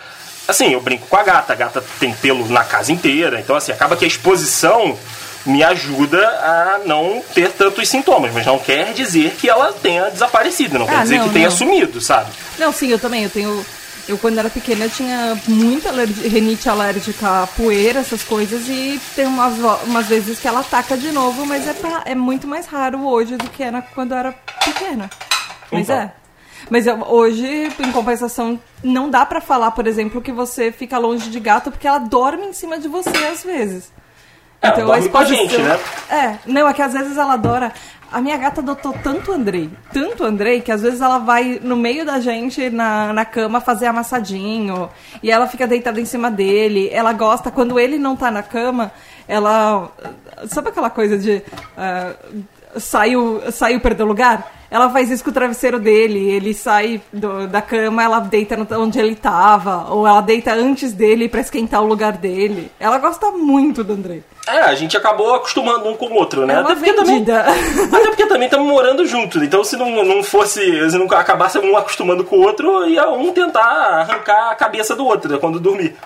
Assim, 0.49 0.73
eu 0.73 0.81
brinco 0.81 1.07
com 1.09 1.17
a 1.17 1.23
gata, 1.23 1.53
a 1.53 1.57
gata 1.57 1.83
tem 1.99 2.13
pelo 2.15 2.47
na 2.49 2.63
casa 2.63 2.93
inteira, 2.93 3.41
então 3.41 3.57
assim, 3.57 3.73
acaba 3.73 3.97
que 3.97 4.05
a 4.05 4.09
exposição 4.09 4.97
me 5.45 5.63
ajuda 5.63 6.19
a 6.29 6.81
não 6.85 7.23
ter 7.35 7.51
tantos 7.53 7.89
sintomas, 7.89 8.33
mas 8.33 8.45
não 8.45 8.59
quer 8.59 8.93
dizer 8.93 9.31
que 9.39 9.49
ela 9.49 9.73
tenha 9.73 10.11
desaparecido, 10.11 10.79
não 10.79 10.87
quer 10.87 10.97
Ah, 10.97 11.03
dizer 11.03 11.19
não, 11.19 11.29
que 11.29 11.35
tenha 11.35 11.49
não. 11.49 11.57
sumido, 11.57 12.01
sabe? 12.01 12.31
Não, 12.59 12.73
sim, 12.73 12.89
eu 12.91 12.99
também. 12.99 13.23
Eu 13.25 13.31
tenho. 13.31 13.65
Eu, 14.09 14.17
quando 14.19 14.39
era 14.39 14.49
pequena, 14.49 14.85
eu 14.85 14.91
tinha 14.91 15.37
muita 15.49 15.89
alergia, 15.89 16.31
renite 16.31 16.69
alérgica 16.69 17.43
a 17.43 17.47
poeira, 17.49 18.01
essas 18.01 18.23
coisas, 18.23 18.69
e 18.69 19.01
tem 19.17 19.27
umas, 19.27 19.55
umas 19.85 20.07
vezes 20.07 20.39
que 20.39 20.47
ela 20.47 20.61
ataca 20.61 20.97
de 20.97 21.11
novo, 21.11 21.45
mas 21.45 21.67
é, 21.67 21.73
pra- 21.73 22.03
é 22.05 22.15
muito 22.15 22.47
mais 22.47 22.67
raro 22.67 23.05
hoje 23.05 23.37
do 23.37 23.49
que 23.51 23.65
era 23.65 23.83
quando 23.83 24.13
eu 24.13 24.19
era 24.19 24.33
pequena. 24.65 25.11
Mas 25.73 25.83
Então. 25.83 25.97
é. 25.97 26.13
Mas 26.71 26.87
eu- 26.87 27.03
hoje, 27.09 27.47
em 27.81 27.93
compensação, 27.93 28.59
não 28.83 29.11
dá 29.11 29.27
pra 29.27 29.41
falar, 29.41 29.73
por 29.73 29.87
exemplo, 29.89 30.21
que 30.23 30.33
você 30.33 30.71
fica 30.71 30.99
longe 30.99 31.29
de 31.29 31.39
gato 31.41 31.71
porque 31.73 31.87
ela 31.87 31.99
dorme 31.99 32.47
em 32.47 32.53
cima 32.53 32.79
de 32.79 32.87
você 32.89 33.11
às 33.33 33.43
vezes. 33.43 33.91
É, 34.63 34.71
com 34.71 35.19
a 35.19 35.25
gente, 35.25 35.59
né? 35.59 35.79
É, 36.11 36.39
não, 36.47 36.67
é 36.67 36.73
que 36.73 36.81
às 36.83 36.93
vezes 36.93 37.17
ela 37.17 37.35
adora. 37.35 37.73
A 38.17 38.21
minha 38.23 38.39
gata 38.39 38.63
adotou 38.63 38.95
tanto 38.95 39.31
Andrei, 39.31 39.69
tanto 39.93 40.25
Andrei, 40.25 40.63
que 40.63 40.73
às 40.73 40.81
vezes 40.81 41.03
ela 41.03 41.19
vai 41.19 41.61
no 41.63 41.77
meio 41.77 42.03
da 42.03 42.19
gente 42.19 42.71
na, 42.71 43.13
na 43.13 43.27
cama 43.27 43.61
fazer 43.61 43.85
amassadinho. 43.85 44.89
E 45.23 45.31
ela 45.31 45.47
fica 45.47 45.67
deitada 45.67 46.01
em 46.01 46.07
cima 46.07 46.31
dele. 46.31 46.89
Ela 46.91 47.13
gosta, 47.13 47.51
quando 47.51 47.79
ele 47.79 47.99
não 47.99 48.17
tá 48.17 48.31
na 48.31 48.43
cama, 48.43 48.91
ela. 49.29 49.93
Sabe 50.47 50.71
aquela 50.71 50.89
coisa 50.89 51.19
de. 51.19 51.43
ah, 51.77 52.15
saiu, 52.79 53.43
saiu 53.53 53.81
perdeu 53.81 54.07
lugar? 54.07 54.51
Ela 54.71 54.91
faz 54.91 55.11
isso 55.11 55.23
com 55.25 55.31
o 55.31 55.33
travesseiro 55.33 55.79
dele, 55.79 56.29
ele 56.31 56.53
sai 56.55 57.01
do- 57.13 57.47
da 57.47 57.63
cama, 57.63 58.03
ela 58.03 58.19
deita 58.21 58.57
no- 58.57 58.67
onde 58.83 58.99
ele 58.99 59.15
tava, 59.15 59.87
ou 59.91 60.07
ela 60.07 60.21
deita 60.21 60.53
antes 60.55 60.93
dele 60.93 61.29
pra 61.29 61.41
esquentar 61.41 61.83
o 61.83 61.87
lugar 61.87 62.13
dele. 62.13 62.71
Ela 62.81 62.99
gosta 62.99 63.31
muito 63.31 63.85
do 63.85 63.93
Andrei. 63.93 64.23
É, 64.49 64.61
a 64.61 64.75
gente 64.75 64.97
acabou 64.97 65.35
acostumando 65.35 65.89
um 65.89 65.97
com 65.97 66.07
o 66.07 66.15
outro, 66.15 66.47
né? 66.47 66.55
É 66.55 66.61
uma 66.61 66.71
Até 66.73 66.75
porque 66.77 66.93
também, 66.93 67.15
vendida. 67.17 67.41
até 67.97 68.07
porque 68.09 68.27
também 68.27 68.47
estamos 68.47 68.67
morando 68.69 69.05
juntos, 69.07 69.43
então 69.43 69.65
se 69.65 69.77
não, 69.77 70.05
não 70.05 70.23
fosse, 70.23 70.61
se 70.91 70.97
não 70.99 71.07
acabasse 71.07 71.59
um 71.59 71.77
acostumando 71.77 72.23
com 72.25 72.37
o 72.37 72.43
outro, 72.43 72.89
ia 72.89 73.09
um 73.11 73.33
tentar 73.33 73.61
arrancar 73.63 74.51
a 74.51 74.55
cabeça 74.55 74.95
do 74.95 75.05
outro 75.07 75.31
né, 75.33 75.39
quando 75.39 75.59
dormir. 75.59 75.97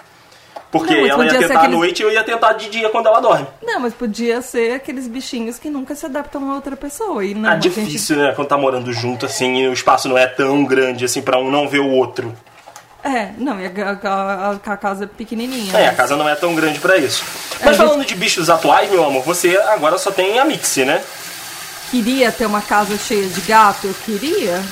Porque 0.70 0.94
Não, 0.94 1.06
ela 1.06 1.24
ia 1.24 1.30
tentar 1.38 1.54
à 1.54 1.58
aqueles- 1.58 1.76
noite 1.76 1.98
e 2.00 2.02
eu 2.04 2.12
ia 2.12 2.22
tentar 2.22 2.52
de 2.52 2.70
dia 2.70 2.88
quando 2.90 3.06
ela 3.08 3.18
dorme. 3.20 3.44
Não, 3.60 3.80
mas 3.80 3.92
podia 3.92 4.40
ser 4.40 4.72
aqueles 4.74 5.08
bichinhos 5.08 5.58
que 5.58 5.68
nunca 5.68 5.94
se 5.96 6.06
adaptam 6.06 6.48
a 6.50 6.54
outra 6.54 6.76
pessoa. 6.76 7.24
E 7.24 7.34
não, 7.34 7.48
Ah, 7.50 7.54
a 7.54 7.54
gente- 7.56 7.70
difícil, 7.82 8.16
né? 8.16 8.32
Quando 8.36 8.46
tá 8.48 8.56
morando 8.56 8.92
junto, 8.92 9.26
assim, 9.26 9.56
e 9.62 9.68
o 9.68 9.72
espaço 9.72 10.08
não 10.08 10.16
é 10.16 10.26
tão 10.28 10.64
grande, 10.64 11.04
assim, 11.04 11.22
pra 11.22 11.38
um 11.38 11.50
não 11.50 11.68
ver 11.68 11.80
o 11.80 11.88
outro. 11.88 12.32
É, 13.02 13.30
não, 13.38 13.58
e 13.58 13.66
a, 13.66 13.98
a- 14.08 14.50
a- 14.50 14.72
a 14.72 14.76
casa 14.76 15.04
é 15.04 15.06
pequenininha. 15.08 15.72
É, 15.76 15.84
a 15.84 15.88
mas- 15.88 15.96
casa 15.96 16.16
não 16.16 16.28
é 16.28 16.36
tão 16.36 16.54
grande 16.54 16.78
pra 16.78 16.96
isso. 16.98 17.24
Mas 17.64 17.74
É, 17.74 17.78
falando 17.78 18.04
de 18.04 18.14
bichos 18.14 18.48
atuais, 18.48 18.88
meu 18.90 19.04
amor, 19.04 19.24
você 19.24 19.56
agora 19.56 19.98
só 19.98 20.10
tem 20.12 20.38
a 20.38 20.44
Mixie, 20.44 20.84
né? 20.84 21.02
Queria 21.90 22.30
ter 22.30 22.46
uma 22.46 22.60
casa 22.60 22.96
cheia 22.96 23.26
de 23.26 23.40
gato? 23.40 23.88
Eu 23.88 23.94
queria. 24.04 24.62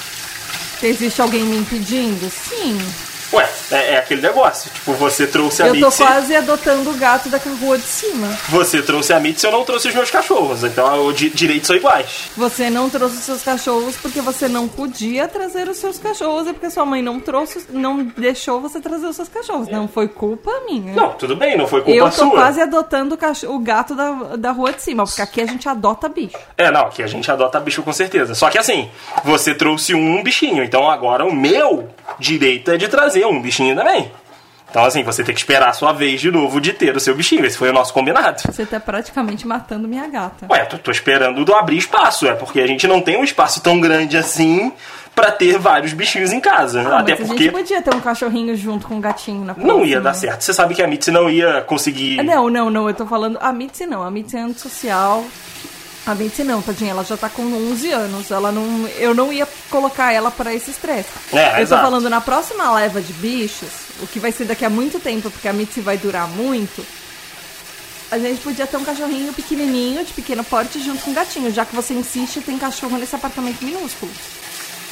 Existe 0.81 1.21
alguém 1.21 1.43
me 1.43 1.57
impedindo? 1.57 2.31
Sim. 2.31 2.79
Ué, 3.33 3.49
é, 3.71 3.95
é 3.95 3.99
aquele 3.99 4.23
negócio. 4.23 4.71
Tipo, 4.71 4.93
você 4.95 5.27
trouxe 5.27 5.63
a 5.63 5.67
Eu 5.67 5.79
tô 5.81 5.87
Mitzi. 5.87 6.03
quase 6.03 6.35
adotando 6.35 6.91
o 6.91 6.95
gato 6.95 7.29
da 7.29 7.39
rua 7.61 7.77
de 7.77 7.85
cima. 7.85 8.27
Você 8.49 8.81
trouxe 8.83 9.13
a 9.13 9.21
Mitzi, 9.21 9.45
eu 9.47 9.53
não 9.53 9.65
trouxe 9.65 9.89
os 9.89 9.95
meus 9.95 10.11
cachorros. 10.11 10.65
Então, 10.65 11.07
os 11.07 11.15
di- 11.15 11.29
direitos 11.31 11.67
são 11.67 11.77
iguais. 11.77 12.31
Você 12.37 12.71
não 12.71 12.89
trouxe 12.89 13.17
os 13.17 13.23
seus 13.25 13.43
cachorros 13.43 13.97
porque 13.97 14.21
você 14.23 14.49
não 14.49 14.67
podia 14.67 15.29
trazer 15.29 15.69
os 15.69 15.77
seus 15.77 15.99
cachorros 15.99 16.49
e 16.49 16.53
porque 16.55 16.71
sua 16.71 16.87
mãe 16.87 17.03
não 17.03 17.21
trouxe, 17.21 17.67
não 17.71 18.03
deixou 18.05 18.61
você 18.61 18.81
trazer 18.81 19.07
os 19.07 19.17
seus 19.17 19.29
cachorros. 19.29 19.69
Não 19.69 19.87
foi 19.87 20.09
culpa 20.09 20.51
minha. 20.67 20.95
Não, 20.95 21.11
tudo 21.13 21.37
bem, 21.37 21.57
não 21.57 21.67
foi 21.67 21.83
culpa 21.83 21.99
Eu 21.99 22.05
tô 22.07 22.11
sua. 22.13 22.31
quase 22.31 22.61
adotando 22.63 23.15
o, 23.15 23.19
cacho- 23.19 23.51
o 23.51 23.59
gato 23.59 23.95
da, 23.95 24.37
da 24.37 24.51
rua 24.53 24.73
de 24.73 24.81
cima, 24.83 25.05
porque 25.05 25.21
aqui 25.21 25.41
a 25.43 25.47
gente 25.47 25.69
adota 25.69 26.09
bicho. 26.09 26.37
É, 26.57 26.71
não, 26.71 26.89
que 26.89 27.03
a 27.03 27.07
gente 27.07 27.31
adota 27.31 27.61
bicho 27.61 27.83
com 27.83 27.93
certeza. 27.93 28.35
Só 28.35 28.49
que 28.49 28.57
assim, 28.59 28.89
você 29.23 29.55
trouxe 29.55 29.95
um 29.95 30.23
bichinho, 30.23 30.65
então 30.65 30.89
agora 30.91 31.27
o 31.27 31.35
meu 31.35 31.89
direito 32.19 32.71
é 32.71 32.77
de 32.79 32.89
trazer 32.89 33.18
um 33.27 33.41
bichinho 33.41 33.75
também. 33.75 34.11
Então, 34.71 34.85
assim, 34.85 35.03
você 35.03 35.25
tem 35.25 35.35
que 35.35 35.41
esperar 35.41 35.71
a 35.71 35.73
sua 35.73 35.93
vez 35.93 36.21
de 36.21 36.31
novo 36.31 36.61
de 36.61 36.75
ter 36.75 36.95
o 36.95 37.01
seu 37.01 37.15
bichinho. 37.15 37.45
Esse 37.47 37.57
foi 37.57 37.71
o 37.71 37.73
nosso 37.73 37.93
combinado. 37.95 38.43
Você 38.43 38.67
tá 38.67 38.79
praticamente 38.79 39.47
matando 39.47 39.89
minha 39.89 40.07
gata. 40.07 40.47
Ué, 40.51 40.65
tô, 40.67 40.77
tô 40.77 40.91
esperando 40.91 41.43
do 41.43 41.55
abrir 41.55 41.79
espaço, 41.79 42.27
é 42.27 42.35
porque 42.35 42.61
a 42.61 42.67
gente 42.67 42.87
não 42.87 43.01
tem 43.01 43.17
um 43.17 43.25
espaço 43.25 43.63
tão 43.63 43.81
grande 43.81 44.19
assim 44.19 44.71
pra 45.15 45.33
ter 45.33 45.59
vários 45.59 45.95
bichinhos 45.95 46.33
em 46.33 46.39
casa. 46.41 46.83
Ah, 46.83 46.99
Até 47.01 47.13
mas 47.13 47.23
a 47.23 47.27
porque 47.27 47.45
gente 47.45 47.53
podia 47.53 47.83
ter 47.83 47.95
um 47.95 48.01
cachorrinho 48.01 48.55
junto 48.57 48.87
com 48.87 48.97
um 48.97 49.01
gatinho 49.01 49.45
na 49.45 49.55
não 49.57 49.85
ia 49.85 50.01
dar 50.01 50.15
certo. 50.15 50.43
Você 50.43 50.53
sabe 50.53 50.75
que 50.75 50.83
a 50.83 50.87
Mitzi 50.87 51.11
não 51.11 51.31
ia 51.31 51.63
conseguir. 51.63 52.23
Não, 52.23 52.51
não, 52.51 52.69
não, 52.71 52.89
eu 52.89 52.95
tô 52.95 53.07
falando. 53.07 53.39
A 53.41 53.53
Mitzi 53.53 53.87
não, 53.87 54.03
a 54.03 54.11
Mitzi 54.11 54.37
é 54.37 54.41
antissocial. 54.41 55.25
A 56.09 56.15
Mitzi 56.15 56.43
não, 56.43 56.63
tadinha, 56.63 56.93
ela 56.93 57.05
já 57.05 57.19
tá 57.19 57.29
com 57.29 57.43
11 57.43 57.93
anos. 57.93 58.31
Ela 58.31 58.51
não, 58.51 58.89
eu 58.97 59.15
não 59.15 59.31
ia 59.31 59.47
colocar 59.69 60.11
ela 60.11 60.31
para 60.31 60.55
esse 60.55 60.71
estresse. 60.71 61.11
É, 61.35 61.59
eu 61.59 61.63
exato. 61.63 61.83
tô 61.83 61.91
falando 61.91 62.09
na 62.09 62.19
próxima 62.19 62.73
leva 62.73 63.03
de 63.03 63.13
bichos, 63.13 63.69
o 64.01 64.07
que 64.07 64.19
vai 64.19 64.33
ser 64.33 64.47
daqui 64.47 64.65
a 64.65 64.71
muito 64.71 64.99
tempo, 64.99 65.31
porque 65.31 65.47
a 65.47 65.53
Mitzi 65.53 65.83
vai 65.83 65.99
durar 65.99 66.27
muito. 66.27 66.83
A 68.11 68.19
gente 68.19 68.41
podia 68.41 68.67
ter 68.67 68.79
um 68.79 68.85
cachorrinho 68.87 69.35
pequenininho, 69.35 70.03
de 70.03 70.15
pequeno 70.15 70.43
porte, 70.43 70.83
junto 70.83 71.03
com 71.03 71.11
um 71.11 71.15
gatinho, 71.15 71.53
já 71.53 71.67
que 71.67 71.77
você 71.77 71.93
insiste, 71.93 72.41
tem 72.41 72.57
cachorro 72.57 72.97
nesse 72.97 73.15
apartamento 73.15 73.63
minúsculo. 73.63 74.11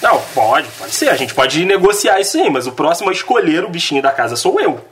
Não, 0.02 0.20
pode, 0.34 0.68
pode 0.78 0.94
ser. 0.94 1.08
A 1.08 1.16
gente 1.16 1.32
pode 1.32 1.64
negociar 1.64 2.20
isso 2.20 2.36
aí, 2.36 2.50
mas 2.50 2.66
o 2.66 2.72
próximo 2.72 3.08
a 3.08 3.12
escolher 3.14 3.64
o 3.64 3.70
bichinho 3.70 4.02
da 4.02 4.12
casa 4.12 4.36
sou 4.36 4.60
eu. 4.60 4.84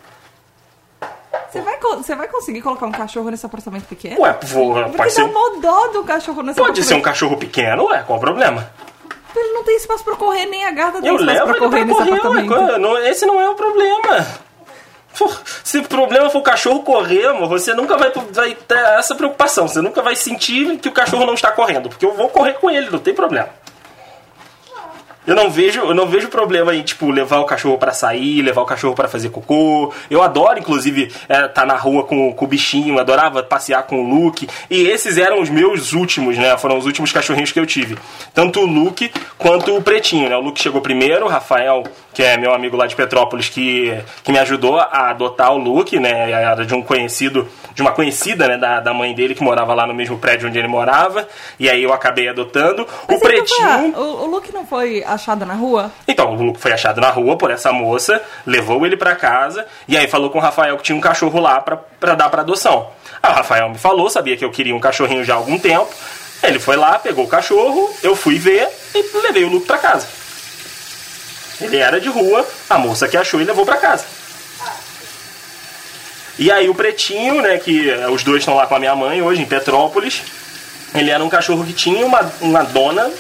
Você 1.54 1.60
vai, 1.64 1.78
você 1.78 2.14
vai 2.14 2.28
conseguir 2.28 2.60
colocar 2.62 2.86
um 2.86 2.92
cachorro 2.92 3.30
nesse 3.30 3.46
apartamento 3.46 3.84
pequeno? 3.86 4.20
Ué, 4.20 4.38
vou, 4.42 4.74
Porque 4.74 4.96
pode 4.96 5.12
ser. 5.12 5.22
dá 5.28 5.38
um- 5.38 5.60
dó 5.60 5.86
do 5.88 6.04
cachorro 6.04 6.42
nesse 6.42 6.60
Pode 6.60 6.82
ser 6.82 6.94
um 6.94 7.00
cachorro 7.02 7.36
pequeno, 7.36 7.86
ué, 7.86 8.02
qual 8.06 8.18
o 8.18 8.20
problema? 8.20 8.70
Ele 9.36 9.52
não 9.52 9.64
tem 9.64 9.76
espaço 9.76 10.04
pra 10.04 10.14
correr, 10.16 10.46
nem 10.46 10.64
a 10.64 10.70
gata 10.70 11.00
tem 11.00 11.08
Eu 11.08 11.16
espaço 11.16 11.26
levo 11.32 11.46
pra 11.46 11.56
ele 11.56 11.60
correr 11.66 11.70
pra 11.70 11.84
nesse 11.86 11.98
correr, 11.98 12.10
ué, 12.10 12.16
apartamento. 12.18 12.78
não- 12.78 12.98
esse 12.98 13.26
não 13.26 13.40
é 13.40 13.48
o 13.48 13.54
problema. 13.54 14.26
Se 15.62 15.78
o 15.78 15.84
problema 15.84 16.28
for 16.28 16.38
o 16.38 16.42
cachorro 16.42 16.82
correr, 16.82 17.26
amor, 17.26 17.48
você 17.48 17.72
nunca 17.72 17.96
vai, 17.96 18.10
vai 18.32 18.54
ter 18.54 18.78
essa 18.98 19.14
preocupação. 19.14 19.68
Você 19.68 19.80
nunca 19.80 20.02
vai 20.02 20.16
sentir 20.16 20.76
que 20.78 20.88
o 20.88 20.92
cachorro 20.92 21.24
não 21.24 21.34
está 21.34 21.52
correndo, 21.52 21.88
porque 21.88 22.04
eu 22.04 22.12
vou 22.14 22.28
correr 22.28 22.54
com 22.54 22.68
ele, 22.68 22.90
não 22.90 22.98
tem 22.98 23.14
problema. 23.14 23.48
Eu 25.26 25.34
não 25.34 25.50
vejo, 25.50 25.80
eu 25.80 25.94
não 25.94 26.06
vejo 26.06 26.28
problema 26.28 26.74
em 26.74 26.82
tipo 26.82 27.10
levar 27.10 27.38
o 27.38 27.44
cachorro 27.44 27.78
pra 27.78 27.92
sair, 27.92 28.42
levar 28.42 28.60
o 28.60 28.66
cachorro 28.66 28.94
pra 28.94 29.08
fazer 29.08 29.30
cocô. 29.30 29.92
Eu 30.10 30.22
adoro, 30.22 30.58
inclusive, 30.58 31.04
estar 31.04 31.48
tá 31.48 31.66
na 31.66 31.76
rua 31.76 32.04
com, 32.04 32.32
com 32.32 32.44
o 32.44 32.48
bichinho. 32.48 32.98
Adorava 32.98 33.42
passear 33.42 33.84
com 33.84 34.04
o 34.04 34.08
Luke. 34.08 34.46
E 34.68 34.82
esses 34.86 35.16
eram 35.16 35.40
os 35.40 35.48
meus 35.48 35.92
últimos, 35.92 36.36
né? 36.36 36.56
Foram 36.58 36.76
os 36.76 36.84
últimos 36.84 37.10
cachorrinhos 37.10 37.52
que 37.52 37.58
eu 37.58 37.66
tive. 37.66 37.96
Tanto 38.34 38.60
o 38.60 38.66
Luke 38.66 39.10
quanto 39.38 39.74
o 39.74 39.82
Pretinho, 39.82 40.28
né? 40.28 40.36
O 40.36 40.40
Luke 40.40 40.60
chegou 40.60 40.80
primeiro, 40.82 41.24
o 41.24 41.28
Rafael, 41.28 41.84
que 42.12 42.22
é 42.22 42.36
meu 42.36 42.52
amigo 42.52 42.76
lá 42.76 42.86
de 42.86 42.94
Petrópolis, 42.94 43.48
que, 43.48 43.96
que 44.22 44.30
me 44.30 44.38
ajudou 44.38 44.78
a 44.78 45.10
adotar 45.10 45.52
o 45.52 45.58
Luke, 45.58 45.98
né? 45.98 46.30
Era 46.30 46.66
de 46.66 46.74
um 46.74 46.82
conhecido, 46.82 47.48
de 47.74 47.80
uma 47.80 47.92
conhecida, 47.92 48.46
né? 48.46 48.58
Da, 48.58 48.80
da 48.80 48.92
mãe 48.92 49.14
dele 49.14 49.34
que 49.34 49.42
morava 49.42 49.72
lá 49.72 49.86
no 49.86 49.94
mesmo 49.94 50.18
prédio 50.18 50.48
onde 50.48 50.58
ele 50.58 50.68
morava. 50.68 51.26
E 51.58 51.70
aí 51.70 51.82
eu 51.82 51.94
acabei 51.94 52.28
adotando. 52.28 52.86
Mas 53.08 53.08
o 53.08 53.12
não 53.12 53.20
foi 53.20 53.30
Pretinho. 53.30 53.96
o, 53.96 54.24
o 54.24 54.26
Luke 54.26 54.52
não 54.52 54.66
foi 54.66 55.02
achado 55.14 55.46
na 55.46 55.54
rua? 55.54 55.90
Então, 56.06 56.34
o 56.34 56.42
Luke 56.42 56.60
foi 56.60 56.72
achado 56.72 57.00
na 57.00 57.10
rua 57.10 57.36
por 57.36 57.50
essa 57.50 57.72
moça, 57.72 58.22
levou 58.46 58.84
ele 58.84 58.96
pra 58.96 59.16
casa 59.16 59.66
e 59.88 59.96
aí 59.96 60.06
falou 60.06 60.30
com 60.30 60.38
o 60.38 60.40
Rafael 60.40 60.76
que 60.76 60.82
tinha 60.82 60.96
um 60.96 61.00
cachorro 61.00 61.40
lá 61.40 61.60
pra, 61.60 61.76
pra 61.76 62.14
dar 62.14 62.28
pra 62.28 62.42
adoção. 62.42 62.90
Aí 63.22 63.30
o 63.30 63.34
Rafael 63.34 63.68
me 63.70 63.78
falou, 63.78 64.10
sabia 64.10 64.36
que 64.36 64.44
eu 64.44 64.50
queria 64.50 64.74
um 64.74 64.80
cachorrinho 64.80 65.24
já 65.24 65.34
há 65.34 65.36
algum 65.36 65.58
tempo. 65.58 65.88
Ele 66.42 66.58
foi 66.58 66.76
lá, 66.76 66.98
pegou 66.98 67.24
o 67.24 67.28
cachorro, 67.28 67.90
eu 68.02 68.14
fui 68.14 68.38
ver 68.38 68.68
e 68.94 69.18
levei 69.22 69.44
o 69.44 69.48
Luke 69.48 69.66
pra 69.66 69.78
casa. 69.78 70.06
Ele 71.60 71.76
era 71.78 72.00
de 72.00 72.08
rua, 72.08 72.46
a 72.68 72.78
moça 72.78 73.08
que 73.08 73.16
achou 73.16 73.40
e 73.40 73.44
levou 73.44 73.64
pra 73.64 73.76
casa. 73.76 74.04
E 76.38 76.50
aí 76.50 76.68
o 76.68 76.74
Pretinho, 76.74 77.40
né, 77.40 77.58
que 77.58 77.88
eh, 77.88 78.08
os 78.08 78.24
dois 78.24 78.40
estão 78.40 78.54
lá 78.54 78.66
com 78.66 78.74
a 78.74 78.78
minha 78.78 78.94
mãe 78.96 79.22
hoje 79.22 79.40
em 79.40 79.46
Petrópolis, 79.46 80.22
ele 80.94 81.10
era 81.10 81.22
um 81.22 81.28
cachorro 81.28 81.64
que 81.64 81.72
tinha 81.72 82.04
uma, 82.04 82.32
uma 82.40 82.62
dona 82.62 83.10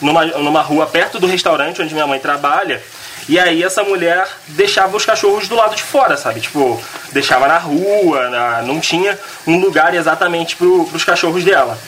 numa, 0.00 0.24
numa 0.24 0.62
rua 0.62 0.86
perto 0.86 1.18
do 1.18 1.26
restaurante 1.26 1.80
onde 1.82 1.92
minha 1.94 2.06
mãe 2.06 2.18
trabalha. 2.18 2.82
E 3.28 3.38
aí 3.38 3.62
essa 3.62 3.84
mulher 3.84 4.26
deixava 4.48 4.96
os 4.96 5.04
cachorros 5.04 5.46
do 5.46 5.54
lado 5.54 5.76
de 5.76 5.82
fora, 5.82 6.16
sabe? 6.16 6.40
Tipo, 6.40 6.80
deixava 7.12 7.46
na 7.46 7.58
rua, 7.58 8.28
na- 8.28 8.62
não 8.62 8.80
tinha 8.80 9.16
um 9.46 9.60
lugar 9.60 9.94
exatamente 9.94 10.56
pro, 10.56 10.84
pros 10.86 11.04
cachorros 11.04 11.44
dela. 11.44 11.78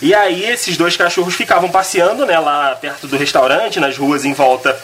E 0.00 0.14
aí 0.14 0.44
esses 0.44 0.76
dois 0.76 0.96
cachorros 0.96 1.34
ficavam 1.34 1.68
passeando, 1.68 2.24
né, 2.24 2.38
lá 2.38 2.74
perto 2.80 3.06
do 3.06 3.16
restaurante, 3.16 3.80
nas 3.80 3.98
ruas 3.98 4.24
em 4.24 4.32
volta 4.32 4.78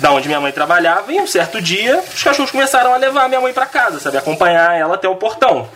da 0.00 0.10
onde 0.10 0.26
minha 0.26 0.40
mãe 0.40 0.50
trabalhava, 0.50 1.12
e 1.12 1.20
um 1.20 1.26
certo 1.26 1.60
dia 1.62 2.02
os 2.14 2.22
cachorros 2.22 2.50
começaram 2.50 2.92
a 2.92 2.96
levar 2.96 3.28
minha 3.28 3.40
mãe 3.40 3.52
para 3.52 3.66
casa, 3.66 4.00
sabe, 4.00 4.16
acompanhar 4.16 4.74
ela 4.76 4.94
até 4.94 5.06
o 5.08 5.14
portão. 5.16 5.68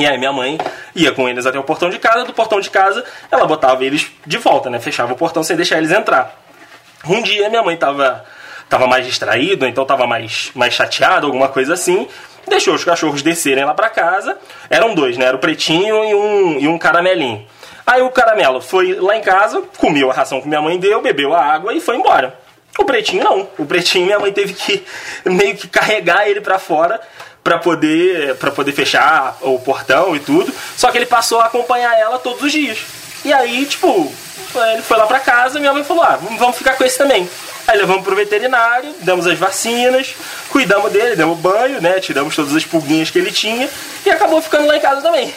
E 0.00 0.06
aí 0.06 0.16
minha 0.16 0.32
mãe 0.32 0.56
ia 0.94 1.12
com 1.12 1.28
eles 1.28 1.44
até 1.44 1.58
o 1.58 1.62
portão 1.62 1.90
de 1.90 1.98
casa, 1.98 2.24
do 2.24 2.32
portão 2.32 2.58
de 2.58 2.70
casa 2.70 3.04
ela 3.30 3.46
botava 3.46 3.84
eles 3.84 4.10
de 4.26 4.38
volta, 4.38 4.70
né, 4.70 4.80
fechava 4.80 5.12
o 5.12 5.16
portão 5.16 5.42
sem 5.42 5.54
deixar 5.54 5.76
eles 5.76 5.90
entrar. 5.90 6.40
Um 7.06 7.20
dia 7.20 7.50
minha 7.50 7.62
mãe 7.62 7.76
tava, 7.76 8.24
tava 8.66 8.86
mais 8.86 9.04
distraída, 9.04 9.68
então 9.68 9.84
tava 9.84 10.06
mais, 10.06 10.52
mais 10.54 10.72
chateada, 10.72 11.26
alguma 11.26 11.48
coisa 11.48 11.74
assim. 11.74 12.08
Deixou 12.48 12.74
os 12.74 12.82
cachorros 12.82 13.20
descerem 13.20 13.62
lá 13.62 13.74
pra 13.74 13.90
casa. 13.90 14.38
Eram 14.70 14.94
dois, 14.94 15.18
né? 15.18 15.26
Era 15.26 15.36
o 15.36 15.38
pretinho 15.38 16.02
e 16.02 16.14
um, 16.14 16.58
e 16.60 16.66
um 16.66 16.78
caramelinho. 16.78 17.46
Aí 17.86 18.00
o 18.00 18.10
caramelo 18.10 18.62
foi 18.62 18.94
lá 18.94 19.16
em 19.16 19.20
casa, 19.20 19.62
comeu 19.76 20.10
a 20.10 20.14
ração 20.14 20.40
que 20.40 20.48
minha 20.48 20.62
mãe 20.62 20.78
deu, 20.78 21.02
bebeu 21.02 21.34
a 21.34 21.44
água 21.44 21.74
e 21.74 21.80
foi 21.80 21.96
embora. 21.96 22.38
O 22.78 22.84
pretinho 22.86 23.22
não. 23.22 23.48
O 23.58 23.66
pretinho 23.66 24.06
minha 24.06 24.18
mãe 24.18 24.32
teve 24.32 24.54
que 24.54 24.82
meio 25.26 25.54
que 25.56 25.68
carregar 25.68 26.26
ele 26.26 26.40
pra 26.40 26.58
fora 26.58 26.98
pra 27.42 27.58
poder 27.58 28.34
para 28.36 28.50
poder 28.50 28.72
fechar 28.72 29.36
o 29.40 29.58
portão 29.58 30.14
e 30.14 30.20
tudo. 30.20 30.52
Só 30.76 30.90
que 30.90 30.98
ele 30.98 31.06
passou 31.06 31.40
a 31.40 31.46
acompanhar 31.46 31.98
ela 31.98 32.18
todos 32.18 32.42
os 32.42 32.52
dias. 32.52 32.78
E 33.24 33.32
aí, 33.32 33.66
tipo, 33.66 34.12
ele 34.72 34.82
foi 34.82 34.96
lá 34.96 35.06
pra 35.06 35.20
casa 35.20 35.58
e 35.58 35.60
minha 35.60 35.72
mãe 35.72 35.84
falou: 35.84 36.02
"Ah, 36.02 36.18
vamos 36.38 36.56
ficar 36.56 36.74
com 36.76 36.84
esse 36.84 36.98
também". 36.98 37.28
Aí 37.66 37.78
levamos 37.78 38.02
pro 38.02 38.16
veterinário, 38.16 38.92
damos 39.02 39.26
as 39.26 39.38
vacinas, 39.38 40.14
cuidamos 40.48 40.90
dele, 40.90 41.14
demos 41.14 41.38
banho, 41.38 41.80
né, 41.80 42.00
tiramos 42.00 42.34
todas 42.34 42.56
as 42.56 42.64
pulguinhas 42.64 43.10
que 43.10 43.18
ele 43.18 43.30
tinha 43.30 43.68
e 44.04 44.10
acabou 44.10 44.42
ficando 44.42 44.66
lá 44.66 44.76
em 44.76 44.80
casa 44.80 45.00
também. 45.00 45.32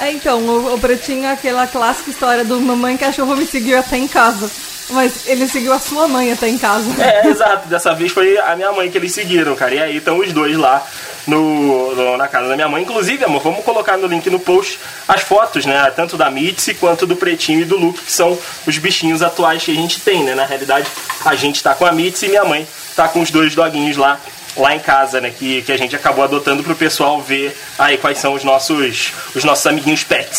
É, 0.00 0.10
então, 0.10 0.40
o, 0.40 0.74
o 0.74 0.78
Pretinho 0.80 1.24
é 1.24 1.32
aquela 1.32 1.66
clássica 1.66 2.10
história 2.10 2.44
do 2.44 2.60
mamãe 2.60 2.96
cachorro 2.96 3.36
me 3.36 3.46
seguiu 3.46 3.78
até 3.78 3.96
em 3.96 4.08
casa. 4.08 4.50
Mas 4.90 5.26
ele 5.26 5.46
seguiu 5.46 5.72
a 5.72 5.78
sua 5.78 6.08
mãe 6.08 6.32
até 6.32 6.48
em 6.48 6.58
casa. 6.58 6.90
É, 7.00 7.28
exato. 7.28 7.68
Dessa 7.68 7.94
vez 7.94 8.10
foi 8.12 8.36
a 8.38 8.54
minha 8.56 8.72
mãe 8.72 8.90
que 8.90 8.98
eles 8.98 9.12
seguiram, 9.12 9.54
cara. 9.54 9.74
E 9.74 9.80
aí 9.80 9.96
estão 9.98 10.18
os 10.18 10.32
dois 10.32 10.56
lá 10.56 10.84
no, 11.26 11.94
no- 11.94 12.16
na 12.16 12.28
casa 12.28 12.48
da 12.48 12.54
minha 12.54 12.68
mãe. 12.68 12.82
Inclusive, 12.82 13.24
amor, 13.24 13.42
vamos 13.42 13.64
colocar 13.64 13.96
no 13.96 14.06
link 14.06 14.28
no 14.30 14.40
post 14.40 14.78
as 15.06 15.22
fotos, 15.22 15.64
né? 15.66 15.90
Tanto 15.94 16.16
da 16.16 16.30
Mitzi 16.30 16.74
quanto 16.74 17.06
do 17.06 17.16
Pretinho 17.16 17.60
e 17.60 17.64
do 17.64 17.76
Luke, 17.76 18.00
que 18.02 18.12
são 18.12 18.38
os 18.66 18.78
bichinhos 18.78 19.22
atuais 19.22 19.62
que 19.64 19.70
a 19.70 19.74
gente 19.74 20.00
tem, 20.00 20.22
né? 20.24 20.34
Na 20.34 20.44
realidade, 20.44 20.86
a 21.24 21.34
gente 21.34 21.62
tá 21.62 21.74
com 21.74 21.86
a 21.86 21.92
Mitzi 21.92 22.26
e 22.26 22.28
minha 22.30 22.44
mãe 22.44 22.66
tá 22.96 23.08
com 23.08 23.20
os 23.20 23.30
dois 23.30 23.54
doguinhos 23.54 23.96
lá. 23.96 24.18
Lá 24.54 24.74
em 24.76 24.80
casa, 24.80 25.18
né? 25.18 25.30
Que, 25.30 25.62
que 25.62 25.72
a 25.72 25.78
gente 25.78 25.96
acabou 25.96 26.22
adotando 26.22 26.62
pro 26.62 26.74
pessoal 26.76 27.18
ver 27.22 27.56
aí 27.78 27.96
quais 27.96 28.18
são 28.18 28.34
os 28.34 28.44
nossos, 28.44 29.10
os 29.34 29.44
nossos 29.44 29.66
amiguinhos 29.66 30.04
pets. 30.04 30.36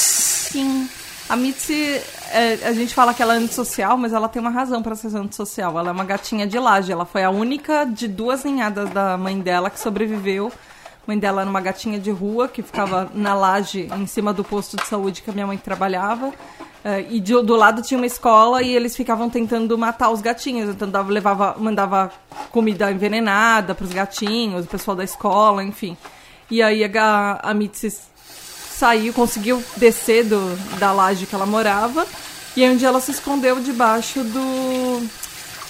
Sim. 0.51 0.87
A 1.27 1.35
Mitzi, 1.35 1.99
é, 2.33 2.67
a 2.67 2.73
gente 2.73 2.93
fala 2.93 3.13
que 3.13 3.21
ela 3.21 3.35
é 3.35 3.37
antissocial, 3.37 3.97
mas 3.97 4.11
ela 4.13 4.27
tem 4.27 4.41
uma 4.41 4.49
razão 4.49 4.81
pra 4.81 4.95
ser 4.95 5.15
antissocial. 5.15 5.77
Ela 5.77 5.89
é 5.89 5.91
uma 5.91 6.03
gatinha 6.03 6.45
de 6.47 6.57
laje. 6.59 6.91
Ela 6.91 7.05
foi 7.05 7.23
a 7.23 7.29
única 7.29 7.85
de 7.85 8.07
duas 8.07 8.43
ninhadas 8.43 8.89
da 8.89 9.17
mãe 9.17 9.39
dela 9.39 9.69
que 9.69 9.79
sobreviveu. 9.79 10.51
A 10.51 11.03
mãe 11.07 11.17
dela 11.19 11.41
era 11.41 11.49
uma 11.49 11.61
gatinha 11.61 11.99
de 11.99 12.09
rua 12.11 12.47
que 12.47 12.61
ficava 12.61 13.09
na 13.13 13.33
laje 13.33 13.89
em 13.97 14.05
cima 14.07 14.33
do 14.33 14.43
posto 14.43 14.77
de 14.77 14.85
saúde 14.87 15.21
que 15.21 15.29
a 15.29 15.33
minha 15.33 15.47
mãe 15.47 15.57
trabalhava. 15.57 16.31
É, 16.85 17.05
e 17.09 17.19
de- 17.19 17.41
do 17.43 17.55
lado 17.55 17.81
tinha 17.81 17.97
uma 17.97 18.05
escola 18.07 18.61
e 18.61 18.75
eles 18.75 18.95
ficavam 18.95 19.29
tentando 19.29 19.77
matar 19.77 20.09
os 20.09 20.19
gatinhos. 20.21 20.69
Então 20.69 20.89
dava, 20.89 21.11
levava, 21.11 21.55
mandava 21.57 22.11
comida 22.51 22.91
envenenada 22.91 23.73
pros 23.75 23.93
gatinhos, 23.93 24.65
o 24.65 24.67
pessoal 24.67 24.95
da 24.97 25.03
escola, 25.03 25.63
enfim. 25.63 25.95
E 26.51 26.61
aí 26.61 26.83
a, 26.83 27.39
a 27.41 27.53
saiu, 28.73 29.13
conseguiu 29.13 29.63
descer 29.77 30.25
do, 30.25 30.55
da 30.77 30.91
laje 30.91 31.25
que 31.25 31.35
ela 31.35 31.45
morava. 31.45 32.05
E 32.55 32.63
aí 32.63 32.69
um 32.69 32.77
dia 32.77 32.87
ela 32.87 32.99
se 32.99 33.11
escondeu 33.11 33.59
debaixo 33.59 34.23
do. 34.23 35.07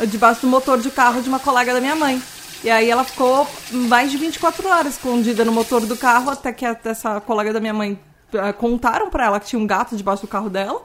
debaixo 0.08 0.42
do 0.42 0.48
motor 0.48 0.80
de 0.80 0.89
carro 0.89 1.22
de 1.22 1.30
uma 1.30 1.39
colega 1.39 1.74
da 1.74 1.80
minha 1.82 1.96
mãe. 1.96 2.22
E 2.63 2.70
aí 2.70 2.89
ela 2.89 3.04
ficou 3.04 3.48
mais 3.72 4.10
de 4.10 4.18
24 4.18 4.68
horas 4.68 4.94
escondida 4.94 5.44
no 5.44 5.52
motor 5.52 5.86
do 5.86 5.98
carro, 5.98 6.30
até 6.30 6.54
que 6.54 6.66
essa 6.66 7.20
colega 7.20 7.52
da 7.52 7.60
minha 7.60 7.74
mãe 7.74 8.00
eh, 8.34 8.54
contaram 8.54 9.10
pra 9.10 9.26
ela 9.26 9.39
que 9.39 9.48
tinha 9.48 9.62
um 9.62 9.68
gato 9.68 9.98
debaixo 9.98 10.22
do 10.22 10.28
carro 10.28 10.50
dela. 10.50 10.82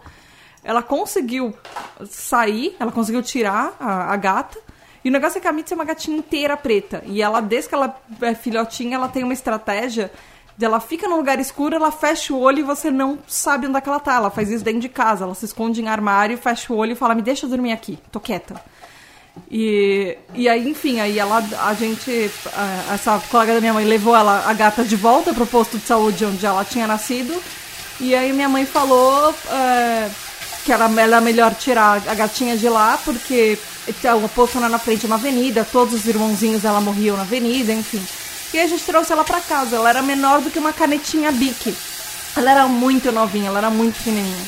Ela 0.65 0.83
conseguiu 0.83 1.55
sair, 2.05 2.77
ela 2.81 2.91
conseguiu 2.91 3.23
tirar 3.23 3.77
a, 3.79 4.13
a 4.13 4.17
gata. 4.17 4.59
E 5.05 5.09
o 5.09 5.13
negócio 5.13 5.39
é 5.39 5.41
que 5.41 5.47
a 5.47 5.53
Mitzi 5.53 5.73
é 5.73 5.77
uma 5.77 5.85
gatinha 5.85 6.19
inteira 6.19 6.57
preta. 6.57 7.03
E 7.07 7.23
ela, 7.23 7.41
desde 7.41 7.69
que 7.69 7.75
ela 7.75 7.97
é 8.21 8.35
filhotinha, 8.35 8.97
ela 8.97 9.09
tem 9.09 9.23
uma 9.23 9.33
estratégia 9.33 10.11
ela 10.65 10.81
fica 10.81 11.09
num 11.09 11.17
lugar 11.17 11.39
escuro, 11.39 11.75
ela 11.77 11.91
fecha 11.93 12.33
o 12.35 12.41
olho 12.41 12.59
e 12.61 12.63
você 12.63 12.91
não 12.91 13.19
sabe 13.27 13.67
onde 13.67 13.77
é 13.77 13.81
que 13.81 13.89
ela 13.89 14.01
tá. 14.01 14.15
Ela 14.15 14.31
faz 14.31 14.51
isso 14.51 14.65
dentro 14.65 14.81
de 14.81 14.89
casa. 14.89 15.25
Ela 15.25 15.35
se 15.35 15.45
esconde 15.45 15.81
em 15.81 15.89
armário, 15.89 16.37
fecha 16.39 16.73
o 16.73 16.77
olho 16.77 16.93
e 16.93 16.97
fala, 16.97 17.15
me 17.15 17.23
deixa 17.23 17.47
dormir 17.47 17.73
aqui, 17.73 17.99
tô 18.11 18.19
quieta. 18.19 18.61
E, 19.51 20.19
e 20.35 20.49
aí, 20.49 20.69
enfim, 20.69 20.99
aí 21.01 21.19
ela, 21.19 21.39
a 21.65 21.75
gente, 21.75 22.31
a- 22.55 22.95
essa 22.95 23.23
colega 23.31 23.55
da 23.55 23.61
minha 23.61 23.73
mãe 23.73 23.85
levou 23.85 24.17
ela, 24.17 24.45
a 24.47 24.53
gata 24.53 24.85
de 24.85 24.97
volta 24.97 25.33
pro 25.33 25.47
posto 25.47 25.79
de 25.79 25.87
saúde 25.87 26.25
onde 26.25 26.45
ela 26.45 26.65
tinha 26.65 26.87
nascido. 26.87 27.41
E 28.01 28.15
aí 28.15 28.33
minha 28.33 28.49
mãe 28.49 28.67
falou 28.67 29.33
é, 29.51 30.09
que 30.65 30.73
era, 30.73 30.89
era 31.01 31.21
melhor 31.21 31.55
tirar 31.55 32.03
a 32.09 32.15
gatinha 32.15 32.57
de 32.57 32.69
lá, 32.69 32.99
porque 33.05 33.57
então, 33.87 34.23
o 34.25 34.29
posto 34.29 34.59
era 34.59 34.69
na 34.69 34.79
frente 34.79 35.01
de 35.01 35.07
uma 35.07 35.15
avenida, 35.17 35.65
todos 35.71 35.95
os 35.95 36.07
irmãozinhos 36.07 36.63
dela 36.63 36.81
morriam 36.81 37.17
na 37.17 37.23
avenida, 37.23 37.73
enfim. 37.73 38.05
E 38.53 38.59
a 38.59 38.67
gente 38.67 38.85
trouxe 38.85 39.13
ela 39.13 39.25
pra 39.25 39.41
casa. 39.41 39.77
Ela 39.77 39.91
era 39.91 40.03
menor 40.03 40.41
do 40.41 40.51
que 40.51 40.59
uma 40.59 40.73
canetinha 40.73 41.31
Bic. 41.33 41.77
Ela 42.37 42.51
era 42.51 42.67
muito 42.67 43.11
novinha, 43.13 43.49
ela 43.49 43.59
era 43.59 43.71
muito 43.71 43.97
pequenininha. 43.97 44.47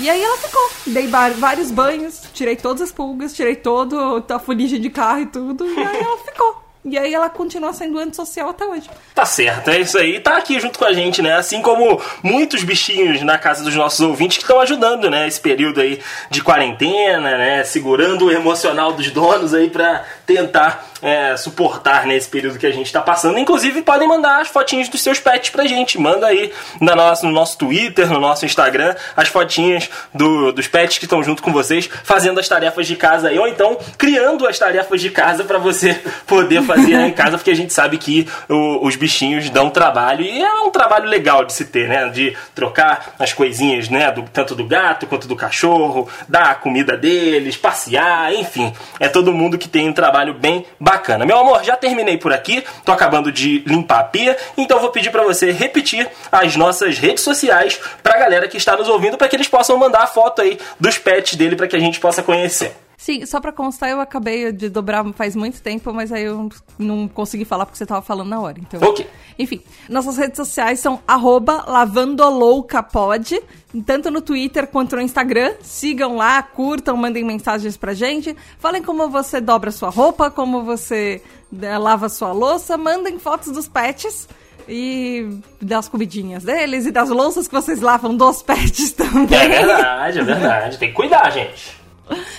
E 0.00 0.08
aí 0.08 0.22
ela 0.22 0.36
ficou. 0.38 0.70
Dei 0.86 1.08
vários 1.08 1.70
banhos, 1.70 2.22
tirei 2.32 2.54
todas 2.54 2.82
as 2.82 2.92
pulgas, 2.92 3.34
tirei 3.34 3.56
todo 3.56 4.24
a 4.28 4.38
fuligem 4.38 4.80
de 4.80 4.88
carro 4.90 5.20
e 5.20 5.26
tudo. 5.26 5.66
E 5.66 5.78
aí 5.78 6.00
ela 6.00 6.18
ficou. 6.18 6.67
E 6.84 6.96
aí 6.96 7.12
ela 7.12 7.28
continua 7.28 7.72
sendo 7.72 7.98
antissocial 7.98 8.50
até 8.50 8.64
hoje. 8.64 8.88
Tá 9.14 9.26
certo, 9.26 9.68
é 9.68 9.80
isso 9.80 9.98
aí. 9.98 10.20
Tá 10.20 10.36
aqui 10.36 10.58
junto 10.60 10.78
com 10.78 10.84
a 10.84 10.92
gente, 10.92 11.20
né? 11.20 11.34
Assim 11.34 11.60
como 11.60 12.00
muitos 12.22 12.62
bichinhos 12.62 13.20
na 13.22 13.36
casa 13.36 13.64
dos 13.64 13.74
nossos 13.74 14.00
ouvintes 14.00 14.38
que 14.38 14.44
estão 14.44 14.60
ajudando, 14.60 15.10
né? 15.10 15.26
Esse 15.26 15.40
período 15.40 15.80
aí 15.80 16.00
de 16.30 16.42
quarentena, 16.42 17.36
né? 17.36 17.64
Segurando 17.64 18.26
o 18.26 18.32
emocional 18.32 18.92
dos 18.92 19.10
donos 19.10 19.52
aí 19.54 19.68
pra 19.68 20.04
tentar 20.24 20.88
é, 21.02 21.36
suportar 21.36 22.06
nesse 22.06 22.26
né, 22.26 22.32
período 22.32 22.58
que 22.58 22.66
a 22.66 22.72
gente 22.72 22.86
está 22.86 23.00
passando. 23.00 23.38
Inclusive, 23.38 23.82
podem 23.82 24.08
mandar 24.08 24.40
as 24.40 24.48
fotinhas 24.48 24.88
dos 24.88 25.02
seus 25.02 25.18
pets 25.18 25.50
pra 25.50 25.66
gente. 25.66 25.98
Manda 25.98 26.26
aí 26.26 26.52
na 26.80 26.94
nossa, 26.94 27.26
no 27.26 27.32
nosso 27.32 27.58
Twitter, 27.58 28.10
no 28.10 28.20
nosso 28.20 28.44
Instagram, 28.44 28.94
as 29.16 29.28
fotinhas 29.28 29.88
do, 30.12 30.52
dos 30.52 30.66
pets 30.66 30.98
que 30.98 31.04
estão 31.04 31.22
junto 31.22 31.42
com 31.42 31.52
vocês, 31.52 31.88
fazendo 32.04 32.40
as 32.40 32.48
tarefas 32.48 32.86
de 32.86 32.96
casa 32.96 33.28
aí, 33.28 33.38
ou 33.38 33.48
então 33.48 33.78
criando 33.96 34.46
as 34.46 34.58
tarefas 34.58 35.00
de 35.00 35.10
casa 35.10 35.44
para 35.44 35.58
você 35.58 36.00
poder 36.26 36.62
fazer 36.68 36.94
em 36.94 37.12
casa, 37.12 37.38
porque 37.38 37.50
a 37.50 37.56
gente 37.56 37.72
sabe 37.72 37.98
que 37.98 38.28
o, 38.48 38.86
os 38.86 38.96
bichinhos 38.96 39.48
dão 39.50 39.70
trabalho 39.70 40.24
e 40.24 40.42
é 40.42 40.52
um 40.60 40.70
trabalho 40.70 41.08
legal 41.08 41.44
de 41.44 41.52
se 41.52 41.64
ter, 41.64 41.88
né? 41.88 42.08
De 42.08 42.36
trocar 42.54 43.14
as 43.18 43.32
coisinhas, 43.32 43.88
né? 43.88 44.12
Do, 44.12 44.22
tanto 44.22 44.54
do 44.54 44.64
gato 44.64 45.06
quanto 45.06 45.26
do 45.26 45.34
cachorro, 45.34 46.08
dar 46.28 46.50
a 46.50 46.54
comida 46.54 46.96
deles, 46.96 47.56
passear, 47.56 48.32
enfim. 48.34 48.72
É 49.00 49.08
todo 49.08 49.32
mundo 49.32 49.56
que 49.58 49.68
tem 49.68 49.88
um 49.88 49.92
trabalho 49.92 50.28
trabalho 50.28 50.34
bem 50.34 50.66
bacana. 50.80 51.24
Meu 51.24 51.38
amor, 51.38 51.62
já 51.62 51.76
terminei 51.76 52.18
por 52.18 52.32
aqui, 52.32 52.64
tô 52.84 52.92
acabando 52.92 53.30
de 53.30 53.62
limpar 53.66 54.00
a 54.00 54.04
pia, 54.04 54.36
então 54.56 54.80
vou 54.80 54.90
pedir 54.90 55.10
para 55.10 55.22
você 55.22 55.50
repetir 55.52 56.08
as 56.30 56.56
nossas 56.56 56.98
redes 56.98 57.22
sociais 57.22 57.80
pra 58.02 58.18
galera 58.18 58.48
que 58.48 58.56
está 58.56 58.76
nos 58.76 58.88
ouvindo 58.88 59.16
para 59.16 59.28
que 59.28 59.36
eles 59.36 59.48
possam 59.48 59.76
mandar 59.76 60.02
a 60.02 60.06
foto 60.06 60.42
aí 60.42 60.58
dos 60.78 60.98
pets 60.98 61.36
dele 61.36 61.56
para 61.56 61.68
que 61.68 61.76
a 61.76 61.80
gente 61.80 62.00
possa 62.00 62.22
conhecer. 62.22 62.87
Sim, 63.00 63.24
só 63.24 63.40
pra 63.40 63.52
constar, 63.52 63.90
eu 63.90 64.00
acabei 64.00 64.50
de 64.50 64.68
dobrar 64.68 65.04
faz 65.12 65.36
muito 65.36 65.62
tempo, 65.62 65.94
mas 65.94 66.12
aí 66.12 66.24
eu 66.24 66.48
não 66.76 67.06
consegui 67.06 67.44
falar 67.44 67.64
porque 67.64 67.78
você 67.78 67.86
tava 67.86 68.02
falando 68.02 68.28
na 68.28 68.40
hora. 68.40 68.58
Então, 68.58 68.80
ok. 68.82 69.06
Enfim, 69.38 69.60
nossas 69.88 70.16
redes 70.16 70.36
sociais 70.36 70.80
são 70.80 71.00
lavandoloucapod, 71.06 73.40
tanto 73.86 74.10
no 74.10 74.20
Twitter 74.20 74.66
quanto 74.66 74.96
no 74.96 75.02
Instagram. 75.02 75.54
Sigam 75.62 76.16
lá, 76.16 76.42
curtam, 76.42 76.96
mandem 76.96 77.22
mensagens 77.22 77.76
pra 77.76 77.94
gente. 77.94 78.36
Falem 78.58 78.82
como 78.82 79.08
você 79.08 79.40
dobra 79.40 79.70
sua 79.70 79.90
roupa, 79.90 80.28
como 80.28 80.64
você 80.64 81.22
né, 81.52 81.78
lava 81.78 82.08
sua 82.08 82.32
louça. 82.32 82.76
Mandem 82.76 83.16
fotos 83.20 83.52
dos 83.52 83.68
pets 83.68 84.28
e 84.68 85.38
das 85.62 85.88
comidinhas 85.88 86.42
deles 86.42 86.84
e 86.84 86.90
das 86.90 87.10
louças 87.10 87.46
que 87.46 87.54
vocês 87.54 87.80
lavam 87.80 88.16
dos 88.16 88.42
pets 88.42 88.90
também. 88.98 89.38
É 89.38 89.48
verdade, 89.48 90.18
é 90.18 90.24
verdade. 90.24 90.78
Tem 90.78 90.88
que 90.88 90.96
cuidar, 90.96 91.30
gente. 91.30 91.77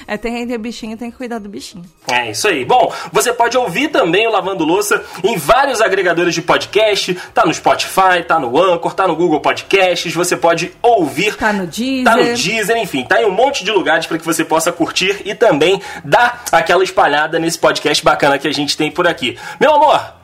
É, 0.07 0.17
tem 0.17 0.31
render 0.31 0.57
bichinho, 0.57 0.97
tem 0.97 1.11
que 1.11 1.17
cuidar 1.17 1.39
do 1.39 1.47
bichinho. 1.47 1.83
É 2.11 2.31
isso 2.31 2.47
aí. 2.47 2.65
Bom, 2.65 2.91
você 3.11 3.31
pode 3.31 3.57
ouvir 3.57 3.89
também 3.89 4.27
o 4.27 4.31
Lavando 4.31 4.65
Louça 4.65 5.03
em 5.23 5.37
vários 5.37 5.81
agregadores 5.81 6.33
de 6.33 6.41
podcast. 6.41 7.13
Tá 7.33 7.45
no 7.45 7.53
Spotify, 7.53 8.23
tá 8.27 8.39
no 8.39 8.57
Anchor, 8.59 8.93
tá 8.93 9.07
no 9.07 9.15
Google 9.15 9.39
Podcasts. 9.39 10.13
Você 10.13 10.35
pode 10.35 10.71
ouvir. 10.81 11.35
Tá 11.35 11.53
no 11.53 11.67
Deezer. 11.67 12.03
Tá 12.03 12.15
no 12.15 12.23
Deezer, 12.23 12.77
enfim. 12.77 13.03
Tá 13.03 13.21
em 13.21 13.25
um 13.25 13.31
monte 13.31 13.63
de 13.63 13.71
lugares 13.71 14.05
para 14.05 14.17
que 14.17 14.25
você 14.25 14.43
possa 14.43 14.71
curtir 14.71 15.21
e 15.25 15.35
também 15.35 15.81
dar 16.03 16.43
aquela 16.51 16.83
espalhada 16.83 17.37
nesse 17.39 17.59
podcast 17.59 18.03
bacana 18.03 18.37
que 18.37 18.47
a 18.47 18.53
gente 18.53 18.75
tem 18.75 18.89
por 18.89 19.07
aqui. 19.07 19.37
Meu 19.59 19.73
amor, 19.75 20.18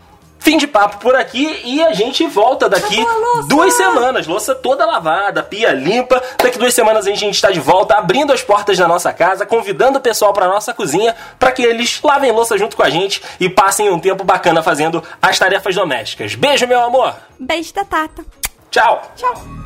Fim 0.45 0.59
de 0.59 0.67
papo 0.67 0.99
por 0.99 1.15
aqui 1.15 1.59
e 1.65 1.81
a 1.81 1.91
gente 1.91 2.23
volta 2.27 2.69
daqui 2.69 3.03
duas 3.47 3.73
semanas. 3.73 4.27
Louça 4.27 4.53
toda 4.53 4.85
lavada, 4.85 5.41
pia 5.41 5.71
limpa. 5.71 6.21
Daqui 6.37 6.59
duas 6.59 6.71
semanas 6.71 7.07
a 7.07 7.09
gente 7.09 7.33
está 7.33 7.49
de 7.49 7.59
volta, 7.59 7.95
abrindo 7.95 8.31
as 8.31 8.43
portas 8.43 8.77
da 8.77 8.87
nossa 8.87 9.11
casa, 9.11 9.43
convidando 9.43 9.97
o 9.97 10.01
pessoal 10.01 10.33
para 10.33 10.47
nossa 10.47 10.71
cozinha 10.71 11.15
para 11.39 11.51
que 11.51 11.63
eles 11.63 11.99
lavem 12.03 12.31
louça 12.31 12.59
junto 12.59 12.77
com 12.77 12.83
a 12.83 12.91
gente 12.91 13.23
e 13.39 13.49
passem 13.49 13.89
um 13.89 13.97
tempo 13.97 14.23
bacana 14.23 14.61
fazendo 14.61 15.03
as 15.19 15.39
tarefas 15.39 15.73
domésticas. 15.73 16.35
Beijo, 16.35 16.67
meu 16.67 16.79
amor. 16.79 17.15
Beijo 17.39 17.73
da 17.73 17.83
Tata. 17.83 18.23
Tchau. 18.69 19.01
Tchau. 19.15 19.64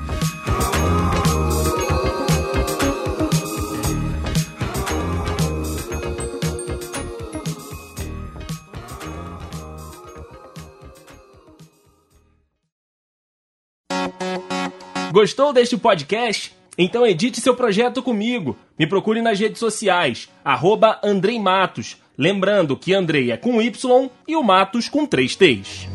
Gostou 15.11 15.51
deste 15.51 15.75
podcast? 15.75 16.53
Então 16.77 17.05
edite 17.05 17.41
seu 17.41 17.55
projeto 17.55 18.01
comigo. 18.03 18.55
Me 18.77 18.85
procure 18.85 19.21
nas 19.21 19.39
redes 19.39 19.57
sociais, 19.59 20.29
arroba 20.45 20.99
Andrei 21.03 21.39
Matos. 21.39 21.97
Lembrando 22.15 22.77
que 22.77 22.93
Andrei 22.93 23.31
é 23.31 23.37
com 23.37 23.59
Y 23.59 24.09
e 24.27 24.35
o 24.35 24.43
Matos 24.43 24.87
com 24.87 25.07
três 25.07 25.35
T's. 25.35 25.87